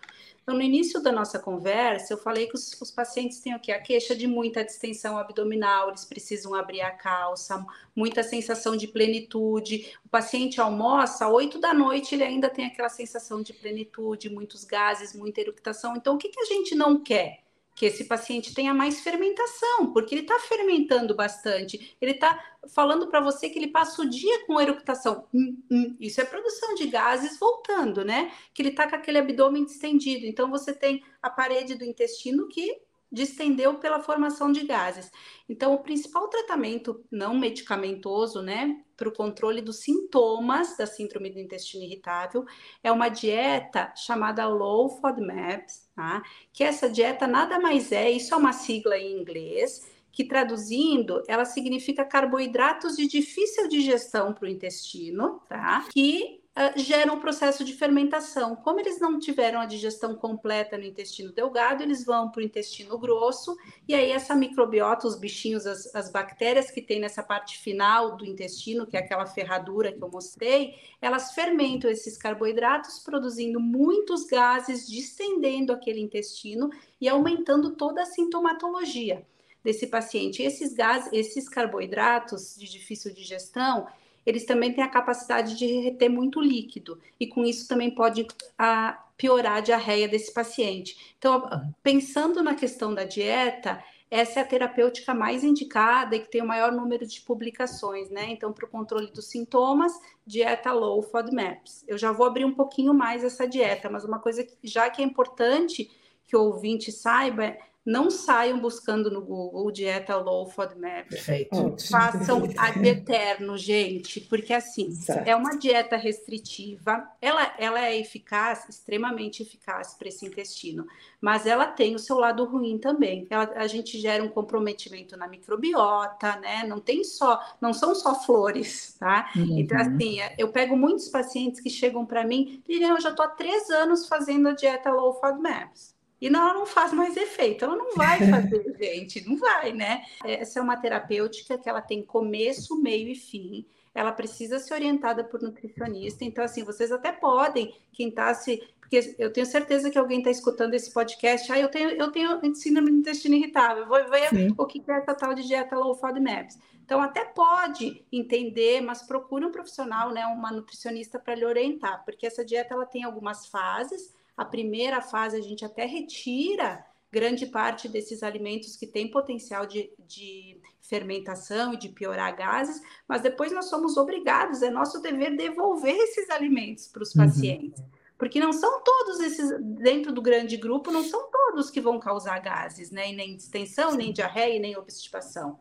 Então, 0.43 0.55
no 0.55 0.61
início 0.61 1.01
da 1.01 1.09
nossa 1.09 1.39
conversa, 1.39 2.13
eu 2.13 2.17
falei 2.17 2.47
que 2.47 2.55
os, 2.55 2.79
os, 2.81 2.91
pacientes 2.91 3.39
têm 3.39 3.55
o 3.55 3.59
quê? 3.59 3.71
A 3.71 3.81
queixa 3.81 4.13
de 4.13 4.27
muita 4.27 4.61
distensão 4.61 5.17
abdominal, 5.17 5.87
eles 5.87 6.03
precisam 6.03 6.53
abrir 6.53 6.81
a 6.81 6.91
calça, 6.91 7.65
muita 7.95 8.21
sensação 8.21 8.75
de 8.75 8.85
plenitude. 8.85 9.97
O 10.05 10.09
paciente 10.09 10.59
almoça, 10.59 11.29
oito 11.29 11.59
da 11.59 11.73
noite, 11.73 12.13
ele 12.13 12.23
ainda 12.23 12.49
tem 12.49 12.65
aquela 12.65 12.89
sensação 12.89 13.41
de 13.41 13.53
plenitude, 13.53 14.29
muitos 14.29 14.65
gases, 14.65 15.15
muita 15.15 15.39
eructação. 15.39 15.95
Então, 15.95 16.15
o 16.15 16.17
que, 16.17 16.27
que 16.27 16.41
a 16.41 16.45
gente 16.45 16.75
não 16.75 17.01
quer? 17.01 17.41
Que 17.75 17.85
esse 17.85 18.05
paciente 18.05 18.53
tenha 18.53 18.73
mais 18.73 19.01
fermentação, 19.01 19.91
porque 19.91 20.13
ele 20.13 20.21
está 20.21 20.37
fermentando 20.39 21.15
bastante. 21.15 21.95
Ele 21.99 22.11
está 22.11 22.39
falando 22.69 23.07
para 23.07 23.19
você 23.19 23.49
que 23.49 23.57
ele 23.57 23.69
passa 23.69 24.01
o 24.01 24.09
dia 24.09 24.45
com 24.45 24.61
eructação. 24.61 25.27
Hum, 25.33 25.57
hum. 25.71 25.95
Isso 25.99 26.21
é 26.21 26.25
produção 26.25 26.75
de 26.75 26.87
gases 26.87 27.39
voltando, 27.39 28.05
né? 28.05 28.31
Que 28.53 28.61
ele 28.61 28.69
está 28.69 28.87
com 28.87 28.95
aquele 28.95 29.17
abdômen 29.17 29.65
distendido. 29.65 30.25
Então 30.25 30.49
você 30.49 30.73
tem 30.73 31.03
a 31.21 31.29
parede 31.29 31.75
do 31.75 31.83
intestino 31.83 32.47
que 32.47 32.81
distendeu 33.13 33.75
pela 33.75 34.01
formação 34.01 34.51
de 34.51 34.65
gases. 34.65 35.11
Então, 35.47 35.75
o 35.75 35.83
principal 35.83 36.27
tratamento 36.27 37.05
não 37.11 37.35
medicamentoso, 37.35 38.41
né, 38.41 38.83
para 38.97 39.07
o 39.07 39.13
controle 39.13 39.61
dos 39.61 39.81
sintomas 39.81 40.75
da 40.75 40.87
síndrome 40.87 41.29
do 41.29 41.39
intestino 41.39 41.83
irritável 41.83 42.43
é 42.81 42.91
uma 42.91 43.09
dieta 43.09 43.93
chamada 43.95 44.47
Low 44.47 44.89
FODMAPs, 44.99 45.82
tá? 45.95 46.23
Que 46.51 46.63
essa 46.63 46.89
dieta 46.89 47.25
nada 47.27 47.59
mais 47.59 47.91
é, 47.91 48.11
isso 48.11 48.33
é 48.33 48.37
uma 48.37 48.53
sigla 48.53 48.97
em 48.97 49.19
inglês, 49.19 49.87
que 50.11 50.23
traduzindo, 50.23 51.23
ela 51.27 51.45
significa 51.45 52.05
carboidratos 52.05 52.95
de 52.95 53.07
difícil 53.07 53.67
digestão 53.67 54.33
para 54.33 54.45
o 54.45 54.49
intestino, 54.49 55.41
tá? 55.49 55.85
Que 55.91 56.42
uh, 56.55 56.79
geram 56.79 57.15
um 57.15 57.19
processo 57.19 57.63
de 57.63 57.73
fermentação. 57.73 58.55
Como 58.55 58.79
eles 58.79 58.99
não 58.99 59.19
tiveram 59.19 59.59
a 59.59 59.65
digestão 59.65 60.15
completa 60.15 60.77
no 60.77 60.83
intestino 60.83 61.31
delgado, 61.31 61.83
eles 61.83 62.05
vão 62.05 62.29
para 62.29 62.41
o 62.41 62.43
intestino 62.43 62.97
grosso, 62.97 63.57
e 63.87 63.93
aí 63.93 64.11
essa 64.11 64.35
microbiota, 64.35 65.07
os 65.07 65.17
bichinhos, 65.17 65.65
as, 65.65 65.93
as 65.95 66.11
bactérias 66.11 66.71
que 66.71 66.81
tem 66.81 66.99
nessa 66.99 67.23
parte 67.23 67.57
final 67.57 68.15
do 68.15 68.25
intestino, 68.25 68.85
que 68.85 68.95
é 68.95 68.99
aquela 68.99 69.25
ferradura 69.25 69.91
que 69.91 70.01
eu 70.01 70.09
mostrei, 70.09 70.75
elas 71.01 71.33
fermentam 71.33 71.89
esses 71.89 72.17
carboidratos, 72.17 72.99
produzindo 72.99 73.59
muitos 73.59 74.25
gases, 74.25 74.87
distendendo 74.87 75.73
aquele 75.73 75.99
intestino 75.99 76.69
e 76.99 77.09
aumentando 77.09 77.75
toda 77.75 78.03
a 78.03 78.05
sintomatologia 78.05 79.25
desse 79.63 79.87
paciente. 79.87 80.43
Esses 80.43 80.73
gases, 80.73 81.09
esses 81.13 81.47
carboidratos 81.47 82.55
de 82.57 82.69
difícil 82.69 83.13
digestão, 83.13 83.87
eles 84.25 84.45
também 84.45 84.73
têm 84.73 84.83
a 84.83 84.89
capacidade 84.89 85.57
de 85.57 85.65
reter 85.65 86.09
muito 86.09 86.41
líquido, 86.41 86.99
e 87.19 87.27
com 87.27 87.43
isso 87.43 87.67
também 87.67 87.91
pode 87.91 88.25
a, 88.57 88.89
ah, 88.89 89.03
piorar 89.17 89.57
a 89.57 89.61
diarreia 89.61 90.07
desse 90.07 90.33
paciente. 90.33 91.15
Então, 91.17 91.49
pensando 91.81 92.41
na 92.41 92.55
questão 92.55 92.93
da 92.93 93.03
dieta, 93.03 93.83
essa 94.09 94.39
é 94.39 94.43
a 94.43 94.45
terapêutica 94.45 95.11
mais 95.11 95.43
indicada 95.43 96.15
e 96.15 96.19
que 96.19 96.29
tem 96.29 96.41
o 96.41 96.45
maior 96.45 96.71
número 96.71 97.03
de 97.03 97.19
publicações, 97.21 98.11
né? 98.11 98.27
Então, 98.29 98.53
para 98.53 98.65
o 98.65 98.69
controle 98.69 99.07
dos 99.11 99.25
sintomas, 99.25 99.91
dieta 100.25 100.71
low 100.71 101.01
FODMAPs. 101.01 101.83
Eu 101.87 101.97
já 101.97 102.11
vou 102.11 102.27
abrir 102.27 102.45
um 102.45 102.53
pouquinho 102.53 102.93
mais 102.93 103.23
essa 103.23 103.47
dieta, 103.47 103.89
mas 103.89 104.05
uma 104.05 104.19
coisa 104.19 104.43
que 104.43 104.55
já 104.63 104.87
que 104.89 105.01
é 105.01 105.05
importante 105.05 105.89
que 106.25 106.37
o 106.37 106.41
ouvinte 106.41 106.91
saiba 106.91 107.43
é 107.45 107.59
não 107.85 108.09
saiam 108.09 108.59
buscando 108.59 109.11
no 109.11 109.21
Google 109.21 109.69
dieta 109.71 110.15
low 110.15 110.49
FODMAP. 110.49 111.09
Perfeito. 111.09 111.75
Façam 111.89 112.43
ad 112.57 112.87
eterno, 112.87 113.57
gente, 113.57 114.21
porque 114.21 114.53
assim, 114.53 114.91
certo. 114.91 115.27
é 115.27 115.35
uma 115.35 115.57
dieta 115.57 115.97
restritiva, 115.97 117.07
ela, 117.21 117.53
ela 117.57 117.85
é 117.85 117.99
eficaz, 117.99 118.67
extremamente 118.69 119.43
eficaz 119.43 119.95
para 119.95 120.07
esse 120.07 120.25
intestino, 120.25 120.87
mas 121.19 121.45
ela 121.45 121.67
tem 121.67 121.93
o 121.95 121.99
seu 121.99 122.17
lado 122.17 122.45
ruim 122.45 122.77
também. 122.77 123.27
Ela, 123.29 123.51
a 123.55 123.67
gente 123.67 123.99
gera 123.99 124.23
um 124.23 124.29
comprometimento 124.29 125.17
na 125.17 125.27
microbiota, 125.27 126.37
né? 126.37 126.63
Não 126.65 126.79
tem 126.79 127.03
só, 127.03 127.41
não 127.59 127.73
são 127.73 127.93
só 127.93 128.15
flores, 128.15 128.95
tá? 128.97 129.29
Uhum. 129.35 129.59
Então, 129.59 129.77
assim, 129.77 130.17
eu 130.37 130.49
pego 130.49 130.77
muitos 130.77 131.09
pacientes 131.09 131.59
que 131.59 131.69
chegam 131.69 132.05
para 132.05 132.23
mim, 132.23 132.61
e 132.67 132.81
eu 132.81 132.99
já 133.01 133.09
estou 133.09 133.25
há 133.25 133.29
três 133.29 133.69
anos 133.69 134.07
fazendo 134.07 134.47
a 134.47 134.53
dieta 134.53 134.89
low 134.89 135.13
FODMAPs 135.19 135.92
e 136.23 136.29
não, 136.29 136.39
ela 136.39 136.53
não 136.53 136.65
faz 136.65 136.93
mais 136.93 137.17
efeito. 137.17 137.65
Ela 137.65 137.75
não 137.75 137.93
vai 137.95 138.17
fazer, 138.17 138.63
gente, 138.79 139.27
não 139.27 139.35
vai, 139.35 139.73
né? 139.73 140.05
Essa 140.23 140.57
é 140.57 140.61
uma 140.61 140.77
terapêutica 140.77 141.57
que 141.57 141.67
ela 141.67 141.81
tem 141.81 142.01
começo, 142.01 142.81
meio 142.81 143.09
e 143.09 143.15
fim. 143.15 143.65
Ela 143.93 144.13
precisa 144.13 144.57
ser 144.57 144.73
orientada 144.73 145.21
por 145.21 145.41
nutricionista. 145.41 146.23
Então, 146.23 146.41
assim, 146.41 146.63
vocês 146.63 146.93
até 146.93 147.11
podem, 147.11 147.75
quem 147.91 148.07
está 148.07 148.33
se. 148.33 148.63
Porque 148.79 149.13
eu 149.19 149.33
tenho 149.33 149.45
certeza 149.45 149.91
que 149.91 149.97
alguém 149.97 150.19
está 150.19 150.31
escutando 150.31 150.73
esse 150.73 150.93
podcast. 150.93 151.51
Ah, 151.51 151.59
eu 151.59 151.67
tenho, 151.67 151.89
eu 151.89 152.09
tenho 152.09 152.55
síndrome 152.55 152.89
do 152.89 152.99
intestino 152.99 153.35
irritável. 153.35 153.85
Vou 153.85 154.09
ver 154.09 154.29
Sim. 154.29 154.55
o 154.57 154.65
que 154.65 154.81
é 154.87 154.93
essa 154.93 155.13
tal 155.13 155.33
de 155.33 155.45
dieta 155.45 155.75
low 155.75 155.93
FODMAPs. 155.93 156.57
Então, 156.85 157.01
até 157.01 157.25
pode 157.25 158.01
entender, 158.09 158.79
mas 158.79 159.01
procure 159.01 159.45
um 159.45 159.51
profissional, 159.51 160.11
né, 160.13 160.25
uma 160.27 160.53
nutricionista 160.53 161.19
para 161.19 161.35
lhe 161.35 161.45
orientar, 161.45 162.05
porque 162.05 162.25
essa 162.25 162.45
dieta 162.45 162.73
ela 162.73 162.85
tem 162.85 163.03
algumas 163.03 163.47
fases 163.47 164.13
a 164.35 164.45
primeira 164.45 165.01
fase 165.01 165.37
a 165.37 165.41
gente 165.41 165.63
até 165.63 165.85
retira 165.85 166.85
grande 167.13 167.45
parte 167.45 167.87
desses 167.87 168.23
alimentos 168.23 168.75
que 168.75 168.87
têm 168.87 169.11
potencial 169.11 169.67
de, 169.67 169.91
de, 169.99 170.59
fermentação 170.81 171.73
e 171.73 171.77
de 171.77 171.89
piorar 171.89 172.35
gases, 172.35 172.81
mas 173.07 173.21
depois 173.21 173.51
nós 173.51 173.65
somos 173.65 173.95
obrigados, 173.97 174.63
é 174.63 174.69
nosso 174.69 174.99
dever 174.99 175.37
devolver 175.37 175.95
esses 175.95 176.29
alimentos 176.29 176.87
para 176.87 177.03
os 177.03 177.13
uhum. 177.13 177.25
pacientes. 177.25 177.79
Uhum. 177.79 177.85
Porque 178.17 178.39
não 178.39 178.51
são 178.51 178.81
todos 178.83 179.19
esses, 179.19 179.51
dentro 179.61 180.11
do 180.11 180.21
grande 180.21 180.57
grupo, 180.57 180.91
não 180.91 181.03
são 181.03 181.29
todos 181.31 181.69
que 181.69 181.79
vão 181.79 181.99
causar 181.99 182.39
gases, 182.39 182.89
né? 182.89 183.11
E 183.11 183.15
nem 183.15 183.35
distensão, 183.35 183.91
Sim. 183.91 183.97
nem 183.97 184.13
diarreia, 184.13 184.59
nem 184.59 184.77
obstipação. 184.77 185.59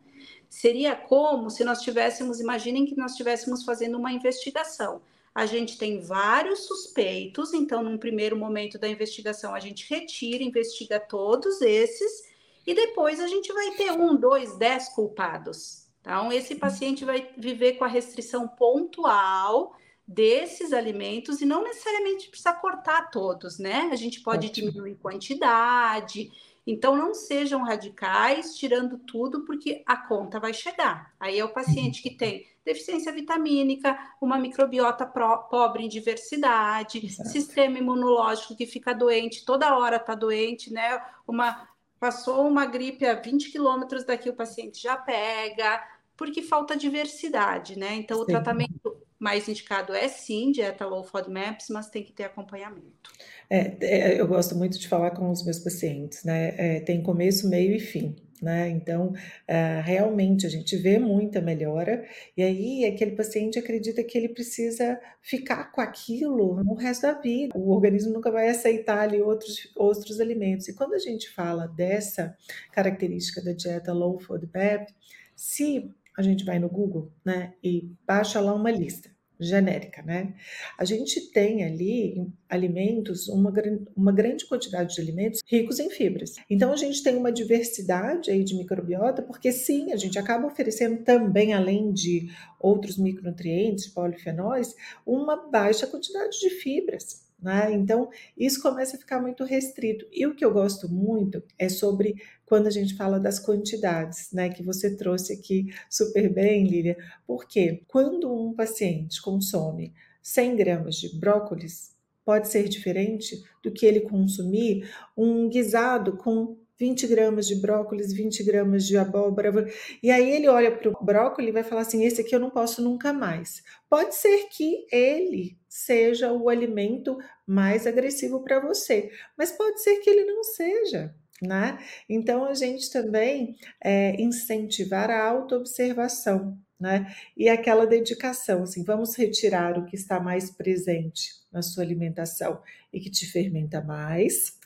Seria 0.49 0.95
como 0.95 1.49
se 1.49 1.63
nós 1.63 1.81
tivéssemos, 1.81 2.39
imaginem 2.39 2.85
que 2.85 2.95
nós 2.95 3.11
estivéssemos 3.11 3.63
fazendo 3.63 3.97
uma 3.97 4.11
investigação 4.11 5.01
a 5.33 5.45
gente 5.45 5.77
tem 5.77 5.99
vários 5.99 6.67
suspeitos, 6.67 7.53
então, 7.53 7.81
num 7.83 7.97
primeiro 7.97 8.37
momento 8.37 8.77
da 8.77 8.87
investigação, 8.87 9.55
a 9.55 9.59
gente 9.59 9.89
retira, 9.89 10.43
investiga 10.43 10.99
todos 10.99 11.59
esses, 11.61 12.31
e 12.65 12.73
depois 12.73 13.19
a 13.19 13.27
gente 13.27 13.51
vai 13.51 13.71
ter 13.71 13.91
um, 13.91 14.15
dois, 14.15 14.55
dez 14.57 14.89
culpados. 14.89 15.87
Então, 16.01 16.31
esse 16.31 16.55
paciente 16.55 17.03
vai 17.03 17.29
viver 17.37 17.73
com 17.73 17.85
a 17.85 17.87
restrição 17.87 18.47
pontual 18.47 19.75
desses 20.07 20.73
alimentos 20.73 21.41
e 21.41 21.45
não 21.45 21.63
necessariamente 21.63 22.27
precisa 22.27 22.53
cortar 22.53 23.09
todos, 23.09 23.57
né? 23.57 23.89
A 23.91 23.95
gente 23.95 24.21
pode 24.21 24.47
Ótimo. 24.47 24.69
diminuir 24.69 24.95
quantidade. 24.95 26.29
Então, 26.67 26.95
não 26.95 27.13
sejam 27.13 27.63
radicais, 27.63 28.55
tirando 28.55 28.97
tudo, 28.99 29.45
porque 29.45 29.81
a 29.85 29.97
conta 29.97 30.39
vai 30.39 30.53
chegar. 30.53 31.13
Aí 31.19 31.39
é 31.39 31.43
o 31.43 31.53
paciente 31.53 32.01
que 32.03 32.11
tem 32.11 32.45
deficiência 32.65 33.11
vitamínica, 33.11 33.97
uma 34.21 34.37
microbiota 34.37 35.05
pro, 35.05 35.43
pobre 35.49 35.83
em 35.83 35.89
diversidade, 35.89 37.05
Exato. 37.05 37.29
sistema 37.29 37.77
imunológico 37.77 38.55
que 38.55 38.65
fica 38.65 38.93
doente, 38.93 39.45
toda 39.45 39.77
hora 39.77 39.97
está 39.97 40.15
doente, 40.15 40.71
né? 40.71 41.01
Uma, 41.27 41.67
passou 41.99 42.47
uma 42.47 42.65
gripe 42.65 43.05
a 43.05 43.15
20 43.15 43.51
quilômetros 43.51 44.03
daqui, 44.03 44.29
o 44.29 44.35
paciente 44.35 44.81
já 44.81 44.95
pega, 44.95 45.83
porque 46.15 46.41
falta 46.41 46.75
diversidade, 46.75 47.77
né? 47.77 47.95
Então, 47.95 48.17
sim. 48.17 48.23
o 48.23 48.25
tratamento 48.25 48.97
mais 49.19 49.47
indicado 49.47 49.93
é 49.93 50.07
sim 50.07 50.51
dieta 50.51 50.85
low 50.85 51.03
FODMAPs, 51.03 51.67
mas 51.69 51.89
tem 51.89 52.03
que 52.03 52.11
ter 52.11 52.25
acompanhamento. 52.25 53.11
É, 53.49 53.77
é, 53.81 54.21
eu 54.21 54.27
gosto 54.27 54.55
muito 54.55 54.77
de 54.79 54.87
falar 54.87 55.11
com 55.11 55.29
os 55.29 55.43
meus 55.43 55.59
pacientes, 55.59 56.23
né? 56.23 56.55
É, 56.57 56.79
tem 56.79 57.01
começo, 57.01 57.49
meio 57.49 57.75
e 57.75 57.79
fim 57.79 58.15
né? 58.43 58.69
Então, 58.69 59.07
uh, 59.07 59.81
realmente 59.83 60.45
a 60.45 60.49
gente 60.49 60.75
vê 60.75 60.99
muita 60.99 61.41
melhora, 61.41 62.05
e 62.35 62.43
aí 62.43 62.85
aquele 62.85 63.11
paciente 63.11 63.57
acredita 63.57 64.03
que 64.03 64.17
ele 64.17 64.29
precisa 64.29 64.99
ficar 65.21 65.71
com 65.71 65.81
aquilo 65.81 66.63
no 66.63 66.75
resto 66.75 67.03
da 67.03 67.13
vida. 67.13 67.57
O 67.57 67.71
organismo 67.71 68.13
nunca 68.13 68.29
vai 68.31 68.49
aceitar 68.49 68.99
ali 68.99 69.21
outros, 69.21 69.71
outros 69.75 70.19
alimentos. 70.19 70.67
E 70.67 70.75
quando 70.75 70.93
a 70.93 70.99
gente 70.99 71.29
fala 71.29 71.67
dessa 71.67 72.37
característica 72.71 73.41
da 73.41 73.53
dieta 73.53 73.93
low 73.93 74.19
FODMAP, 74.19 74.93
se 75.35 75.89
a 76.17 76.21
gente 76.21 76.45
vai 76.45 76.59
no 76.59 76.69
Google, 76.69 77.11
né, 77.25 77.53
e 77.63 77.89
baixa 78.05 78.39
lá 78.39 78.53
uma 78.53 78.69
lista 78.69 79.12
genérica, 79.39 80.01
né? 80.01 80.33
A 80.77 80.85
gente 80.85 81.31
tem 81.31 81.63
ali 81.63 82.27
alimentos, 82.49 83.27
uma, 83.27 83.51
uma 83.95 84.11
grande 84.11 84.45
quantidade 84.45 84.95
de 84.95 85.01
alimentos 85.01 85.41
ricos 85.47 85.79
em 85.79 85.89
fibras. 85.89 86.35
Então 86.49 86.71
a 86.71 86.75
gente 86.75 87.03
tem 87.03 87.15
uma 87.15 87.31
diversidade 87.31 88.31
aí 88.31 88.43
de 88.43 88.55
microbiota, 88.55 89.21
porque 89.21 89.51
sim, 89.51 89.91
a 89.91 89.95
gente 89.95 90.17
acaba 90.17 90.47
oferecendo 90.47 91.03
também, 91.03 91.53
além 91.53 91.91
de 91.91 92.29
outros 92.59 92.97
micronutrientes, 92.97 93.87
polifenóis, 93.87 94.75
uma 95.05 95.49
baixa 95.49 95.87
quantidade 95.87 96.39
de 96.39 96.49
fibras. 96.49 97.23
Né? 97.43 97.73
Então, 97.73 98.09
isso 98.37 98.61
começa 98.61 98.95
a 98.95 98.99
ficar 98.99 99.21
muito 99.21 99.43
restrito. 99.43 100.07
E 100.11 100.25
o 100.25 100.33
que 100.33 100.45
eu 100.45 100.53
gosto 100.53 100.87
muito 100.87 101.43
é 101.59 101.67
sobre 101.67 102.15
quando 102.45 102.67
a 102.67 102.71
gente 102.71 102.95
fala 102.95 103.19
das 103.19 103.37
quantidades, 103.39 104.31
né? 104.31 104.49
Que 104.49 104.63
você 104.63 104.95
trouxe 104.95 105.33
aqui 105.33 105.73
super 105.89 106.31
bem, 106.33 106.65
Lília. 106.65 106.97
Porque 107.27 107.83
quando 107.87 108.33
um 108.33 108.53
paciente 108.53 109.21
consome 109.21 109.93
100 110.21 110.55
gramas 110.55 110.95
de 110.95 111.19
brócolis, 111.19 111.93
pode 112.23 112.47
ser 112.47 112.69
diferente 112.69 113.43
do 113.61 113.71
que 113.71 113.85
ele 113.85 114.01
consumir 114.01 114.89
um 115.17 115.49
guisado 115.49 116.15
com 116.15 116.57
20 116.79 117.07
gramas 117.07 117.47
de 117.47 117.55
brócolis, 117.55 118.13
20 118.13 118.43
gramas 118.43 118.85
de 118.85 118.97
abóbora. 118.97 119.67
E 120.01 120.09
aí 120.09 120.29
ele 120.31 120.47
olha 120.47 120.75
para 120.75 120.89
o 120.89 121.05
brócolis 121.05 121.49
e 121.49 121.53
vai 121.53 121.63
falar 121.63 121.81
assim: 121.81 122.03
esse 122.03 122.21
aqui 122.21 122.35
eu 122.35 122.39
não 122.39 122.49
posso 122.49 122.81
nunca 122.81 123.13
mais. 123.13 123.63
Pode 123.89 124.15
ser 124.15 124.47
que 124.49 124.85
ele 124.91 125.57
seja 125.67 126.31
o 126.31 126.49
alimento 126.49 127.17
mais 127.45 127.85
agressivo 127.85 128.43
para 128.43 128.59
você, 128.59 129.09
mas 129.37 129.51
pode 129.51 129.81
ser 129.81 129.97
que 129.97 130.09
ele 130.09 130.25
não 130.25 130.43
seja. 130.43 131.13
Né? 131.41 131.77
Então, 132.07 132.45
a 132.45 132.53
gente 132.53 132.89
também 132.89 133.55
é, 133.83 134.21
incentivar 134.21 135.09
a 135.09 135.27
autoobservação 135.27 136.57
né? 136.79 137.13
e 137.37 137.47
aquela 137.47 137.85
dedicação, 137.85 138.63
assim, 138.63 138.83
vamos 138.83 139.15
retirar 139.15 139.77
o 139.77 139.85
que 139.85 139.95
está 139.95 140.19
mais 140.19 140.49
presente 140.51 141.31
na 141.51 141.61
sua 141.61 141.83
alimentação 141.83 142.61
e 142.91 142.99
que 142.99 143.09
te 143.09 143.25
fermenta 143.25 143.81
mais. 143.81 144.59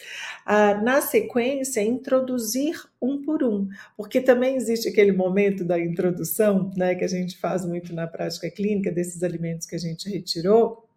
Ah, 0.46 0.76
na 0.82 1.02
sequência, 1.02 1.82
introduzir 1.82 2.82
um 3.02 3.22
por 3.22 3.44
um, 3.44 3.68
porque 3.96 4.22
também 4.22 4.56
existe 4.56 4.88
aquele 4.90 5.12
momento 5.12 5.64
da 5.64 5.80
introdução, 5.80 6.72
né, 6.76 6.96
que 6.96 7.04
a 7.04 7.10
gente 7.10 7.38
faz 7.38 7.66
muito 7.66 7.94
na 7.94 8.08
prática 8.08 8.50
clínica, 8.50 8.92
desses 8.92 9.22
alimentos 9.24 9.68
que 9.68 9.76
a 9.76 9.80
gente 9.80 10.10
retirou, 10.10 10.88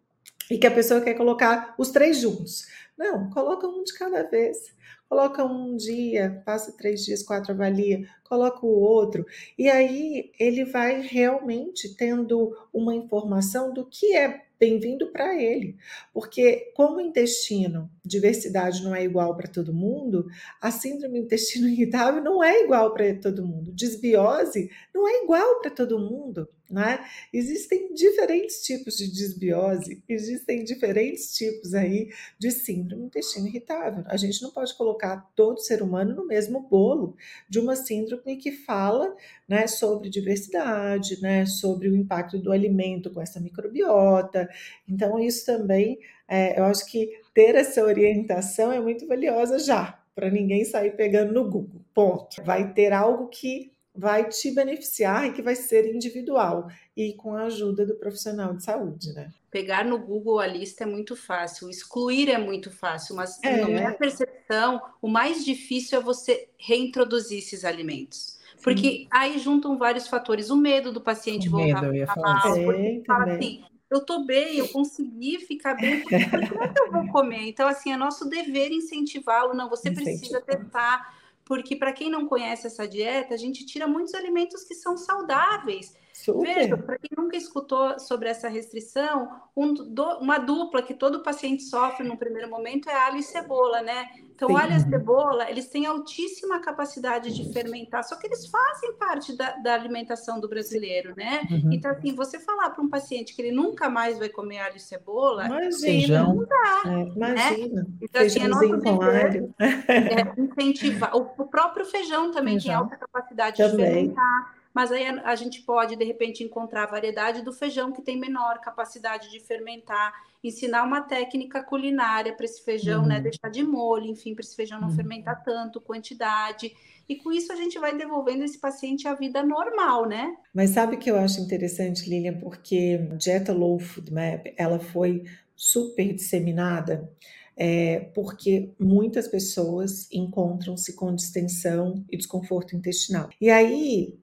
e 0.50 0.58
que 0.58 0.66
a 0.66 0.70
pessoa 0.70 1.00
quer 1.00 1.14
colocar 1.14 1.74
os 1.78 1.90
três 1.90 2.18
juntos. 2.18 2.66
Não, 2.98 3.30
coloca 3.30 3.66
um 3.66 3.84
de 3.84 3.94
cada 3.94 4.24
vez. 4.24 4.74
Coloca 5.10 5.44
um 5.44 5.74
dia, 5.74 6.40
passa 6.46 6.70
três 6.76 7.04
dias, 7.04 7.20
quatro, 7.20 7.50
avalia, 7.50 8.06
coloca 8.22 8.64
o 8.64 8.78
outro. 8.80 9.26
E 9.58 9.68
aí 9.68 10.30
ele 10.38 10.64
vai 10.64 11.00
realmente 11.00 11.96
tendo 11.96 12.56
uma 12.72 12.94
informação 12.94 13.74
do 13.74 13.84
que 13.84 14.14
é 14.14 14.44
bem-vindo 14.56 15.10
para 15.10 15.34
ele. 15.36 15.76
Porque, 16.14 16.72
como 16.76 17.00
intestino, 17.00 17.90
diversidade 18.04 18.84
não 18.84 18.94
é 18.94 19.02
igual 19.02 19.36
para 19.36 19.48
todo 19.48 19.74
mundo, 19.74 20.28
a 20.60 20.70
síndrome 20.70 21.18
intestino 21.18 21.66
irritável 21.68 22.22
não 22.22 22.40
é 22.40 22.62
igual 22.62 22.94
para 22.94 23.12
todo 23.18 23.44
mundo. 23.44 23.72
Desbiose 23.72 24.70
não 24.94 25.08
é 25.08 25.24
igual 25.24 25.60
para 25.60 25.72
todo 25.72 25.98
mundo. 25.98 26.48
Né? 26.70 27.04
Existem 27.32 27.92
diferentes 27.92 28.62
tipos 28.62 28.96
de 28.96 29.10
desbiose, 29.10 30.00
existem 30.08 30.62
diferentes 30.62 31.34
tipos 31.34 31.74
aí 31.74 32.10
de 32.38 32.52
síndrome 32.52 33.02
do 33.02 33.06
intestino 33.06 33.48
irritável. 33.48 34.04
A 34.06 34.16
gente 34.16 34.40
não 34.40 34.52
pode 34.52 34.72
colocar 34.76 35.28
todo 35.34 35.58
ser 35.58 35.82
humano 35.82 36.14
no 36.14 36.24
mesmo 36.24 36.60
bolo 36.60 37.16
de 37.48 37.58
uma 37.58 37.74
síndrome 37.74 38.36
que 38.36 38.52
fala 38.52 39.16
né, 39.48 39.66
sobre 39.66 40.08
diversidade, 40.08 41.20
né, 41.20 41.44
sobre 41.44 41.88
o 41.88 41.96
impacto 41.96 42.38
do 42.38 42.52
alimento 42.52 43.10
com 43.10 43.20
essa 43.20 43.40
microbiota. 43.40 44.48
Então, 44.88 45.18
isso 45.18 45.44
também, 45.44 45.98
é, 46.28 46.56
eu 46.56 46.64
acho 46.64 46.86
que 46.86 47.10
ter 47.34 47.56
essa 47.56 47.82
orientação 47.82 48.70
é 48.70 48.80
muito 48.80 49.08
valiosa 49.08 49.58
já, 49.58 50.00
para 50.14 50.30
ninguém 50.30 50.64
sair 50.64 50.96
pegando 50.96 51.32
no 51.32 51.42
Google. 51.50 51.80
Ponto. 51.92 52.42
Vai 52.44 52.72
ter 52.72 52.92
algo 52.92 53.26
que 53.26 53.72
vai 53.94 54.28
te 54.28 54.50
beneficiar 54.52 55.26
e 55.26 55.32
que 55.32 55.42
vai 55.42 55.56
ser 55.56 55.92
individual 55.92 56.70
e 56.96 57.12
com 57.14 57.34
a 57.34 57.44
ajuda 57.44 57.84
do 57.84 57.94
profissional 57.94 58.54
de 58.54 58.64
saúde, 58.64 59.12
né? 59.12 59.32
Pegar 59.50 59.84
no 59.84 59.98
Google 59.98 60.38
a 60.38 60.46
lista 60.46 60.84
é 60.84 60.86
muito 60.86 61.16
fácil, 61.16 61.68
excluir 61.68 62.28
é 62.28 62.38
muito 62.38 62.70
fácil, 62.70 63.16
mas 63.16 63.42
é. 63.42 63.60
na 63.60 63.66
minha 63.66 63.92
percepção, 63.92 64.80
o 65.02 65.08
mais 65.08 65.44
difícil 65.44 65.98
é 65.98 66.02
você 66.02 66.48
reintroduzir 66.56 67.38
esses 67.38 67.64
alimentos. 67.64 68.38
Porque 68.62 68.90
Sim. 68.90 69.08
aí 69.10 69.38
juntam 69.38 69.76
vários 69.78 70.06
fatores, 70.06 70.50
o 70.50 70.56
medo 70.56 70.92
do 70.92 71.00
paciente 71.00 71.48
o 71.48 71.52
voltar 71.52 71.82
medo, 71.82 72.06
para 72.06 72.22
mal, 72.22 72.54
porque 72.64 73.02
fala 73.06 73.32
assim, 73.32 73.64
eu 73.90 74.04
tô 74.04 74.24
bem, 74.24 74.58
eu 74.58 74.68
consegui 74.68 75.38
ficar 75.38 75.74
bem, 75.74 76.02
como 76.02 76.62
é 76.62 76.68
que 76.68 76.80
eu 76.80 76.92
vou 76.92 77.08
comer? 77.08 77.48
Então, 77.48 77.66
assim, 77.66 77.92
é 77.92 77.96
nosso 77.96 78.28
dever 78.28 78.70
incentivá-lo, 78.70 79.54
não, 79.54 79.68
você 79.68 79.90
precisa 79.90 80.40
tentar 80.40 81.19
porque 81.50 81.74
para 81.74 81.92
quem 81.92 82.08
não 82.08 82.28
conhece 82.28 82.68
essa 82.68 82.86
dieta, 82.86 83.34
a 83.34 83.36
gente 83.36 83.66
tira 83.66 83.88
muitos 83.88 84.14
alimentos 84.14 84.62
que 84.62 84.72
são 84.72 84.96
saudáveis. 84.96 85.92
Super. 86.24 86.54
Veja, 86.54 86.76
para 86.76 86.98
quem 86.98 87.10
nunca 87.16 87.36
escutou 87.36 87.98
sobre 87.98 88.28
essa 88.28 88.46
restrição, 88.46 89.28
um, 89.56 89.72
do, 89.72 90.18
uma 90.18 90.36
dupla 90.36 90.82
que 90.82 90.92
todo 90.92 91.22
paciente 91.22 91.62
sofre 91.62 92.06
no 92.06 92.16
primeiro 92.16 92.50
momento 92.50 92.90
é 92.90 92.94
alho 92.94 93.16
e 93.16 93.22
cebola, 93.22 93.80
né? 93.80 94.06
Então, 94.34 94.48
Sim. 94.48 94.56
alho 94.56 94.76
e 94.76 94.80
cebola, 94.80 95.50
eles 95.50 95.68
têm 95.68 95.86
altíssima 95.86 96.60
capacidade 96.60 97.34
de 97.34 97.50
fermentar, 97.52 98.04
só 98.04 98.16
que 98.16 98.26
eles 98.26 98.46
fazem 98.46 98.94
parte 98.96 99.34
da, 99.34 99.52
da 99.56 99.72
alimentação 99.72 100.38
do 100.38 100.48
brasileiro, 100.48 101.14
né? 101.16 101.40
Uhum. 101.50 101.72
Então, 101.72 101.90
assim, 101.90 102.14
você 102.14 102.38
falar 102.38 102.70
para 102.70 102.82
um 102.82 102.88
paciente 102.88 103.34
que 103.34 103.40
ele 103.40 103.52
nunca 103.52 103.88
mais 103.88 104.18
vai 104.18 104.28
comer 104.28 104.58
alho 104.58 104.76
e 104.76 104.80
cebola, 104.80 105.46
imagina, 105.46 106.22
não 106.22 106.44
dá. 106.44 106.82
É, 106.84 107.00
imagina. 107.16 107.82
Né? 107.82 107.86
Então, 108.02 108.22
assim, 108.22 108.40
é 108.40 108.48
nosso 108.48 108.76
dever 108.76 109.50
é, 109.58 110.40
incentivar. 110.40 111.16
O, 111.16 111.20
o, 111.38 111.46
próprio 111.46 111.86
feijão 111.86 112.30
também 112.30 112.54
feijão. 112.54 112.86
tem 112.86 112.94
alta 112.94 112.96
capacidade 112.96 113.56
também. 113.56 113.76
de 113.76 113.82
fermentar 113.82 114.59
mas 114.80 114.90
aí 114.90 115.04
a, 115.04 115.22
a, 115.26 115.34
gente 115.34 115.60
pode, 115.60 115.94
de 115.94 116.04
repente, 116.06 116.42
encontrar 116.42 116.84
a 116.84 116.90
variedade 116.90 117.42
do 117.42 117.52
feijão 117.52 117.92
que 117.92 118.00
tem 118.00 118.18
menor 118.18 118.62
capacidade 118.62 119.30
de 119.30 119.38
fermentar, 119.38 120.10
ensinar 120.42 120.84
uma 120.84 121.02
técnica 121.02 121.62
culinária 121.62 122.32
para 122.32 122.46
esse 122.46 122.64
feijão, 122.64 123.04
né, 123.04 123.16
uhum. 123.16 123.22
né? 123.22 123.30
Deixar 123.30 123.50
de 123.50 123.62
molho, 123.62 124.06
enfim, 124.06 124.34
para 124.34 124.40
esse 124.42 124.56
feijão 124.56 124.80
não 124.80 124.88
uhum. 124.88 124.96
fermentar 124.96 125.44
tanto, 125.44 125.82
quantidade. 125.82 126.74
E 127.06 127.16
com 127.16 127.30
isso 127.30 127.52
a 127.52 127.56
gente 127.56 127.78
vai 127.78 127.94
devolvendo 127.94 128.42
esse 128.42 128.58
paciente 128.58 129.06
à 129.06 129.12
vida 129.12 129.42
normal, 129.42 130.08
né? 130.08 130.34
Mas 130.54 130.70
sabe 130.70 130.96
o 130.96 130.98
que 130.98 131.10
eu 131.10 131.18
acho 131.18 131.42
interessante, 131.42 132.08
Lilian? 132.08 132.38
Porque 132.38 133.06
a 133.12 133.16
dieta 133.16 133.52
Low 133.52 133.78
Food 133.78 134.10
Map, 134.10 134.46
ela 134.56 134.78
foi 134.78 135.24
super 135.54 136.10
disseminada 136.14 137.06
é, 137.54 138.00
porque 138.14 138.70
muitas 138.78 139.28
pessoas 139.28 140.10
encontram-se 140.10 140.94
com 140.94 141.14
distensão 141.14 142.02
e 142.10 142.16
desconforto 142.16 142.74
intestinal. 142.74 143.28
E 143.38 143.50
aí 143.50 144.18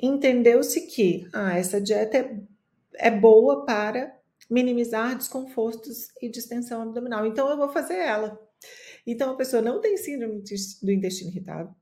entendeu-se 0.00 0.86
que 0.86 1.28
ah, 1.32 1.58
essa 1.58 1.80
dieta 1.80 2.18
é, 2.18 2.40
é 2.94 3.10
boa 3.10 3.64
para 3.64 4.16
minimizar 4.48 5.16
desconfortos 5.16 6.08
e 6.22 6.28
distensão 6.28 6.82
abdominal. 6.82 7.26
Então, 7.26 7.48
eu 7.48 7.56
vou 7.56 7.68
fazer 7.68 7.96
ela. 7.96 8.40
Então, 9.06 9.32
a 9.32 9.36
pessoa 9.36 9.62
não 9.62 9.80
tem 9.80 9.96
síndrome 9.96 10.42
do 10.82 10.90
intestino 10.92 11.30
irritável. 11.30 11.74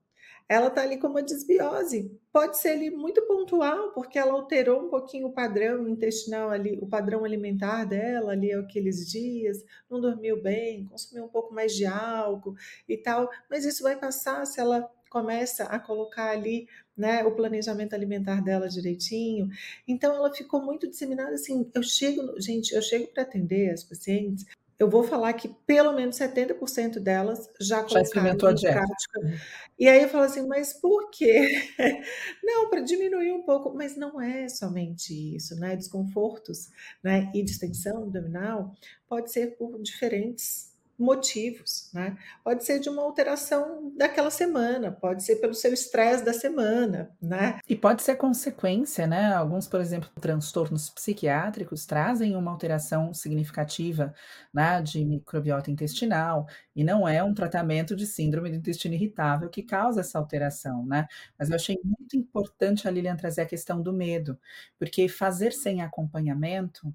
Ela 0.49 0.69
está 0.69 0.83
ali 0.83 0.97
com 0.97 1.09
uma 1.09 1.23
desbiose. 1.23 2.17
Pode 2.33 2.59
ser 2.59 2.71
ali 2.71 2.89
muito 2.89 3.21
pontual, 3.23 3.91
porque 3.93 4.17
ela 4.17 4.33
alterou 4.33 4.87
um 4.87 4.89
pouquinho 4.89 5.27
o 5.27 5.33
padrão 5.33 5.89
intestinal 5.89 6.51
ali, 6.51 6.79
o 6.81 6.87
padrão 6.87 7.25
alimentar 7.25 7.85
dela 7.85 8.31
ali 8.33 8.53
aqueles 8.53 9.11
dias, 9.11 9.65
não 9.91 10.01
dormiu 10.01 10.41
bem, 10.41 10.87
consumiu 10.87 11.25
um 11.25 11.29
pouco 11.29 11.53
mais 11.53 11.75
de 11.75 11.85
álcool 11.85 12.55
e 12.89 12.97
tal. 12.97 13.29
Mas 13.51 13.65
isso 13.65 13.83
vai 13.83 13.99
passar 13.99 14.47
se 14.47 14.61
ela 14.61 14.89
começa 15.09 15.65
a 15.65 15.79
colocar 15.79 16.31
ali 16.31 16.69
né, 16.97 17.25
o 17.25 17.35
planejamento 17.35 17.95
alimentar 17.95 18.43
dela 18.43 18.69
direitinho. 18.69 19.49
Então 19.87 20.15
ela 20.15 20.33
ficou 20.33 20.63
muito 20.63 20.89
disseminada 20.89 21.35
assim, 21.35 21.71
eu 21.75 21.83
chego, 21.83 22.41
gente, 22.41 22.75
eu 22.75 22.83
chego 22.83 23.07
para 23.09 23.23
atender 23.23 23.71
as 23.71 23.85
pacientes, 23.85 24.47
eu 24.79 24.91
vou 24.91 25.03
falar 25.03 25.33
que 25.33 25.49
pelo 25.67 25.93
menos 25.93 26.17
70% 26.17 26.99
delas 26.99 27.49
já 27.59 27.83
colocaram 27.83 28.57
já 28.57 28.71
em 28.71 28.73
prática. 28.75 29.21
Uhum. 29.21 29.37
E 29.79 29.89
aí 29.89 30.03
eu 30.03 30.09
falo 30.09 30.25
assim, 30.25 30.47
mas 30.47 30.75
por 30.75 31.11
quê? 31.11 31.49
Não, 32.45 32.69
para 32.69 32.81
diminuir 32.81 33.33
um 33.33 33.43
pouco, 33.43 33.75
mas 33.75 33.97
não 33.97 34.21
é 34.21 34.49
somente 34.49 35.37
isso, 35.37 35.59
né? 35.59 35.77
Desconfortos, 35.77 36.69
né? 37.03 37.31
E 37.35 37.43
distensão 37.43 38.03
abdominal 38.03 38.75
pode 39.09 39.33
ser 39.33 39.57
por 39.57 39.81
diferentes 39.83 40.76
motivos, 40.99 41.91
né? 41.93 42.17
Pode 42.43 42.65
ser 42.65 42.79
de 42.79 42.89
uma 42.89 43.03
alteração 43.03 43.93
daquela 43.97 44.31
semana, 44.31 44.91
pode 44.91 45.23
ser 45.23 45.37
pelo 45.37 45.55
seu 45.55 45.73
estresse 45.73 46.25
da 46.25 46.33
semana, 46.33 47.11
né? 47.21 47.59
E 47.69 47.77
pode 47.77 48.03
ser 48.03 48.17
consequência, 48.17 49.07
né? 49.07 49.33
Alguns, 49.35 49.69
por 49.69 49.81
exemplo, 49.81 50.09
transtornos 50.21 50.89
psiquiátricos 50.91 51.85
trazem 51.87 52.35
uma 52.37 52.51
alteração 52.51 53.13
significativa, 53.13 54.15
né, 54.53 54.81
de 54.83 55.05
microbiota 55.05 55.71
intestinal, 55.71 56.47
e 56.75 56.83
não 56.85 57.07
é 57.07 57.23
um 57.23 57.35
tratamento 57.35 57.95
de 57.95 58.07
síndrome 58.07 58.51
do 58.51 58.57
intestino 58.57 58.95
irritável 58.95 59.49
que 59.51 59.63
causa 59.63 60.01
essa 60.01 60.19
alteração, 60.19 60.85
né? 60.87 61.07
Mas 61.39 61.51
eu 61.51 61.57
achei 61.57 61.79
muito 61.85 62.17
importante 62.17 62.89
a 62.89 62.91
Lilian 62.91 63.17
trazer 63.17 63.43
a 63.43 63.47
questão 63.47 63.83
do 63.83 63.93
medo, 63.93 64.39
porque 64.79 65.09
fazer 65.09 65.53
sem 65.53 65.83
acompanhamento 65.83 66.93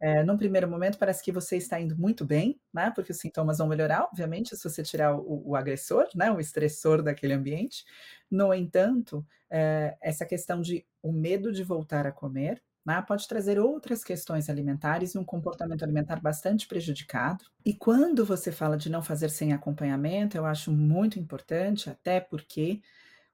é, 0.00 0.22
num 0.22 0.36
primeiro 0.36 0.68
momento, 0.68 0.98
parece 0.98 1.22
que 1.22 1.32
você 1.32 1.56
está 1.56 1.80
indo 1.80 1.96
muito 1.96 2.24
bem, 2.24 2.60
né? 2.72 2.90
Porque 2.94 3.12
os 3.12 3.18
sintomas 3.18 3.58
vão 3.58 3.68
melhorar, 3.68 4.04
obviamente, 4.04 4.56
se 4.56 4.62
você 4.68 4.82
tirar 4.82 5.16
o, 5.16 5.50
o 5.50 5.56
agressor, 5.56 6.08
né? 6.14 6.30
O 6.30 6.40
estressor 6.40 7.02
daquele 7.02 7.32
ambiente. 7.32 7.84
No 8.30 8.52
entanto, 8.52 9.24
é, 9.50 9.96
essa 10.00 10.24
questão 10.26 10.60
de 10.60 10.86
o 11.02 11.12
medo 11.12 11.52
de 11.52 11.62
voltar 11.62 12.06
a 12.06 12.12
comer, 12.12 12.62
né, 12.84 13.00
pode 13.06 13.28
trazer 13.28 13.60
outras 13.60 14.02
questões 14.02 14.50
alimentares 14.50 15.14
e 15.14 15.18
um 15.18 15.24
comportamento 15.24 15.84
alimentar 15.84 16.20
bastante 16.20 16.66
prejudicado. 16.66 17.44
E 17.64 17.72
quando 17.72 18.24
você 18.24 18.50
fala 18.50 18.76
de 18.76 18.90
não 18.90 19.02
fazer 19.02 19.30
sem 19.30 19.52
acompanhamento, 19.52 20.36
eu 20.36 20.44
acho 20.44 20.72
muito 20.72 21.18
importante, 21.18 21.88
até 21.88 22.20
porque 22.20 22.82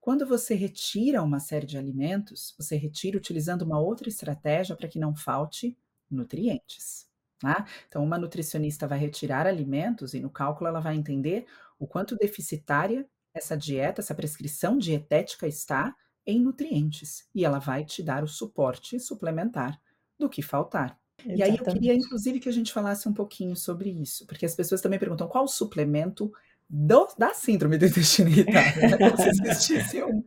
quando 0.01 0.27
você 0.27 0.55
retira 0.55 1.22
uma 1.22 1.40
série 1.40 1.66
de 1.66 1.79
alimentos, 1.79 2.55
você 2.59 2.77
retira 2.77 3.16
utilizando 3.16 3.62
uma 3.62 3.81
outra 3.81 4.09
estratégia 4.09 4.77
para 4.77 4.88
que 4.88 4.98
não 4.98 5.14
falte 5.14 5.77
nutrientes. 6.11 7.09
Tá? 7.40 7.66
Então, 7.87 8.03
uma 8.03 8.18
nutricionista 8.18 8.87
vai 8.87 8.99
retirar 8.99 9.47
alimentos 9.47 10.12
e 10.12 10.21
no 10.21 10.29
cálculo 10.29 10.68
ela 10.68 10.81
vai 10.81 10.97
entender 10.97 11.47
o 11.79 11.87
quanto 11.87 12.16
deficitária 12.16 13.09
essa 13.33 13.57
dieta, 13.57 14.01
essa 14.01 14.14
prescrição 14.14 14.77
dietética 14.77 15.47
está 15.47 15.94
em 16.27 16.40
nutrientes. 16.40 17.29
E 17.35 17.44
ela 17.44 17.59
vai 17.59 17.85
te 17.85 18.03
dar 18.03 18.25
o 18.25 18.29
suporte 18.29 18.99
suplementar 18.99 19.81
do 20.18 20.29
que 20.29 20.42
faltar. 20.42 20.99
Exatamente. 21.18 21.38
E 21.38 21.42
aí 21.42 21.57
eu 21.57 21.64
queria, 21.64 21.94
inclusive, 21.94 22.40
que 22.40 22.49
a 22.49 22.53
gente 22.53 22.73
falasse 22.73 23.09
um 23.09 23.12
pouquinho 23.12 23.57
sobre 23.57 23.90
isso, 23.90 24.27
porque 24.27 24.47
as 24.47 24.55
pessoas 24.55 24.81
também 24.81 24.99
perguntam 24.99 25.29
qual 25.29 25.47
suplemento 25.49 26.33
do, 26.71 27.09
da 27.17 27.33
síndrome 27.33 27.79
do 27.79 27.87
intestino 27.87 28.29
irritável, 28.29 28.91
né? 28.91 29.17
se 29.17 29.29
existisse 29.29 30.03
um. 30.03 30.23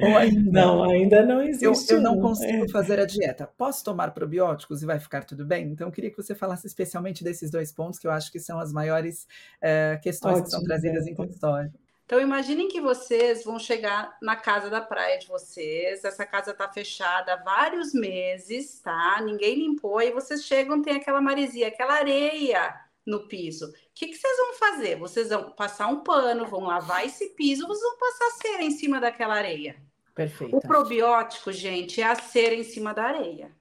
Ou 0.00 0.16
ainda, 0.16 0.50
não, 0.52 0.84
ainda 0.84 1.26
não 1.26 1.42
existe. 1.42 1.90
Eu, 1.90 1.96
eu 1.96 2.02
não 2.02 2.20
consigo 2.20 2.64
é. 2.64 2.68
fazer 2.68 3.00
a 3.00 3.04
dieta. 3.04 3.48
Posso 3.58 3.84
tomar 3.84 4.12
probióticos 4.12 4.82
e 4.82 4.86
vai 4.86 5.00
ficar 5.00 5.24
tudo 5.24 5.44
bem? 5.44 5.68
Então, 5.68 5.88
eu 5.88 5.92
queria 5.92 6.10
que 6.10 6.16
você 6.16 6.34
falasse 6.34 6.66
especialmente 6.66 7.24
desses 7.24 7.50
dois 7.50 7.72
pontos, 7.72 7.98
que 7.98 8.06
eu 8.06 8.12
acho 8.12 8.30
que 8.30 8.38
são 8.38 8.60
as 8.60 8.72
maiores 8.72 9.26
é, 9.60 9.98
questões 10.00 10.34
Ótimo, 10.34 10.44
que 10.44 10.50
são 10.52 10.62
trazidas 10.62 11.06
é. 11.06 11.10
em 11.10 11.14
consultório. 11.14 11.72
Então, 12.06 12.20
imaginem 12.20 12.68
que 12.68 12.80
vocês 12.80 13.42
vão 13.42 13.58
chegar 13.58 14.16
na 14.20 14.36
casa 14.36 14.68
da 14.68 14.80
praia 14.80 15.18
de 15.18 15.26
vocês, 15.26 16.04
essa 16.04 16.26
casa 16.26 16.50
está 16.50 16.68
fechada 16.68 17.32
há 17.32 17.42
vários 17.42 17.94
meses, 17.94 18.78
tá? 18.80 19.20
Ninguém 19.24 19.56
limpou, 19.56 20.00
e 20.02 20.12
vocês 20.12 20.44
chegam, 20.44 20.82
tem 20.82 20.96
aquela 20.96 21.20
maresia, 21.20 21.68
aquela 21.68 21.94
areia 21.94 22.83
no 23.06 23.28
piso. 23.28 23.66
O 23.66 23.72
que, 23.94 24.08
que, 24.08 24.16
vocês 24.16 24.36
vão 24.36 24.54
fazer? 24.54 24.96
Vocês 24.96 25.28
vão 25.28 25.50
passar 25.50 25.88
um 25.88 26.00
pano, 26.00 26.46
vão 26.46 26.64
lavar 26.64 27.04
esse 27.04 27.30
piso, 27.30 27.66
vocês 27.66 27.82
vão 27.82 27.98
passar 27.98 28.30
cera 28.42 28.62
em 28.62 28.70
cima 28.70 29.00
daquela 29.00 29.34
areia. 29.34 29.76
Perfeito. 30.14 30.56
O 30.56 30.60
probiótico, 30.60 31.52
gente, 31.52 32.00
é 32.00 32.04
a 32.04 32.14
cera 32.14 32.54
em 32.54 32.64
cima 32.64 32.94
da 32.94 33.04
areia. 33.04 33.52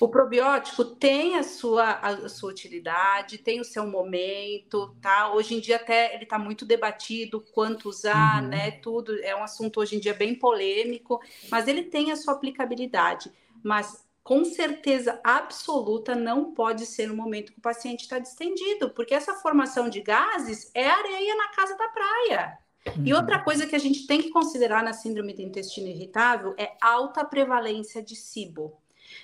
O 0.00 0.08
probiótico 0.08 0.84
tem 0.84 1.36
a 1.36 1.42
sua, 1.42 1.98
a 1.98 2.28
sua 2.28 2.50
utilidade, 2.50 3.38
tem 3.38 3.60
o 3.60 3.64
seu 3.64 3.86
momento, 3.86 4.94
tá? 5.00 5.32
Hoje 5.32 5.54
em 5.54 5.60
dia 5.60 5.76
até 5.76 6.14
ele 6.14 6.24
está 6.24 6.38
muito 6.38 6.64
debatido 6.64 7.40
quanto 7.52 7.88
usar, 7.88 8.42
uhum. 8.42 8.48
né? 8.48 8.70
Tudo 8.70 9.18
é 9.22 9.34
um 9.34 9.42
assunto 9.42 9.80
hoje 9.80 9.96
em 9.96 10.00
dia 10.00 10.14
bem 10.14 10.34
polêmico, 10.34 11.20
mas 11.50 11.66
ele 11.66 11.84
tem 11.84 12.12
a 12.12 12.16
sua 12.16 12.34
aplicabilidade. 12.34 13.32
Mas 13.62 14.07
com 14.28 14.44
certeza 14.44 15.18
absoluta 15.24 16.14
não 16.14 16.52
pode 16.52 16.84
ser 16.84 17.08
no 17.08 17.16
momento 17.16 17.50
que 17.50 17.58
o 17.58 17.62
paciente 17.62 18.02
está 18.02 18.18
distendido, 18.18 18.90
porque 18.90 19.14
essa 19.14 19.32
formação 19.36 19.88
de 19.88 20.02
gases 20.02 20.70
é 20.74 20.86
areia 20.86 21.34
na 21.34 21.48
casa 21.48 21.74
da 21.78 21.88
praia. 21.88 22.58
Uhum. 22.88 23.06
E 23.06 23.14
outra 23.14 23.38
coisa 23.38 23.66
que 23.66 23.74
a 23.74 23.78
gente 23.78 24.06
tem 24.06 24.20
que 24.20 24.28
considerar 24.28 24.84
na 24.84 24.92
síndrome 24.92 25.32
do 25.32 25.40
intestino 25.40 25.88
irritável 25.88 26.54
é 26.58 26.76
alta 26.78 27.24
prevalência 27.24 28.02
de 28.02 28.14
SIBO. 28.14 28.76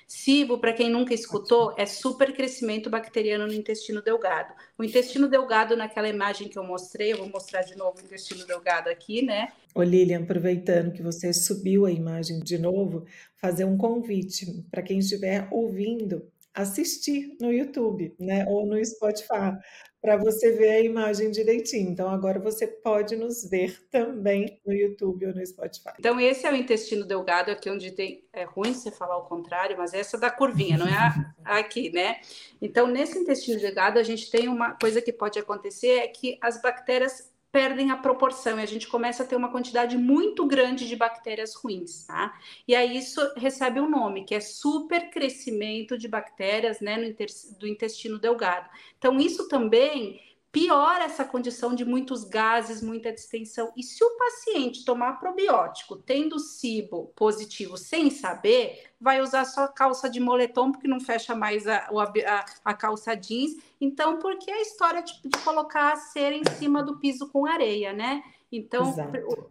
SIBO, 0.06 0.58
para 0.58 0.72
quem 0.72 0.90
nunca 0.90 1.14
escutou, 1.14 1.74
é 1.76 1.86
supercrescimento 1.86 2.90
bacteriano 2.90 3.46
no 3.46 3.52
intestino 3.52 4.02
delgado. 4.02 4.54
O 4.78 4.84
intestino 4.84 5.28
delgado, 5.28 5.76
naquela 5.76 6.08
imagem 6.08 6.48
que 6.48 6.58
eu 6.58 6.64
mostrei, 6.64 7.12
eu 7.12 7.18
vou 7.18 7.28
mostrar 7.28 7.62
de 7.62 7.76
novo 7.76 7.98
o 7.98 8.04
intestino 8.04 8.46
delgado 8.46 8.88
aqui, 8.88 9.22
né? 9.22 9.48
Ô 9.74 9.82
Lilian, 9.82 10.22
aproveitando 10.22 10.92
que 10.92 11.02
você 11.02 11.32
subiu 11.32 11.86
a 11.86 11.90
imagem 11.90 12.40
de 12.40 12.58
novo, 12.58 13.04
fazer 13.36 13.64
um 13.64 13.76
convite 13.76 14.64
para 14.70 14.82
quem 14.82 14.98
estiver 14.98 15.48
ouvindo 15.50 16.22
assistir 16.54 17.36
no 17.40 17.52
YouTube, 17.52 18.14
né, 18.18 18.46
ou 18.46 18.64
no 18.64 18.82
Spotify, 18.84 19.58
para 20.04 20.18
você 20.18 20.52
ver 20.52 20.68
a 20.68 20.80
imagem 20.82 21.30
direitinho. 21.30 21.88
Então 21.88 22.10
agora 22.10 22.38
você 22.38 22.66
pode 22.66 23.16
nos 23.16 23.48
ver 23.48 23.88
também 23.90 24.60
no 24.66 24.70
YouTube 24.70 25.24
ou 25.24 25.34
no 25.34 25.46
Spotify. 25.46 25.92
Então 25.98 26.20
esse 26.20 26.46
é 26.46 26.52
o 26.52 26.54
intestino 26.54 27.06
delgado, 27.06 27.50
aqui 27.50 27.70
onde 27.70 27.90
tem 27.90 28.22
é 28.30 28.44
ruim 28.44 28.74
você 28.74 28.90
falar 28.90 29.16
o 29.16 29.22
contrário, 29.22 29.78
mas 29.78 29.94
essa 29.94 30.18
da 30.18 30.30
curvinha, 30.30 30.76
não 30.76 30.86
é 30.86 30.92
a, 30.92 31.32
aqui, 31.58 31.90
né? 31.90 32.20
Então 32.60 32.86
nesse 32.86 33.18
intestino 33.18 33.58
delgado 33.58 33.98
a 33.98 34.02
gente 34.02 34.30
tem 34.30 34.46
uma 34.46 34.72
coisa 34.72 35.00
que 35.00 35.10
pode 35.10 35.38
acontecer 35.38 36.00
é 36.00 36.08
que 36.08 36.36
as 36.42 36.60
bactérias 36.60 37.32
perdem 37.54 37.92
a 37.92 37.96
proporção 37.96 38.58
e 38.58 38.62
a 38.64 38.66
gente 38.66 38.88
começa 38.88 39.22
a 39.22 39.26
ter 39.26 39.36
uma 39.36 39.48
quantidade 39.48 39.96
muito 39.96 40.44
grande 40.44 40.88
de 40.88 40.96
bactérias 40.96 41.54
ruins, 41.54 42.04
tá? 42.04 42.36
E 42.66 42.74
aí 42.74 42.98
isso 42.98 43.20
recebe 43.36 43.78
um 43.78 43.88
nome, 43.88 44.24
que 44.24 44.34
é 44.34 44.40
supercrescimento 44.40 45.96
de 45.96 46.08
bactérias, 46.08 46.80
né, 46.80 46.96
no 46.96 47.14
do 47.56 47.68
intestino 47.68 48.18
delgado. 48.18 48.68
Então 48.98 49.20
isso 49.20 49.46
também 49.46 50.20
piora 50.54 51.02
essa 51.02 51.24
condição 51.24 51.74
de 51.74 51.84
muitos 51.84 52.22
gases, 52.22 52.80
muita 52.80 53.12
distensão. 53.12 53.72
E 53.76 53.82
se 53.82 54.04
o 54.04 54.16
paciente 54.16 54.84
tomar 54.84 55.18
probiótico 55.18 55.96
tendo 55.96 56.38
cibo 56.38 57.12
positivo 57.16 57.76
sem 57.76 58.08
saber, 58.08 58.84
vai 59.00 59.20
usar 59.20 59.46
só 59.46 59.66
calça 59.66 60.08
de 60.08 60.20
moletom 60.20 60.70
porque 60.70 60.86
não 60.86 61.00
fecha 61.00 61.34
mais 61.34 61.66
a, 61.66 61.88
a, 61.88 62.44
a 62.66 62.72
calça 62.72 63.16
jeans. 63.16 63.56
Então, 63.80 64.20
porque 64.20 64.48
a 64.48 64.62
história 64.62 65.02
de, 65.02 65.20
de 65.24 65.38
colocar 65.38 65.92
a 65.92 65.96
cera 65.96 66.36
em 66.36 66.44
cima 66.44 66.84
do 66.84 67.00
piso 67.00 67.28
com 67.30 67.44
areia, 67.44 67.92
né? 67.92 68.22
Então, 68.52 68.94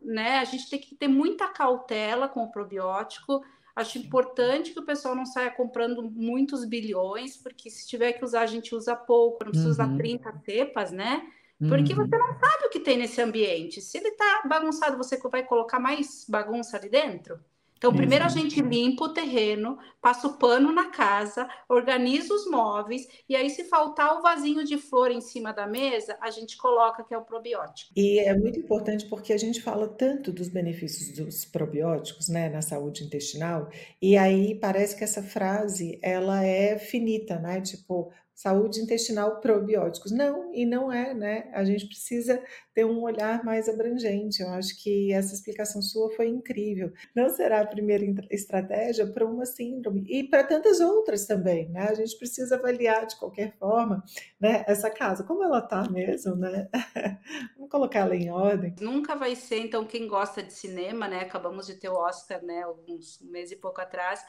né, 0.01 0.39
a 0.39 0.45
gente 0.45 0.69
tem 0.69 0.79
que 0.79 0.95
ter 0.95 1.09
muita 1.09 1.49
cautela 1.49 2.29
com 2.29 2.45
o 2.45 2.51
probiótico. 2.51 3.43
Acho 3.75 3.97
importante 3.97 4.71
que 4.71 4.79
o 4.79 4.85
pessoal 4.85 5.15
não 5.15 5.25
saia 5.25 5.49
comprando 5.49 6.03
muitos 6.11 6.63
bilhões, 6.63 7.35
porque 7.37 7.69
se 7.69 7.87
tiver 7.87 8.13
que 8.13 8.23
usar, 8.23 8.41
a 8.41 8.45
gente 8.45 8.75
usa 8.75 8.95
pouco, 8.95 9.43
não 9.43 9.51
precisa 9.51 9.83
uhum. 9.83 9.89
usar 9.89 9.97
30 9.97 10.41
cepas, 10.45 10.91
né? 10.91 11.27
Porque 11.67 11.93
uhum. 11.93 12.05
você 12.05 12.17
não 12.17 12.39
sabe 12.39 12.65
o 12.65 12.69
que 12.69 12.79
tem 12.79 12.97
nesse 12.97 13.21
ambiente. 13.21 13.81
Se 13.81 13.97
ele 13.97 14.11
tá 14.11 14.43
bagunçado, 14.47 14.97
você 14.97 15.17
vai 15.17 15.43
colocar 15.43 15.79
mais 15.79 16.25
bagunça 16.27 16.77
ali 16.77 16.89
dentro? 16.89 17.39
Então, 17.83 17.93
primeiro 17.93 18.23
a 18.23 18.29
gente 18.29 18.61
limpa 18.61 19.03
o 19.03 19.09
terreno, 19.09 19.77
passa 20.01 20.25
o 20.25 20.37
pano 20.37 20.71
na 20.71 20.89
casa, 20.89 21.49
organiza 21.67 22.33
os 22.33 22.49
móveis, 22.49 23.05
e 23.27 23.35
aí, 23.35 23.49
se 23.49 23.65
faltar 23.65 24.17
o 24.17 24.21
vasinho 24.21 24.63
de 24.63 24.77
flor 24.77 25.11
em 25.11 25.19
cima 25.19 25.51
da 25.51 25.67
mesa, 25.67 26.17
a 26.21 26.31
gente 26.31 26.55
coloca 26.55 27.03
que 27.03 27.13
é 27.13 27.17
o 27.17 27.25
probiótico. 27.25 27.91
E 27.93 28.19
é 28.19 28.33
muito 28.33 28.57
importante 28.57 29.05
porque 29.09 29.33
a 29.33 29.37
gente 29.37 29.61
fala 29.61 29.85
tanto 29.85 30.31
dos 30.31 30.47
benefícios 30.47 31.09
dos 31.13 31.43
probióticos, 31.43 32.29
né, 32.29 32.47
na 32.47 32.61
saúde 32.61 33.03
intestinal, 33.03 33.69
e 34.01 34.15
aí 34.15 34.55
parece 34.55 34.95
que 34.95 35.03
essa 35.03 35.21
frase 35.21 35.99
ela 36.01 36.41
é 36.41 36.79
finita, 36.79 37.37
né? 37.37 37.59
Tipo, 37.59 38.13
saúde 38.35 38.79
intestinal 38.79 39.39
probióticos. 39.39 40.11
Não, 40.11 40.53
e 40.53 40.65
não 40.65 40.91
é, 40.91 41.13
né? 41.13 41.49
A 41.53 41.63
gente 41.63 41.87
precisa 41.87 42.43
ter 42.73 42.85
um 42.85 43.01
olhar 43.01 43.43
mais 43.43 43.69
abrangente. 43.69 44.41
Eu 44.41 44.49
acho 44.49 44.81
que 44.81 45.13
essa 45.13 45.33
explicação 45.33 45.81
sua 45.81 46.11
foi 46.15 46.27
incrível. 46.27 46.91
Não 47.15 47.29
será 47.29 47.61
a 47.61 47.67
primeira 47.67 48.03
estratégia 48.31 49.05
para 49.07 49.25
uma 49.25 49.45
síndrome 49.45 50.03
e 50.09 50.23
para 50.23 50.43
tantas 50.43 50.79
outras 50.79 51.25
também, 51.25 51.69
né? 51.69 51.87
A 51.89 51.93
gente 51.93 52.17
precisa 52.17 52.55
avaliar 52.55 53.05
de 53.05 53.17
qualquer 53.17 53.55
forma, 53.57 54.03
né, 54.39 54.63
essa 54.67 54.89
casa, 54.89 55.23
como 55.23 55.43
ela 55.43 55.59
está 55.59 55.89
mesmo, 55.89 56.35
né? 56.35 56.69
Vamos 57.55 57.69
colocar 57.69 57.99
ela 57.99 58.15
em 58.15 58.31
ordem. 58.31 58.75
Nunca 58.81 59.15
vai 59.15 59.35
ser, 59.35 59.59
então, 59.59 59.85
quem 59.85 60.07
gosta 60.07 60.41
de 60.41 60.53
cinema, 60.53 61.07
né? 61.07 61.19
Acabamos 61.19 61.67
de 61.67 61.75
ter 61.75 61.89
o 61.89 61.95
Oscar, 61.95 62.43
né, 62.43 62.63
alguns 62.63 63.21
um 63.21 63.29
mês 63.29 63.51
e 63.51 63.55
pouco 63.55 63.79
atrás 63.79 64.23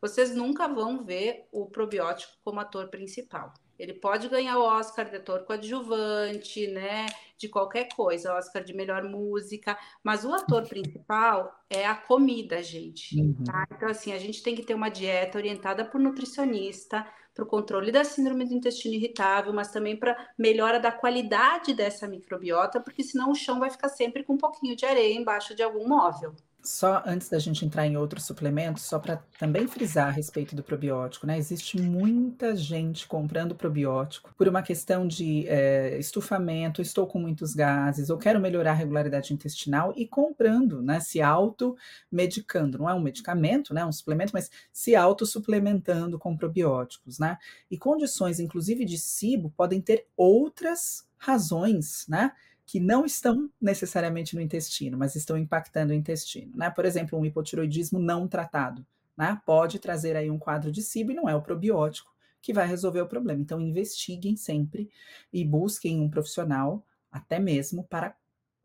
vocês 0.00 0.34
nunca 0.34 0.68
vão 0.68 1.04
ver 1.04 1.46
o 1.52 1.66
probiótico 1.66 2.32
como 2.44 2.60
ator 2.60 2.88
principal. 2.88 3.52
Ele 3.78 3.94
pode 3.94 4.28
ganhar 4.28 4.58
o 4.58 4.62
Oscar 4.62 5.08
de 5.08 5.16
ator 5.16 5.44
coadjuvante, 5.44 6.66
né? 6.66 7.06
De 7.36 7.48
qualquer 7.48 7.88
coisa, 7.94 8.34
Oscar 8.34 8.64
de 8.64 8.74
melhor 8.74 9.04
música, 9.04 9.78
mas 10.02 10.24
o 10.24 10.34
ator 10.34 10.66
principal 10.66 11.54
é 11.70 11.86
a 11.86 11.94
comida, 11.94 12.60
gente. 12.60 13.20
Uhum. 13.20 13.44
Tá? 13.44 13.66
Então, 13.70 13.88
assim, 13.88 14.12
a 14.12 14.18
gente 14.18 14.42
tem 14.42 14.56
que 14.56 14.64
ter 14.64 14.74
uma 14.74 14.88
dieta 14.88 15.38
orientada 15.38 15.84
por 15.84 16.00
nutricionista, 16.00 17.06
para 17.38 17.44
o 17.44 17.46
controle 17.46 17.92
da 17.92 18.02
síndrome 18.02 18.44
do 18.44 18.52
intestino 18.52 18.96
irritável, 18.96 19.52
mas 19.52 19.70
também 19.70 19.96
para 19.96 20.16
melhora 20.36 20.80
da 20.80 20.90
qualidade 20.90 21.72
dessa 21.72 22.08
microbiota, 22.08 22.80
porque 22.80 23.04
senão 23.04 23.30
o 23.30 23.34
chão 23.34 23.60
vai 23.60 23.70
ficar 23.70 23.88
sempre 23.88 24.24
com 24.24 24.32
um 24.32 24.38
pouquinho 24.38 24.74
de 24.74 24.84
areia 24.84 25.14
embaixo 25.14 25.54
de 25.54 25.62
algum 25.62 25.86
móvel. 25.86 26.34
Só 26.62 27.02
antes 27.06 27.28
da 27.28 27.38
gente 27.38 27.64
entrar 27.64 27.86
em 27.86 27.96
outros 27.96 28.24
suplementos, 28.26 28.82
só 28.82 28.98
para 28.98 29.22
também 29.38 29.66
frisar 29.66 30.08
a 30.08 30.10
respeito 30.10 30.56
do 30.56 30.62
probiótico, 30.62 31.26
né? 31.26 31.38
Existe 31.38 31.80
muita 31.80 32.54
gente 32.56 33.06
comprando 33.06 33.54
probiótico 33.54 34.34
por 34.36 34.48
uma 34.48 34.60
questão 34.60 35.06
de 35.06 35.46
é, 35.48 35.96
estufamento, 35.98 36.82
estou 36.82 37.06
com 37.06 37.20
muitos 37.20 37.54
gases, 37.54 38.10
ou 38.10 38.18
quero 38.18 38.40
melhorar 38.40 38.72
a 38.72 38.74
regularidade 38.74 39.32
intestinal 39.32 39.94
e 39.96 40.06
comprando, 40.06 40.82
né? 40.82 40.98
Se 41.00 41.22
auto-medicando. 41.22 42.76
Não 42.78 42.90
é 42.90 42.94
um 42.94 43.00
medicamento, 43.00 43.72
né? 43.72 43.84
Um 43.86 43.92
suplemento, 43.92 44.32
mas 44.34 44.50
se 44.72 44.96
auto-suplementando 44.96 46.18
com 46.18 46.36
probióticos, 46.36 47.18
né? 47.18 47.38
E 47.70 47.78
condições, 47.78 48.40
inclusive 48.40 48.84
de 48.84 48.98
SIBO, 48.98 49.50
podem 49.56 49.80
ter 49.80 50.06
outras 50.16 51.08
razões, 51.16 52.04
né? 52.08 52.32
Que 52.68 52.78
não 52.78 53.06
estão 53.06 53.50
necessariamente 53.58 54.36
no 54.36 54.42
intestino, 54.42 54.98
mas 54.98 55.16
estão 55.16 55.38
impactando 55.38 55.90
o 55.90 55.96
intestino. 55.96 56.52
Né? 56.54 56.68
Por 56.68 56.84
exemplo, 56.84 57.18
um 57.18 57.24
hipotiroidismo 57.24 57.98
não 57.98 58.28
tratado 58.28 58.86
né? 59.16 59.40
pode 59.46 59.78
trazer 59.78 60.14
aí 60.14 60.30
um 60.30 60.38
quadro 60.38 60.70
de 60.70 60.82
SIBO 60.82 61.12
e 61.12 61.14
não 61.14 61.26
é 61.26 61.34
o 61.34 61.40
probiótico 61.40 62.14
que 62.42 62.52
vai 62.52 62.68
resolver 62.68 63.00
o 63.00 63.08
problema. 63.08 63.40
Então, 63.40 63.58
investiguem 63.58 64.36
sempre 64.36 64.90
e 65.32 65.42
busquem 65.46 65.98
um 65.98 66.10
profissional, 66.10 66.86
até 67.10 67.38
mesmo 67.38 67.84
para 67.84 68.14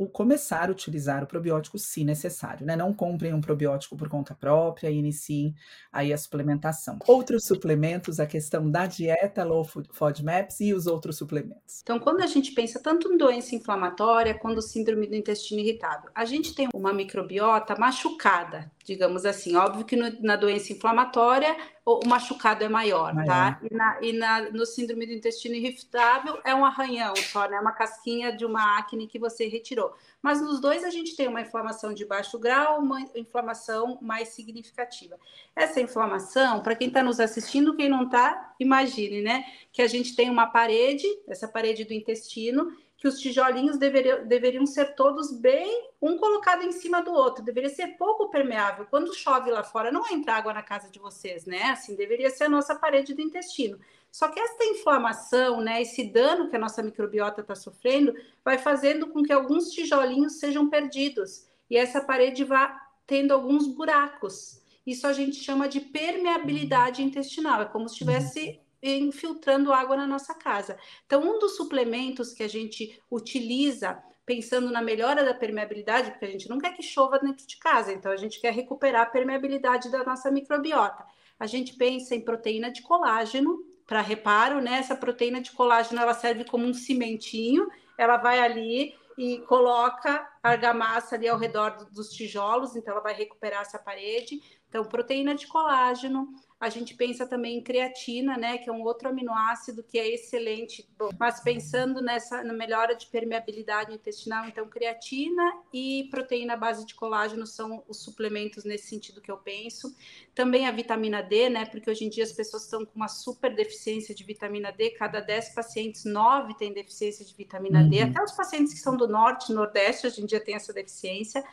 o 0.04 0.08
começar 0.08 0.70
a 0.70 0.72
utilizar 0.72 1.24
o 1.24 1.28
probiótico 1.28 1.78
se 1.80 2.04
necessário, 2.04 2.66
né? 2.66 2.76
Não 2.76 2.94
comprem 2.94 3.34
um 3.34 3.42
probiótico 3.42 3.96
por 3.96 4.10
conta 4.10 4.36
própria 4.36 4.90
e 4.90 4.98
iniciem 4.98 5.56
aí 5.92 6.12
a 6.12 6.18
suplementação. 6.18 7.00
Outros 7.08 7.46
suplementos, 7.46 8.20
a 8.20 8.26
questão 8.26 8.70
da 8.70 8.86
dieta 8.86 9.44
low 9.44 9.64
FODMAPs 9.64 10.60
e 10.60 10.74
os 10.74 10.88
outros 10.88 11.18
suplementos. 11.18 11.82
Então, 11.82 12.00
quando 12.00 12.22
a 12.22 12.28
gente 12.28 12.52
pensa 12.52 12.80
tanto 12.80 13.12
em 13.12 13.18
doença 13.18 13.56
inflamatória 13.56 14.34
quanto 14.34 14.62
síndrome 14.62 15.08
do 15.08 15.16
intestino 15.16 15.62
irritável, 15.62 16.10
a 16.14 16.26
gente 16.26 16.54
tem 16.54 16.68
uma 16.74 16.94
microbiota 16.94 17.76
machucada, 17.78 18.72
digamos 18.84 19.26
assim. 19.26 19.56
Óbvio 19.56 19.86
que 19.86 19.96
no, 19.96 20.12
na 20.22 20.36
doença 20.36 20.74
inflamatória 20.74 21.56
o 21.86 22.08
machucado 22.08 22.64
é 22.64 22.70
maior, 22.70 23.14
maior. 23.14 23.28
tá? 23.28 23.60
E, 23.62 23.74
na, 23.74 24.02
e 24.02 24.14
na, 24.14 24.52
no 24.52 24.66
síndrome 24.66 25.06
do 25.06 25.12
intestino 25.12 25.56
irritável 25.56 26.40
é 26.46 26.56
um 26.56 26.64
arranhão 26.64 27.14
só, 27.16 27.48
né? 27.50 27.60
Uma 27.60 27.74
casquinha 27.74 28.32
de 28.32 28.46
uma 28.46 28.78
acne 28.78 29.06
que 29.06 29.20
você 29.20 29.48
retirou. 29.48 29.94
Mas 30.22 30.42
nos 30.42 30.62
dois 30.62 30.86
a 30.86 30.90
gente 30.90 31.14
tem 31.16 31.28
uma 31.28 31.42
inflamação 31.42 31.94
de 31.94 32.06
baixo 32.06 32.40
grau, 32.40 32.80
uma 32.80 33.02
inflamação 33.16 33.98
mais 34.02 34.30
significativa. 34.30 35.20
Essa 35.54 35.82
inflamação, 35.82 36.62
para 36.62 36.76
quem 36.76 36.88
está 36.88 37.04
nos 37.04 37.20
assistindo, 37.20 37.76
quem 37.76 37.90
não 37.90 38.04
está, 38.04 38.54
imagine, 38.58 39.22
né? 39.22 39.44
Que 39.72 39.82
a 39.82 39.88
gente 39.88 40.16
tem 40.16 40.30
uma 40.30 40.48
parede, 40.48 41.06
essa 41.28 41.50
parede 41.50 41.84
do 41.84 41.94
intestino, 41.94 42.72
que 43.04 43.08
os 43.10 43.20
tijolinhos 43.20 43.78
deveriam, 43.78 44.26
deveriam 44.26 44.66
ser 44.66 44.96
todos 44.96 45.30
bem 45.30 45.90
um 46.02 46.18
colocado 46.18 46.64
em 46.64 46.72
cima 46.72 47.02
do 47.02 47.12
outro, 47.12 47.44
deveria 47.44 47.70
ser 47.70 47.98
pouco 47.98 48.30
permeável. 48.30 48.88
Quando 48.90 49.14
chove 49.14 49.52
lá 49.52 49.62
fora, 49.62 49.92
não 49.92 50.10
entra 50.10 50.36
água 50.36 50.54
na 50.54 50.64
casa 50.64 50.90
de 50.90 51.00
vocês, 51.00 51.46
né? 51.46 51.64
Assim, 51.64 51.98
deveria 51.98 52.30
ser 52.30 52.46
a 52.46 52.50
nossa 52.50 52.74
parede 52.74 53.14
do 53.14 53.20
intestino. 53.20 53.78
Só 54.10 54.30
que 54.30 54.40
essa 54.40 54.64
inflamação, 54.64 55.60
né, 55.60 55.82
esse 55.82 56.06
dano 56.06 56.50
que 56.50 56.56
a 56.56 56.60
nossa 56.60 56.82
microbiota 56.82 57.42
está 57.42 57.56
sofrendo, 57.56 58.16
vai 58.42 58.58
fazendo 58.58 59.08
com 59.08 59.22
que 59.22 59.34
alguns 59.34 59.72
tijolinhos 59.72 60.40
sejam 60.40 60.70
perdidos 60.70 61.46
e 61.70 61.76
essa 61.76 62.00
parede 62.00 62.46
vá 62.46 62.74
tendo 63.06 63.34
alguns 63.34 63.68
buracos. 63.68 64.62
Isso 64.88 65.06
a 65.06 65.12
gente 65.12 65.36
chama 65.36 65.68
de 65.68 65.82
permeabilidade 65.82 67.04
intestinal. 67.04 67.64
É 67.64 67.66
como 67.66 67.90
se 67.90 67.96
estivesse 67.96 68.63
infiltrando 68.84 69.72
água 69.72 69.96
na 69.96 70.06
nossa 70.06 70.34
casa. 70.34 70.78
Então, 71.06 71.22
um 71.22 71.40
dos 71.40 71.56
suplementos 71.56 72.34
que 72.34 72.44
a 72.44 72.48
gente 72.48 73.02
utiliza 73.10 74.04
pensando 74.26 74.70
na 74.72 74.82
melhora 74.82 75.24
da 75.24 75.34
permeabilidade, 75.34 76.12
porque 76.12 76.26
a 76.26 76.32
gente 76.32 76.50
não 76.50 76.58
quer 76.58 76.74
que 76.74 76.84
chova 76.84 77.20
dentro 77.20 77.46
de 77.46 77.58
casa, 77.58 77.92
então 77.92 78.12
a 78.12 78.18
gente 78.18 78.40
quer 78.40 78.54
recuperar 78.54 79.04
a 79.04 79.10
permeabilidade 79.10 79.90
da 79.90 80.04
nossa 80.04 80.32
microbiota. 80.32 81.04
A 81.40 81.48
gente 81.48 81.76
pensa 81.76 82.16
em 82.16 82.22
proteína 82.22 82.72
de 82.72 82.82
colágeno 82.82 83.60
para 83.86 84.02
reparo, 84.02 84.62
né? 84.62 84.80
Essa 84.80 84.96
proteína 84.96 85.42
de 85.42 85.52
colágeno 85.52 86.02
ela 86.02 86.14
serve 86.14 86.46
como 86.46 86.66
um 86.66 86.74
cimentinho, 86.74 87.68
ela 87.98 88.18
vai 88.18 88.40
ali 88.40 88.94
e 89.18 89.40
coloca 89.40 90.28
argamassa 90.42 91.16
ali 91.16 91.28
ao 91.28 91.38
redor 91.38 91.86
dos 91.92 92.10
tijolos, 92.10 92.76
então 92.76 92.94
ela 92.94 93.04
vai 93.04 93.14
recuperar 93.14 93.62
essa 93.62 93.78
parede. 93.78 94.42
Então, 94.70 94.86
proteína 94.86 95.36
de 95.36 95.48
colágeno, 95.48 96.30
a 96.64 96.70
gente 96.70 96.96
pensa 96.96 97.26
também 97.28 97.58
em 97.58 97.62
creatina, 97.62 98.38
né, 98.38 98.58
que 98.58 98.70
é 98.70 98.74
um 98.74 98.84
outro 98.84 99.10
aminoácido 99.10 99.84
que 99.84 100.00
é 100.00 100.08
excelente. 100.08 100.88
Bom, 100.98 101.10
mas 101.20 101.42
pensando 101.42 102.02
nessa 102.02 102.42
na 102.42 102.54
melhora 102.54 102.96
de 102.96 103.06
permeabilidade 103.08 103.94
intestinal, 103.94 104.46
então 104.48 104.66
creatina 104.70 105.44
e 105.74 106.08
proteína 106.10 106.56
base 106.56 106.86
de 106.86 106.96
colágeno 106.96 107.46
são 107.46 107.84
os 107.86 108.02
suplementos 108.02 108.64
nesse 108.64 108.88
sentido 108.88 109.20
que 109.20 109.30
eu 109.30 109.36
penso. 109.36 109.94
Também 110.34 110.66
a 110.66 110.72
vitamina 110.72 111.22
D, 111.22 111.50
né, 111.50 111.66
porque 111.66 111.90
hoje 111.90 112.06
em 112.06 112.10
dia 112.10 112.24
as 112.24 112.32
pessoas 112.32 112.64
estão 112.64 112.86
com 112.86 112.96
uma 112.96 113.10
super 113.10 113.54
deficiência 113.54 114.16
de 114.16 114.24
vitamina 114.24 114.72
D, 114.72 114.92
cada 114.92 115.20
10 115.20 115.50
pacientes, 115.50 116.06
9 116.06 116.56
têm 116.56 116.72
deficiência 116.72 117.26
de 117.26 117.36
vitamina 117.36 117.82
uhum. 117.82 117.90
D. 117.90 118.04
Até 118.04 118.24
os 118.24 118.32
pacientes 118.32 118.74
que 118.74 118.80
são 118.80 118.96
do 118.96 119.06
norte, 119.06 119.52
nordeste, 119.52 120.08
hoje 120.08 120.22
em 120.22 120.26
dia 120.26 120.40
têm 120.40 120.56
essa 120.56 120.72
deficiência. 120.72 121.44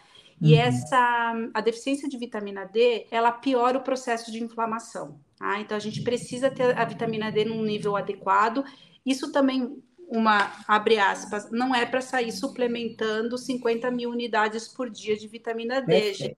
E 0.41 0.55
uhum. 0.55 0.61
essa 0.61 1.51
a 1.53 1.61
deficiência 1.61 2.09
de 2.09 2.17
vitamina 2.17 2.65
D, 2.65 3.07
ela 3.11 3.31
piora 3.31 3.79
o 3.79 3.83
processo 3.83 4.33
de 4.33 4.43
inflamação. 4.43 5.21
Tá? 5.37 5.61
Então 5.61 5.77
a 5.77 5.81
gente 5.81 6.03
precisa 6.03 6.51
ter 6.51 6.77
a 6.77 6.85
vitamina 6.85 7.31
D 7.31 7.45
num 7.45 7.63
nível 7.63 7.97
adequado. 7.97 8.65
Isso 9.05 9.31
também 9.33 9.83
uma 10.11 10.53
abre 10.67 10.99
aspas, 10.99 11.51
não 11.53 11.73
é 11.73 11.87
para 11.87 12.01
sair 12.01 12.33
suplementando 12.33 13.39
50 13.39 13.89
mil 13.93 14.11
unidades 14.11 14.67
por 14.67 14.91
dia 14.91 15.17
de 15.17 15.29
vitamina 15.29 15.81
D, 15.81 16.15
gente. 16.15 16.37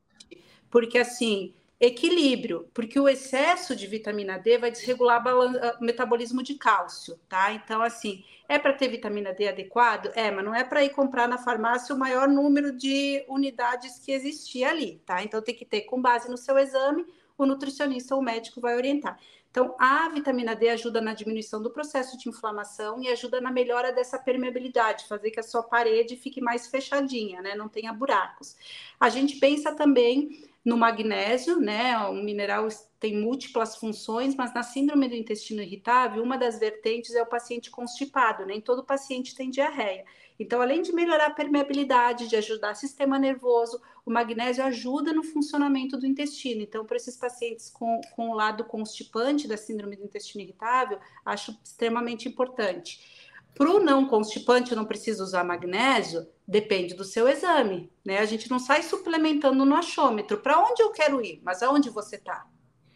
Porque 0.70 0.98
assim, 0.98 1.54
equilíbrio, 1.84 2.70
porque 2.72 3.00
o 3.00 3.08
excesso 3.08 3.74
de 3.74 3.88
vitamina 3.88 4.38
D 4.38 4.56
vai 4.56 4.70
desregular 4.70 5.20
o 5.26 5.84
metabolismo 5.84 6.40
de 6.40 6.54
cálcio, 6.54 7.18
tá? 7.28 7.52
Então, 7.52 7.82
assim, 7.82 8.24
é 8.48 8.56
para 8.56 8.72
ter 8.72 8.86
vitamina 8.86 9.32
D 9.32 9.48
adequado? 9.48 10.12
É, 10.14 10.30
mas 10.30 10.44
não 10.44 10.54
é 10.54 10.62
para 10.62 10.84
ir 10.84 10.90
comprar 10.90 11.26
na 11.26 11.38
farmácia 11.38 11.92
o 11.92 11.98
maior 11.98 12.28
número 12.28 12.70
de 12.70 13.24
unidades 13.28 13.98
que 13.98 14.12
existia 14.12 14.70
ali, 14.70 15.02
tá? 15.04 15.24
Então, 15.24 15.42
tem 15.42 15.56
que 15.56 15.64
ter, 15.64 15.80
com 15.80 16.00
base 16.00 16.30
no 16.30 16.36
seu 16.36 16.56
exame, 16.56 17.04
o 17.36 17.44
nutricionista 17.44 18.14
ou 18.14 18.20
o 18.20 18.24
médico 18.24 18.60
vai 18.60 18.76
orientar. 18.76 19.18
Então, 19.50 19.74
a 19.76 20.08
vitamina 20.08 20.54
D 20.54 20.68
ajuda 20.68 21.00
na 21.00 21.14
diminuição 21.14 21.60
do 21.60 21.70
processo 21.70 22.16
de 22.16 22.28
inflamação 22.28 23.02
e 23.02 23.08
ajuda 23.08 23.40
na 23.40 23.50
melhora 23.50 23.92
dessa 23.92 24.20
permeabilidade, 24.20 25.08
fazer 25.08 25.32
que 25.32 25.40
a 25.40 25.42
sua 25.42 25.64
parede 25.64 26.16
fique 26.16 26.40
mais 26.40 26.68
fechadinha, 26.68 27.42
né? 27.42 27.56
Não 27.56 27.68
tenha 27.68 27.92
buracos. 27.92 28.56
A 29.00 29.08
gente 29.08 29.36
pensa 29.36 29.74
também 29.74 30.51
no 30.64 30.76
magnésio, 30.76 31.58
né? 31.58 31.98
O 32.06 32.14
mineral 32.14 32.68
tem 33.00 33.20
múltiplas 33.20 33.76
funções, 33.76 34.34
mas 34.36 34.54
na 34.54 34.62
síndrome 34.62 35.08
do 35.08 35.14
intestino 35.14 35.60
irritável, 35.60 36.22
uma 36.22 36.38
das 36.38 36.58
vertentes 36.58 37.14
é 37.14 37.22
o 37.22 37.26
paciente 37.26 37.70
constipado, 37.70 38.46
nem 38.46 38.60
todo 38.60 38.84
paciente 38.84 39.34
tem 39.34 39.50
diarreia. 39.50 40.04
Então, 40.38 40.60
além 40.60 40.82
de 40.82 40.92
melhorar 40.92 41.26
a 41.26 41.34
permeabilidade, 41.34 42.28
de 42.28 42.36
ajudar 42.36 42.72
o 42.72 42.76
sistema 42.76 43.18
nervoso, 43.18 43.80
o 44.04 44.10
magnésio 44.10 44.64
ajuda 44.64 45.12
no 45.12 45.22
funcionamento 45.22 45.96
do 45.96 46.06
intestino. 46.06 46.62
Então, 46.62 46.84
para 46.84 46.96
esses 46.96 47.16
pacientes 47.16 47.70
com, 47.70 48.00
com 48.14 48.30
o 48.30 48.34
lado 48.34 48.64
constipante 48.64 49.46
da 49.46 49.56
síndrome 49.56 49.96
do 49.96 50.04
intestino 50.04 50.42
irritável, 50.42 50.98
acho 51.24 51.56
extremamente 51.62 52.28
importante. 52.28 53.31
Para 53.54 53.70
o 53.70 53.80
não 53.80 54.06
constipante, 54.06 54.74
não 54.74 54.84
precisa 54.84 55.22
usar 55.22 55.44
magnésio, 55.44 56.26
depende 56.48 56.94
do 56.94 57.04
seu 57.04 57.28
exame, 57.28 57.92
né? 58.04 58.18
A 58.18 58.24
gente 58.24 58.50
não 58.50 58.58
sai 58.58 58.82
suplementando 58.82 59.64
no 59.64 59.74
achômetro. 59.74 60.38
Para 60.38 60.58
onde 60.58 60.82
eu 60.82 60.90
quero 60.90 61.22
ir? 61.24 61.40
Mas 61.44 61.62
aonde 61.62 61.90
você 61.90 62.16
está? 62.16 62.46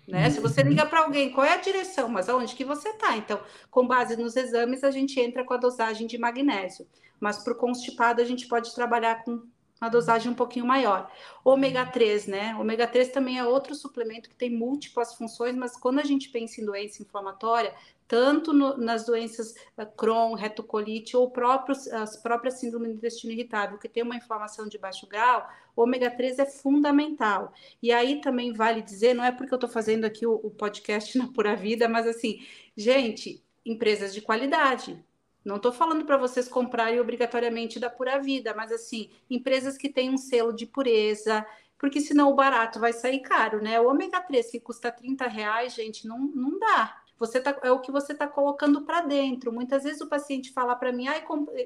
Né? 0.08 0.30
Se 0.30 0.40
você 0.40 0.62
liga 0.62 0.86
para 0.86 1.00
alguém, 1.00 1.32
qual 1.32 1.44
é 1.44 1.54
a 1.54 1.60
direção? 1.60 2.08
Mas 2.08 2.28
aonde 2.28 2.54
que 2.54 2.64
você 2.64 2.90
está? 2.90 3.16
Então, 3.16 3.40
com 3.70 3.86
base 3.86 4.16
nos 4.16 4.36
exames, 4.36 4.84
a 4.84 4.90
gente 4.90 5.20
entra 5.20 5.44
com 5.44 5.52
a 5.52 5.56
dosagem 5.58 6.06
de 6.06 6.16
magnésio. 6.16 6.86
Mas 7.18 7.38
para 7.38 7.52
o 7.52 7.56
constipado, 7.56 8.22
a 8.22 8.24
gente 8.24 8.46
pode 8.46 8.74
trabalhar 8.74 9.24
com 9.24 9.42
uma 9.80 9.90
dosagem 9.90 10.32
um 10.32 10.34
pouquinho 10.34 10.66
maior. 10.66 11.10
Ômega 11.44 11.84
3, 11.84 12.26
né? 12.26 12.56
Ômega 12.56 12.86
3 12.86 13.08
também 13.10 13.38
é 13.38 13.44
outro 13.44 13.74
suplemento 13.74 14.28
que 14.28 14.34
tem 14.34 14.50
múltiplas 14.50 15.14
funções, 15.14 15.54
mas 15.54 15.76
quando 15.76 15.98
a 15.98 16.04
gente 16.04 16.28
pensa 16.30 16.60
em 16.60 16.64
doença 16.64 17.02
inflamatória, 17.02 17.74
tanto 18.08 18.52
no, 18.52 18.76
nas 18.76 19.04
doenças 19.04 19.54
uh, 19.76 19.86
Crohn, 19.96 20.34
retocolite 20.34 21.16
ou 21.16 21.30
próprios, 21.30 21.86
as 21.88 22.16
próprias 22.16 22.54
síndromes 22.54 22.90
do 22.90 22.96
intestino 22.96 23.32
irritável, 23.32 23.78
que 23.78 23.88
tem 23.88 24.02
uma 24.02 24.16
inflamação 24.16 24.66
de 24.68 24.78
baixo 24.78 25.06
grau, 25.06 25.48
o 25.74 25.82
ômega 25.82 26.10
3 26.10 26.38
é 26.38 26.46
fundamental. 26.46 27.52
E 27.82 27.92
aí 27.92 28.20
também 28.20 28.52
vale 28.52 28.80
dizer, 28.80 29.14
não 29.14 29.24
é 29.24 29.32
porque 29.32 29.52
eu 29.52 29.56
estou 29.56 29.68
fazendo 29.68 30.04
aqui 30.04 30.26
o, 30.26 30.34
o 30.34 30.50
podcast 30.50 31.16
na 31.18 31.28
Pura 31.28 31.54
Vida, 31.54 31.88
mas 31.88 32.06
assim, 32.06 32.40
gente, 32.76 33.44
empresas 33.64 34.14
de 34.14 34.20
qualidade, 34.20 35.04
não 35.46 35.56
estou 35.56 35.72
falando 35.72 36.04
para 36.04 36.16
vocês 36.16 36.48
comprarem 36.48 37.00
obrigatoriamente 37.00 37.78
da 37.78 37.88
Pura 37.88 38.20
Vida, 38.20 38.52
mas 38.54 38.72
assim, 38.72 39.10
empresas 39.30 39.78
que 39.78 39.88
têm 39.88 40.10
um 40.10 40.18
selo 40.18 40.52
de 40.52 40.66
pureza, 40.66 41.46
porque 41.78 42.00
senão 42.00 42.30
o 42.30 42.34
barato 42.34 42.80
vai 42.80 42.92
sair 42.92 43.20
caro, 43.20 43.62
né? 43.62 43.80
O 43.80 43.88
ômega 43.88 44.20
3 44.20 44.50
que 44.50 44.60
custa 44.60 44.90
30 44.90 45.26
reais, 45.26 45.74
gente, 45.74 46.06
não, 46.06 46.18
não 46.18 46.58
dá 46.58 47.00
você 47.18 47.40
tá, 47.40 47.56
é 47.62 47.70
o 47.70 47.80
que 47.80 47.90
você 47.90 48.12
está 48.12 48.26
colocando 48.26 48.82
para 48.82 49.00
dentro. 49.00 49.52
Muitas 49.52 49.84
vezes 49.84 50.00
o 50.00 50.08
paciente 50.08 50.52
fala 50.52 50.76
para 50.76 50.92
mim, 50.92 51.08
ai, 51.08 51.24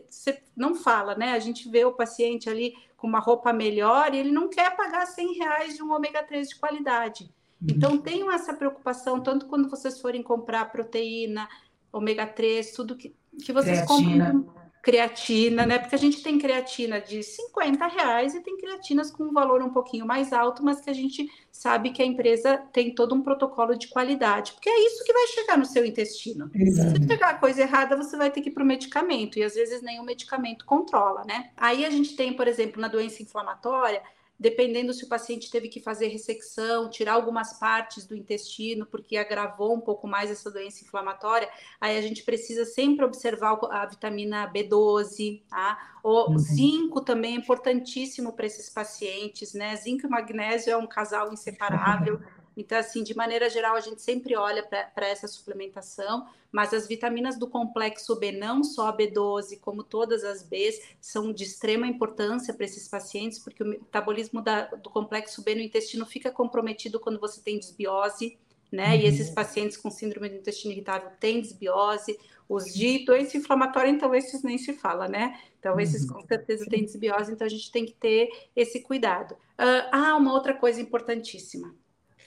você 0.09 0.43
não 0.57 0.75
fala, 0.75 1.15
né? 1.15 1.33
A 1.33 1.39
gente 1.39 1.69
vê 1.69 1.85
o 1.85 1.93
paciente 1.93 2.49
ali 2.49 2.75
com 2.97 3.07
uma 3.09 3.19
roupa 3.19 3.53
melhor 3.53 4.15
e 4.15 4.19
ele 4.19 4.31
não 4.31 4.49
quer 4.49 4.77
pagar 4.77 5.07
100 5.07 5.35
reais 5.35 5.77
de 5.77 5.83
um 5.83 5.93
ômega 5.93 6.23
3 6.23 6.51
de 6.51 6.57
qualidade. 6.57 7.25
Uhum. 7.61 7.69
Então, 7.71 7.99
tenham 7.99 8.31
essa 8.31 8.55
preocupação, 8.55 9.21
tanto 9.21 9.47
quando 9.47 9.69
vocês 9.69 10.01
forem 10.01 10.23
comprar 10.23 10.71
proteína, 10.71 11.49
ômega 11.93 12.27
3, 12.27 12.71
tudo 12.73 12.97
que, 12.97 13.15
que 13.45 13.53
vocês 13.53 13.81
Creatina. 13.81 14.33
comprem 14.33 14.61
creatina, 14.83 15.67
né? 15.67 15.79
Porque 15.79 15.95
a 15.95 15.99
gente 15.99 16.23
tem 16.23 16.39
creatina 16.39 17.01
de 17.01 17.23
50 17.23 17.87
reais 17.87 18.35
e 18.35 18.41
tem 18.41 18.57
creatinas 18.57 19.11
com 19.11 19.25
um 19.25 19.33
valor 19.33 19.63
um 19.63 19.71
pouquinho 19.71 20.07
mais 20.07 20.33
alto, 20.33 20.65
mas 20.65 20.81
que 20.81 20.89
a 20.89 20.95
gente 20.95 21.31
sabe 21.53 21.91
que 21.91 22.03
a 22.03 22.07
empresa 22.07 22.57
tem 22.73 22.95
todo 22.95 23.15
um 23.15 23.23
protocolo 23.23 23.77
de 23.77 23.89
qualidade, 23.89 24.53
porque 24.53 24.71
é 24.71 24.87
isso 24.87 25.05
que 25.05 25.13
vai 25.13 25.27
chegar 25.27 25.59
no 25.59 25.67
seu 25.67 25.85
intestino. 25.85 26.51
Exato. 26.55 27.03
Se 27.03 27.07
chegar 27.07 27.31
a 27.31 27.39
coisa 27.39 27.61
errada, 27.61 27.97
você 27.97 28.17
vai 28.17 28.31
ter 28.31 28.41
que 28.41 28.49
ir 28.49 28.53
para 28.53 28.63
o 28.63 28.67
medicamento, 28.67 29.39
e 29.39 29.43
às 29.43 29.55
vezes 29.55 29.83
nem 29.83 30.01
o 30.01 30.05
medicamento 30.05 30.65
controla, 30.65 31.25
né? 31.25 31.51
Aí 31.57 31.85
a 31.85 31.91
gente 31.91 32.17
tem, 32.17 32.33
por 32.33 32.49
exemplo, 32.49 32.81
na 32.81 32.89
doença 32.89 33.23
inflamatória, 33.23 34.03
dependendo 34.41 34.95
se 34.95 35.05
o 35.05 35.09
paciente 35.09 35.51
teve 35.51 35.69
que 35.69 35.81
fazer 35.81 36.09
ressecção, 36.09 36.89
tirar 36.89 37.13
algumas 37.13 37.59
partes 37.59 38.07
do 38.07 38.17
intestino, 38.17 38.87
porque 38.87 39.19
agravou 39.19 39.75
um 39.75 39.81
pouco 39.81 40.09
mais 40.09 40.31
essa 40.31 40.51
doença 40.51 40.83
inflamatória, 40.83 41.47
aí 41.79 41.99
a 41.99 42.01
gente 42.01 42.23
precisa 42.23 42.65
sempre 42.65 43.05
observar 43.05 43.59
a 43.71 43.85
vitamina 43.85 44.51
B12, 44.51 45.43
tá? 45.47 45.79
O 46.03 46.31
uhum. 46.31 46.39
zinco 46.39 47.03
também 47.03 47.35
é 47.35 47.39
importantíssimo 47.39 48.33
para 48.33 48.47
esses 48.47 48.71
pacientes, 48.71 49.53
né? 49.53 49.77
Zinco 49.77 50.07
e 50.07 50.11
magnésio 50.11 50.73
é 50.73 50.77
um 50.77 50.87
casal 50.87 51.31
inseparável. 51.31 52.19
Então, 52.57 52.79
assim, 52.79 53.03
de 53.03 53.15
maneira 53.17 53.49
geral, 53.49 53.77
a 53.77 53.81
gente 53.81 54.03
sempre 54.03 54.37
olha 54.37 54.63
para 54.63 55.07
essa 55.07 55.29
suplementação, 55.29 56.27
mas 56.51 56.75
as 56.75 56.87
vitaminas 56.87 57.39
do 57.39 57.47
complexo 57.47 58.17
B, 58.17 58.33
não 58.33 58.65
só 58.65 58.89
a 58.89 58.97
B12, 58.97 59.61
como 59.61 59.83
todas 59.83 60.25
as 60.25 60.43
Bs, 60.43 60.81
são 61.01 61.33
de 61.33 61.45
extrema 61.45 61.87
importância 61.87 62.53
para 62.53 62.65
esses 62.65 62.89
pacientes, 62.89 63.39
porque 63.39 63.63
o 63.63 63.67
metabolismo 63.67 64.43
da, 64.43 64.67
do 64.67 64.91
complexo 64.91 65.43
B 65.43 65.55
no 65.55 65.61
intestino 65.61 66.05
fica 66.05 66.31
comprometido 66.31 66.99
quando 66.99 67.21
você 67.21 67.41
tem 67.41 67.59
desbiose, 67.59 68.37
né? 68.71 68.95
Uhum. 68.95 69.01
E 69.01 69.07
esses 69.07 69.31
pacientes 69.31 69.77
com 69.77 69.91
síndrome 69.91 70.29
do 70.29 70.37
intestino 70.37 70.73
irritável 70.73 71.11
têm 71.19 71.41
desbiose. 71.41 72.19
Os 72.49 72.75
de 72.75 73.05
doença 73.05 73.37
inflamatória, 73.37 73.89
então, 73.89 74.13
esses 74.13 74.43
nem 74.43 74.59
se 74.59 74.73
fala, 74.73 75.07
né? 75.07 75.41
Então, 75.61 75.79
esses 75.79 76.03
uhum. 76.03 76.15
com 76.15 76.27
certeza 76.27 76.67
têm 76.67 76.85
desbiose, 76.85 77.33
então 77.33 77.47
a 77.47 77.51
gente 77.51 77.71
tem 77.71 77.87
que 77.87 77.93
ter 77.93 78.29
esse 78.57 78.81
cuidado. 78.81 79.33
Uh, 79.33 79.87
ah, 79.93 80.17
uma 80.17 80.33
outra 80.33 80.53
coisa 80.53 80.81
importantíssima 80.81 81.73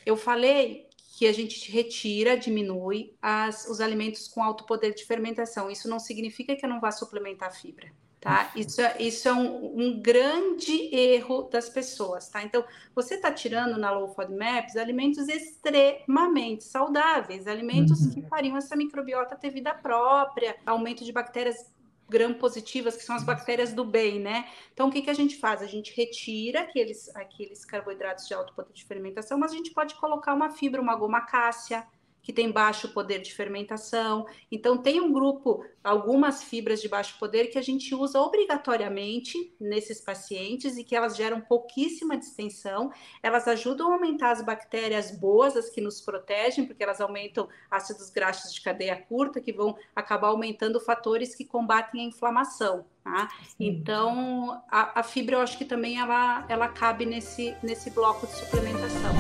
eu 0.06 0.18
falei 0.18 0.88
que 1.16 1.28
a 1.28 1.32
gente 1.32 1.72
retira, 1.72 2.36
diminui 2.36 3.14
as, 3.22 3.68
os 3.68 3.80
alimentos 3.80 4.28
com 4.28 4.44
alto 4.44 4.66
poder 4.66 4.94
de 4.94 5.06
fermentação. 5.06 5.70
Isso 5.70 5.88
não 5.88 6.00
significa 6.00 6.56
que 6.56 6.66
eu 6.66 6.70
não 6.70 6.80
vá 6.80 6.92
suplementar 6.92 7.54
fibra, 7.54 7.92
tá? 8.20 8.52
Isso 8.56 8.82
é, 8.82 8.96
isso 9.00 9.28
é 9.30 9.34
um, 9.34 9.80
um 9.80 10.02
grande 10.02 10.94
erro 10.94 11.44
das 11.44 11.70
pessoas, 11.70 12.30
tá? 12.30 12.44
Então, 12.44 12.66
você 12.96 13.14
está 13.14 13.32
tirando 13.32 13.78
na 13.78 13.92
Low 13.92 14.08
FODMAPs 14.08 14.76
alimentos 14.76 15.30
extremamente 15.30 16.64
saudáveis, 16.64 17.46
alimentos 17.46 18.02
uhum. 18.02 18.12
que 18.12 18.22
fariam 18.24 18.58
essa 18.58 18.76
microbiota 18.76 19.36
ter 19.36 19.52
vida 19.52 19.74
própria, 19.74 20.56
aumento 20.66 21.06
de 21.06 21.12
bactérias 21.12 21.72
gram-positivas, 22.14 22.96
que 22.96 23.04
são 23.04 23.16
as 23.16 23.24
bactérias 23.24 23.74
do 23.74 23.84
bem, 23.84 24.20
né? 24.20 24.48
Então, 24.72 24.88
o 24.88 24.92
que, 24.92 25.02
que 25.02 25.10
a 25.10 25.16
gente 25.16 25.36
faz? 25.38 25.64
A 25.64 25.66
gente 25.66 25.92
retira 25.98 26.62
aqueles, 26.62 27.14
aqueles 27.16 27.66
carboidratos 27.66 28.28
de 28.28 28.36
alto 28.36 28.54
poder 28.54 28.72
de 28.72 28.86
fermentação, 28.86 29.40
mas 29.40 29.52
a 29.52 29.56
gente 29.56 29.72
pode 29.72 29.96
colocar 29.96 30.36
uma 30.36 30.52
fibra, 30.52 30.80
uma 30.80 30.96
goma 30.96 31.22
cássia, 31.22 31.86
que 32.24 32.32
tem 32.32 32.52
baixo 32.52 32.88
poder 32.94 33.20
de 33.20 33.34
fermentação. 33.34 34.26
Então, 34.50 34.78
tem 34.78 35.02
um 35.02 35.12
grupo, 35.12 35.64
algumas 35.84 36.42
fibras 36.42 36.82
de 36.82 36.88
baixo 36.88 37.20
poder 37.20 37.48
que 37.48 37.60
a 37.60 37.62
gente 37.62 37.94
usa 37.94 38.20
obrigatoriamente 38.20 39.54
nesses 39.60 40.00
pacientes 40.00 40.78
e 40.78 40.84
que 40.86 40.96
elas 40.96 41.18
geram 41.18 41.42
pouquíssima 41.42 42.18
distensão. 42.18 42.90
Elas 43.22 43.48
ajudam 43.48 43.92
a 43.92 43.96
aumentar 43.96 44.32
as 44.32 44.44
bactérias 44.44 45.12
boas, 45.12 45.58
as 45.58 45.70
que 45.70 45.82
nos 45.82 46.00
protegem, 46.00 46.66
porque 46.66 46.82
elas 46.82 47.02
aumentam 47.02 47.50
ácidos 47.70 48.10
graxos 48.10 48.54
de 48.54 48.62
cadeia 48.62 48.96
curta, 48.96 49.42
que 49.42 49.52
vão 49.52 49.76
acabar 49.94 50.30
aumentando 50.30 50.80
fatores 50.80 51.36
que 51.36 51.44
combatem 51.44 52.02
a 52.02 52.06
inflamação. 52.06 52.86
Tá? 53.04 53.28
Então, 53.60 54.62
a, 54.72 55.02
a, 55.02 55.04
fibra 55.04 55.36
eu 55.36 55.42
acho 55.42 55.58
que 55.58 55.66
também 55.66 56.00
ela, 56.00 56.46
ela 56.48 56.70
cabe 56.70 57.06
nesse, 57.06 57.54
nesse 57.62 57.90
bloco 57.90 58.26
de 58.26 58.34
suplementação. 58.34 59.12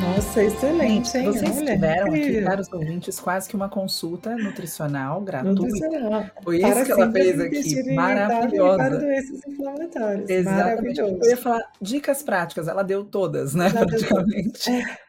Nossa, 0.00 0.42
excelente, 0.42 1.16
hein? 1.16 1.26
Vocês 1.26 1.56
Olha, 1.56 1.72
tiveram 1.72 2.12
aqui, 2.12 2.42
caros 2.42 2.72
ouvintes, 2.72 3.20
quase 3.20 3.48
que 3.48 3.54
uma 3.54 3.68
consulta 3.68 4.36
nutricional 4.36 5.20
gratuita. 5.20 5.62
Nutricional. 5.62 6.26
Foi 6.42 6.56
isso 6.56 6.84
que 6.84 6.90
ela 6.90 7.12
fez 7.12 7.40
aqui, 7.40 7.94
maravilhosa. 7.94 8.76
Para 8.76 8.96
doenças 8.96 9.46
inflamatórias. 9.46 10.30
Exatamente. 10.30 11.00
Eu 11.00 11.20
ia 11.22 11.36
falar 11.36 11.62
dicas 11.80 12.24
práticas, 12.24 12.66
ela 12.66 12.82
deu 12.82 13.04
todas, 13.04 13.54
né? 13.54 13.68
Ela 13.68 13.86
praticamente. 13.86 14.70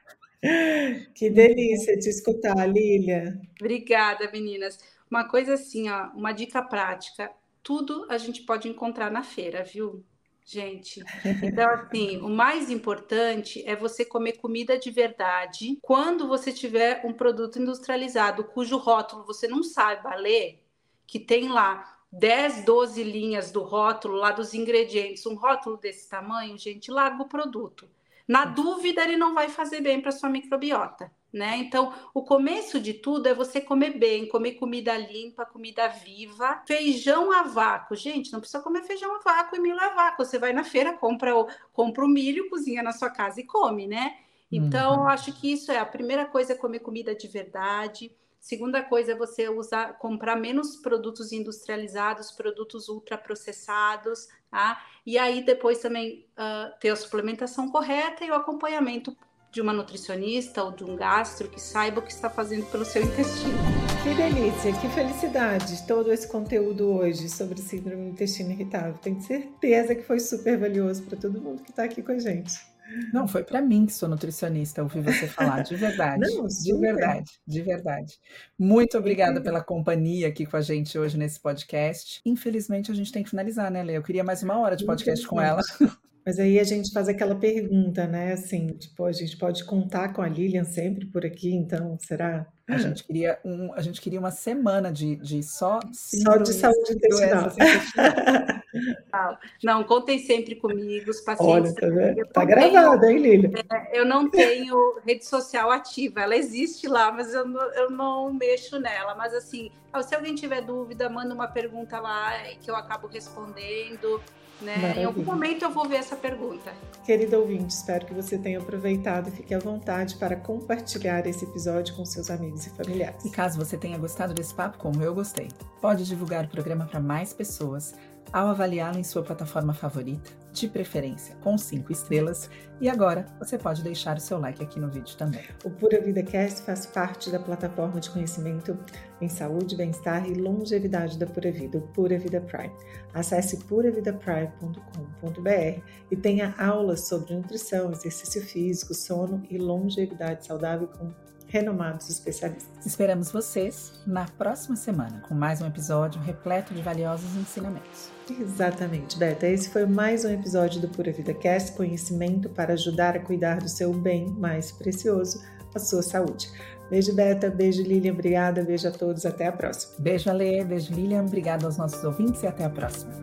Que 1.13 1.29
delícia 1.29 1.99
te 1.99 2.07
escutar, 2.07 2.65
Lília. 2.65 3.37
Obrigada, 3.59 4.31
meninas. 4.31 4.79
Uma 5.11 5.27
coisa 5.27 5.55
assim, 5.55 5.89
ó, 5.89 6.11
uma 6.15 6.31
dica 6.31 6.61
prática 6.61 7.29
tudo 7.63 8.05
a 8.09 8.17
gente 8.17 8.41
pode 8.43 8.67
encontrar 8.67 9.11
na 9.11 9.23
feira, 9.23 9.63
viu? 9.63 10.03
Gente, 10.45 11.03
então 11.43 11.69
assim, 11.69 12.17
o 12.17 12.29
mais 12.29 12.71
importante 12.71 13.63
é 13.67 13.75
você 13.75 14.03
comer 14.03 14.33
comida 14.33 14.79
de 14.79 14.89
verdade 14.89 15.77
quando 15.79 16.27
você 16.27 16.51
tiver 16.51 17.05
um 17.05 17.13
produto 17.13 17.59
industrializado 17.59 18.43
cujo 18.43 18.77
rótulo 18.77 19.23
você 19.25 19.47
não 19.47 19.61
saiba 19.61 20.15
ler, 20.15 20.63
que 21.05 21.19
tem 21.19 21.49
lá 21.49 21.99
10, 22.11 22.65
12 22.65 23.03
linhas 23.03 23.51
do 23.51 23.61
rótulo, 23.61 24.15
lá 24.15 24.31
dos 24.31 24.55
ingredientes, 24.55 25.25
um 25.27 25.35
rótulo 25.35 25.77
desse 25.77 26.09
tamanho, 26.09 26.57
gente, 26.57 26.89
larga 26.89 27.21
o 27.21 27.29
produto. 27.29 27.87
Na 28.27 28.45
dúvida, 28.45 29.03
ele 29.03 29.17
não 29.17 29.35
vai 29.35 29.49
fazer 29.49 29.81
bem 29.81 30.01
para 30.01 30.11
sua 30.11 30.29
microbiota 30.29 31.11
né? 31.31 31.57
Então, 31.57 31.93
o 32.13 32.23
começo 32.23 32.79
de 32.79 32.93
tudo 32.93 33.27
é 33.27 33.33
você 33.33 33.61
comer 33.61 33.97
bem, 33.97 34.27
comer 34.27 34.53
comida 34.53 34.97
limpa, 34.97 35.45
comida 35.45 35.87
viva, 35.87 36.63
feijão 36.65 37.31
a 37.31 37.43
vácuo. 37.43 37.95
Gente, 37.95 38.33
não 38.33 38.39
precisa 38.39 38.63
comer 38.63 38.83
feijão 38.83 39.15
a 39.15 39.19
vácuo 39.19 39.55
e 39.55 39.59
milho 39.59 39.79
a 39.79 39.89
vácuo. 39.89 40.25
Você 40.25 40.39
vai 40.39 40.53
na 40.53 40.63
feira, 40.63 40.93
compra 40.93 41.35
o, 41.35 41.47
compra 41.71 42.03
o 42.03 42.07
milho, 42.07 42.49
cozinha 42.49 42.81
na 42.81 42.91
sua 42.91 43.09
casa 43.09 43.39
e 43.39 43.43
come, 43.43 43.87
né? 43.87 44.17
Então, 44.51 44.95
uhum. 44.95 45.01
eu 45.01 45.07
acho 45.07 45.31
que 45.33 45.51
isso 45.51 45.71
é 45.71 45.77
a 45.77 45.85
primeira 45.85 46.25
coisa 46.25 46.53
é 46.53 46.55
comer 46.55 46.79
comida 46.79 47.13
de 47.13 47.27
verdade. 47.27 48.11
Segunda 48.39 48.81
coisa 48.81 49.11
é 49.11 49.15
você 49.15 49.49
usar, 49.49 49.99
comprar 49.99 50.35
menos 50.35 50.77
produtos 50.77 51.31
industrializados, 51.31 52.31
produtos 52.31 52.87
ultraprocessados, 52.87 54.27
tá? 54.49 54.83
E 55.05 55.17
aí 55.17 55.43
depois 55.43 55.79
também 55.79 56.25
uh, 56.31 56.73
ter 56.79 56.89
a 56.89 56.95
suplementação 56.95 57.69
correta 57.69 58.23
e 58.23 58.31
o 58.31 58.33
acompanhamento 58.33 59.15
de 59.51 59.61
uma 59.61 59.73
nutricionista 59.73 60.63
ou 60.63 60.71
de 60.71 60.83
um 60.83 60.95
gastro 60.95 61.49
que 61.49 61.59
saiba 61.59 61.99
o 61.99 62.03
que 62.03 62.11
está 62.11 62.29
fazendo 62.29 62.65
pelo 62.67 62.85
seu 62.85 63.03
intestino. 63.03 63.57
Que 64.03 64.13
delícia, 64.13 64.71
que 64.79 64.87
felicidade 64.89 65.85
todo 65.87 66.11
esse 66.11 66.27
conteúdo 66.27 66.89
hoje 66.89 67.27
sobre 67.27 67.59
síndrome 67.59 68.03
do 68.05 68.09
intestino 68.11 68.51
irritável. 68.51 68.93
Tenho 69.01 69.21
certeza 69.21 69.95
que 69.95 70.03
foi 70.03 70.19
super 70.19 70.57
valioso 70.57 71.03
para 71.03 71.17
todo 71.17 71.41
mundo 71.41 71.63
que 71.63 71.71
está 71.71 71.83
aqui 71.83 72.01
com 72.01 72.11
a 72.11 72.19
gente. 72.19 72.69
Não, 73.13 73.27
foi 73.27 73.43
para 73.43 73.61
mim 73.61 73.85
que 73.85 73.93
sou 73.93 74.09
nutricionista 74.09 74.81
ouvir 74.81 75.01
você 75.01 75.27
falar, 75.27 75.61
de 75.61 75.75
verdade. 75.75 76.21
Não, 76.35 76.47
de 76.47 76.77
verdade, 76.77 77.31
de 77.45 77.61
verdade. 77.61 78.19
Muito 78.57 78.97
obrigada 78.97 79.41
pela 79.41 79.63
companhia 79.63 80.27
aqui 80.27 80.45
com 80.45 80.57
a 80.57 80.61
gente 80.61 80.97
hoje 80.97 81.17
nesse 81.17 81.39
podcast. 81.39 82.19
Infelizmente 82.25 82.91
a 82.91 82.95
gente 82.95 83.11
tem 83.11 83.23
que 83.23 83.29
finalizar, 83.29 83.69
né, 83.69 83.83
Lê? 83.83 83.97
Eu 83.97 84.03
queria 84.03 84.23
mais 84.23 84.41
uma 84.41 84.57
hora 84.57 84.75
de 84.75 84.85
podcast 84.85 85.27
com 85.27 85.39
ela. 85.39 85.61
Mas 86.29 86.37
aí 86.37 86.59
a 86.59 86.63
gente 86.63 86.91
faz 86.91 87.09
aquela 87.09 87.33
pergunta, 87.33 88.05
né? 88.05 88.33
Assim, 88.33 88.67
tipo, 88.67 89.03
a 89.03 89.11
gente 89.11 89.35
pode 89.35 89.63
contar 89.63 90.13
com 90.13 90.21
a 90.21 90.27
Lilian 90.27 90.63
sempre 90.63 91.07
por 91.07 91.25
aqui, 91.25 91.51
então, 91.51 91.97
será? 91.97 92.45
A 92.67 92.77
gente 92.77 93.03
queria, 93.03 93.39
um, 93.43 93.73
a 93.73 93.81
gente 93.81 93.99
queria 93.99 94.19
uma 94.19 94.29
semana 94.29 94.91
de, 94.91 95.15
de 95.15 95.41
só... 95.41 95.79
Só 95.91 96.37
de 96.37 96.53
saúde 96.53 96.93
intestinal. 96.93 97.49
Não, 99.63 99.83
contem 99.83 100.19
sempre 100.19 100.53
comigo, 100.53 101.09
os 101.09 101.19
pacientes. 101.21 101.73
Olha, 101.81 102.23
tá, 102.25 102.41
tá 102.41 102.45
gravado, 102.45 103.03
hein, 103.07 103.17
Lilian? 103.17 103.49
É, 103.73 103.99
eu 103.99 104.05
não 104.05 104.29
tenho 104.29 104.99
rede 105.03 105.25
social 105.25 105.71
ativa, 105.71 106.21
ela 106.21 106.35
existe 106.35 106.87
lá, 106.87 107.11
mas 107.11 107.33
eu 107.33 107.47
não, 107.47 107.73
eu 107.73 107.89
não 107.89 108.31
mexo 108.31 108.79
nela. 108.79 109.15
Mas 109.15 109.33
assim, 109.33 109.71
se 110.03 110.13
alguém 110.13 110.35
tiver 110.35 110.61
dúvida, 110.61 111.09
manda 111.09 111.33
uma 111.33 111.47
pergunta 111.47 111.99
lá 111.99 112.33
que 112.61 112.69
eu 112.69 112.75
acabo 112.75 113.07
respondendo. 113.07 114.21
Né? 114.61 114.95
Em 114.97 115.05
algum 115.05 115.23
momento 115.23 115.63
eu 115.63 115.71
vou 115.71 115.87
ver 115.87 115.97
essa 115.97 116.15
pergunta. 116.15 116.73
Querida 117.05 117.39
ouvinte, 117.39 117.73
espero 117.73 118.05
que 118.05 118.13
você 118.13 118.37
tenha 118.37 118.59
aproveitado 118.59 119.29
e 119.29 119.31
fique 119.31 119.53
à 119.53 119.59
vontade 119.59 120.15
para 120.15 120.35
compartilhar 120.35 121.25
esse 121.25 121.45
episódio 121.45 121.95
com 121.95 122.05
seus 122.05 122.29
amigos 122.29 122.67
e 122.67 122.69
familiares. 122.71 123.23
E 123.23 123.29
caso 123.29 123.57
você 123.57 123.77
tenha 123.77 123.97
gostado 123.97 124.33
desse 124.33 124.53
papo, 124.53 124.77
como 124.77 125.01
eu 125.01 125.13
gostei, 125.13 125.47
pode 125.81 126.05
divulgar 126.05 126.45
o 126.45 126.49
programa 126.49 126.85
para 126.85 126.99
mais 126.99 127.33
pessoas 127.33 127.95
ao 128.31 128.47
avaliá-lo 128.47 128.97
em 128.97 129.03
sua 129.03 129.23
plataforma 129.23 129.73
favorita, 129.73 130.29
de 130.51 130.67
preferência 130.67 131.35
com 131.41 131.57
cinco 131.57 131.91
estrelas. 131.91 132.49
E 132.81 132.89
agora 132.89 133.25
você 133.37 133.57
pode 133.57 133.83
deixar 133.83 134.17
o 134.17 134.19
seu 134.19 134.39
like 134.39 134.63
aqui 134.63 134.79
no 134.79 134.89
vídeo 134.89 135.15
também. 135.17 135.43
O 135.63 135.69
Pura 135.69 136.01
Vida 136.01 136.23
Cast 136.23 136.63
faz 136.63 136.85
parte 136.85 137.29
da 137.29 137.39
plataforma 137.39 137.99
de 137.99 138.09
conhecimento 138.09 138.77
em 139.21 139.27
saúde, 139.27 139.75
bem-estar 139.75 140.27
e 140.27 140.33
longevidade 140.33 141.17
da 141.17 141.25
Pura 141.25 141.51
Vida, 141.51 141.77
o 141.77 141.81
Pura 141.81 142.17
Vida 142.17 142.41
Prime. 142.41 142.73
Acesse 143.13 143.57
puravidaprime.com.br 143.65 145.81
e 146.11 146.15
tenha 146.15 146.55
aulas 146.57 147.07
sobre 147.07 147.35
nutrição, 147.35 147.91
exercício 147.91 148.41
físico, 148.41 148.93
sono 148.93 149.43
e 149.49 149.57
longevidade 149.57 150.45
saudável 150.45 150.87
com 150.87 151.13
renomados 151.49 152.09
especialistas. 152.09 152.85
Esperamos 152.85 153.31
vocês 153.31 153.93
na 154.05 154.25
próxima 154.25 154.75
semana 154.75 155.21
com 155.27 155.33
mais 155.33 155.61
um 155.61 155.67
episódio 155.67 156.21
repleto 156.21 156.73
de 156.73 156.81
valiosos 156.81 157.35
ensinamentos. 157.35 158.18
Exatamente, 158.31 159.17
Beta. 159.17 159.47
Esse 159.47 159.69
foi 159.69 159.85
mais 159.85 160.25
um 160.25 160.29
episódio 160.29 160.81
do 160.81 160.89
Pura 160.89 161.11
Vida 161.11 161.33
Cast, 161.33 161.73
conhecimento 161.73 162.49
para 162.49 162.73
ajudar 162.73 163.15
a 163.15 163.19
cuidar 163.19 163.59
do 163.59 163.69
seu 163.69 163.93
bem 163.93 164.27
mais 164.37 164.71
precioso, 164.71 165.41
a 165.73 165.79
sua 165.79 166.01
saúde. 166.01 166.49
Beijo, 166.89 167.13
Beta. 167.13 167.49
Beijo, 167.49 167.83
Lilian. 167.83 168.13
Obrigada. 168.13 168.63
Beijo 168.63 168.87
a 168.87 168.91
todos. 168.91 169.25
Até 169.25 169.47
a 169.47 169.51
próxima. 169.51 169.93
Beijo, 169.99 170.29
Ale. 170.29 170.63
Beijo, 170.63 170.93
Lilian. 170.93 171.21
Obrigada 171.21 171.65
aos 171.65 171.77
nossos 171.77 172.03
ouvintes 172.03 172.41
e 172.41 172.47
até 172.47 172.65
a 172.65 172.69
próxima. 172.69 173.13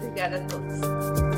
Obrigada 0.00 0.36
a 0.36 0.46
todos. 0.46 1.31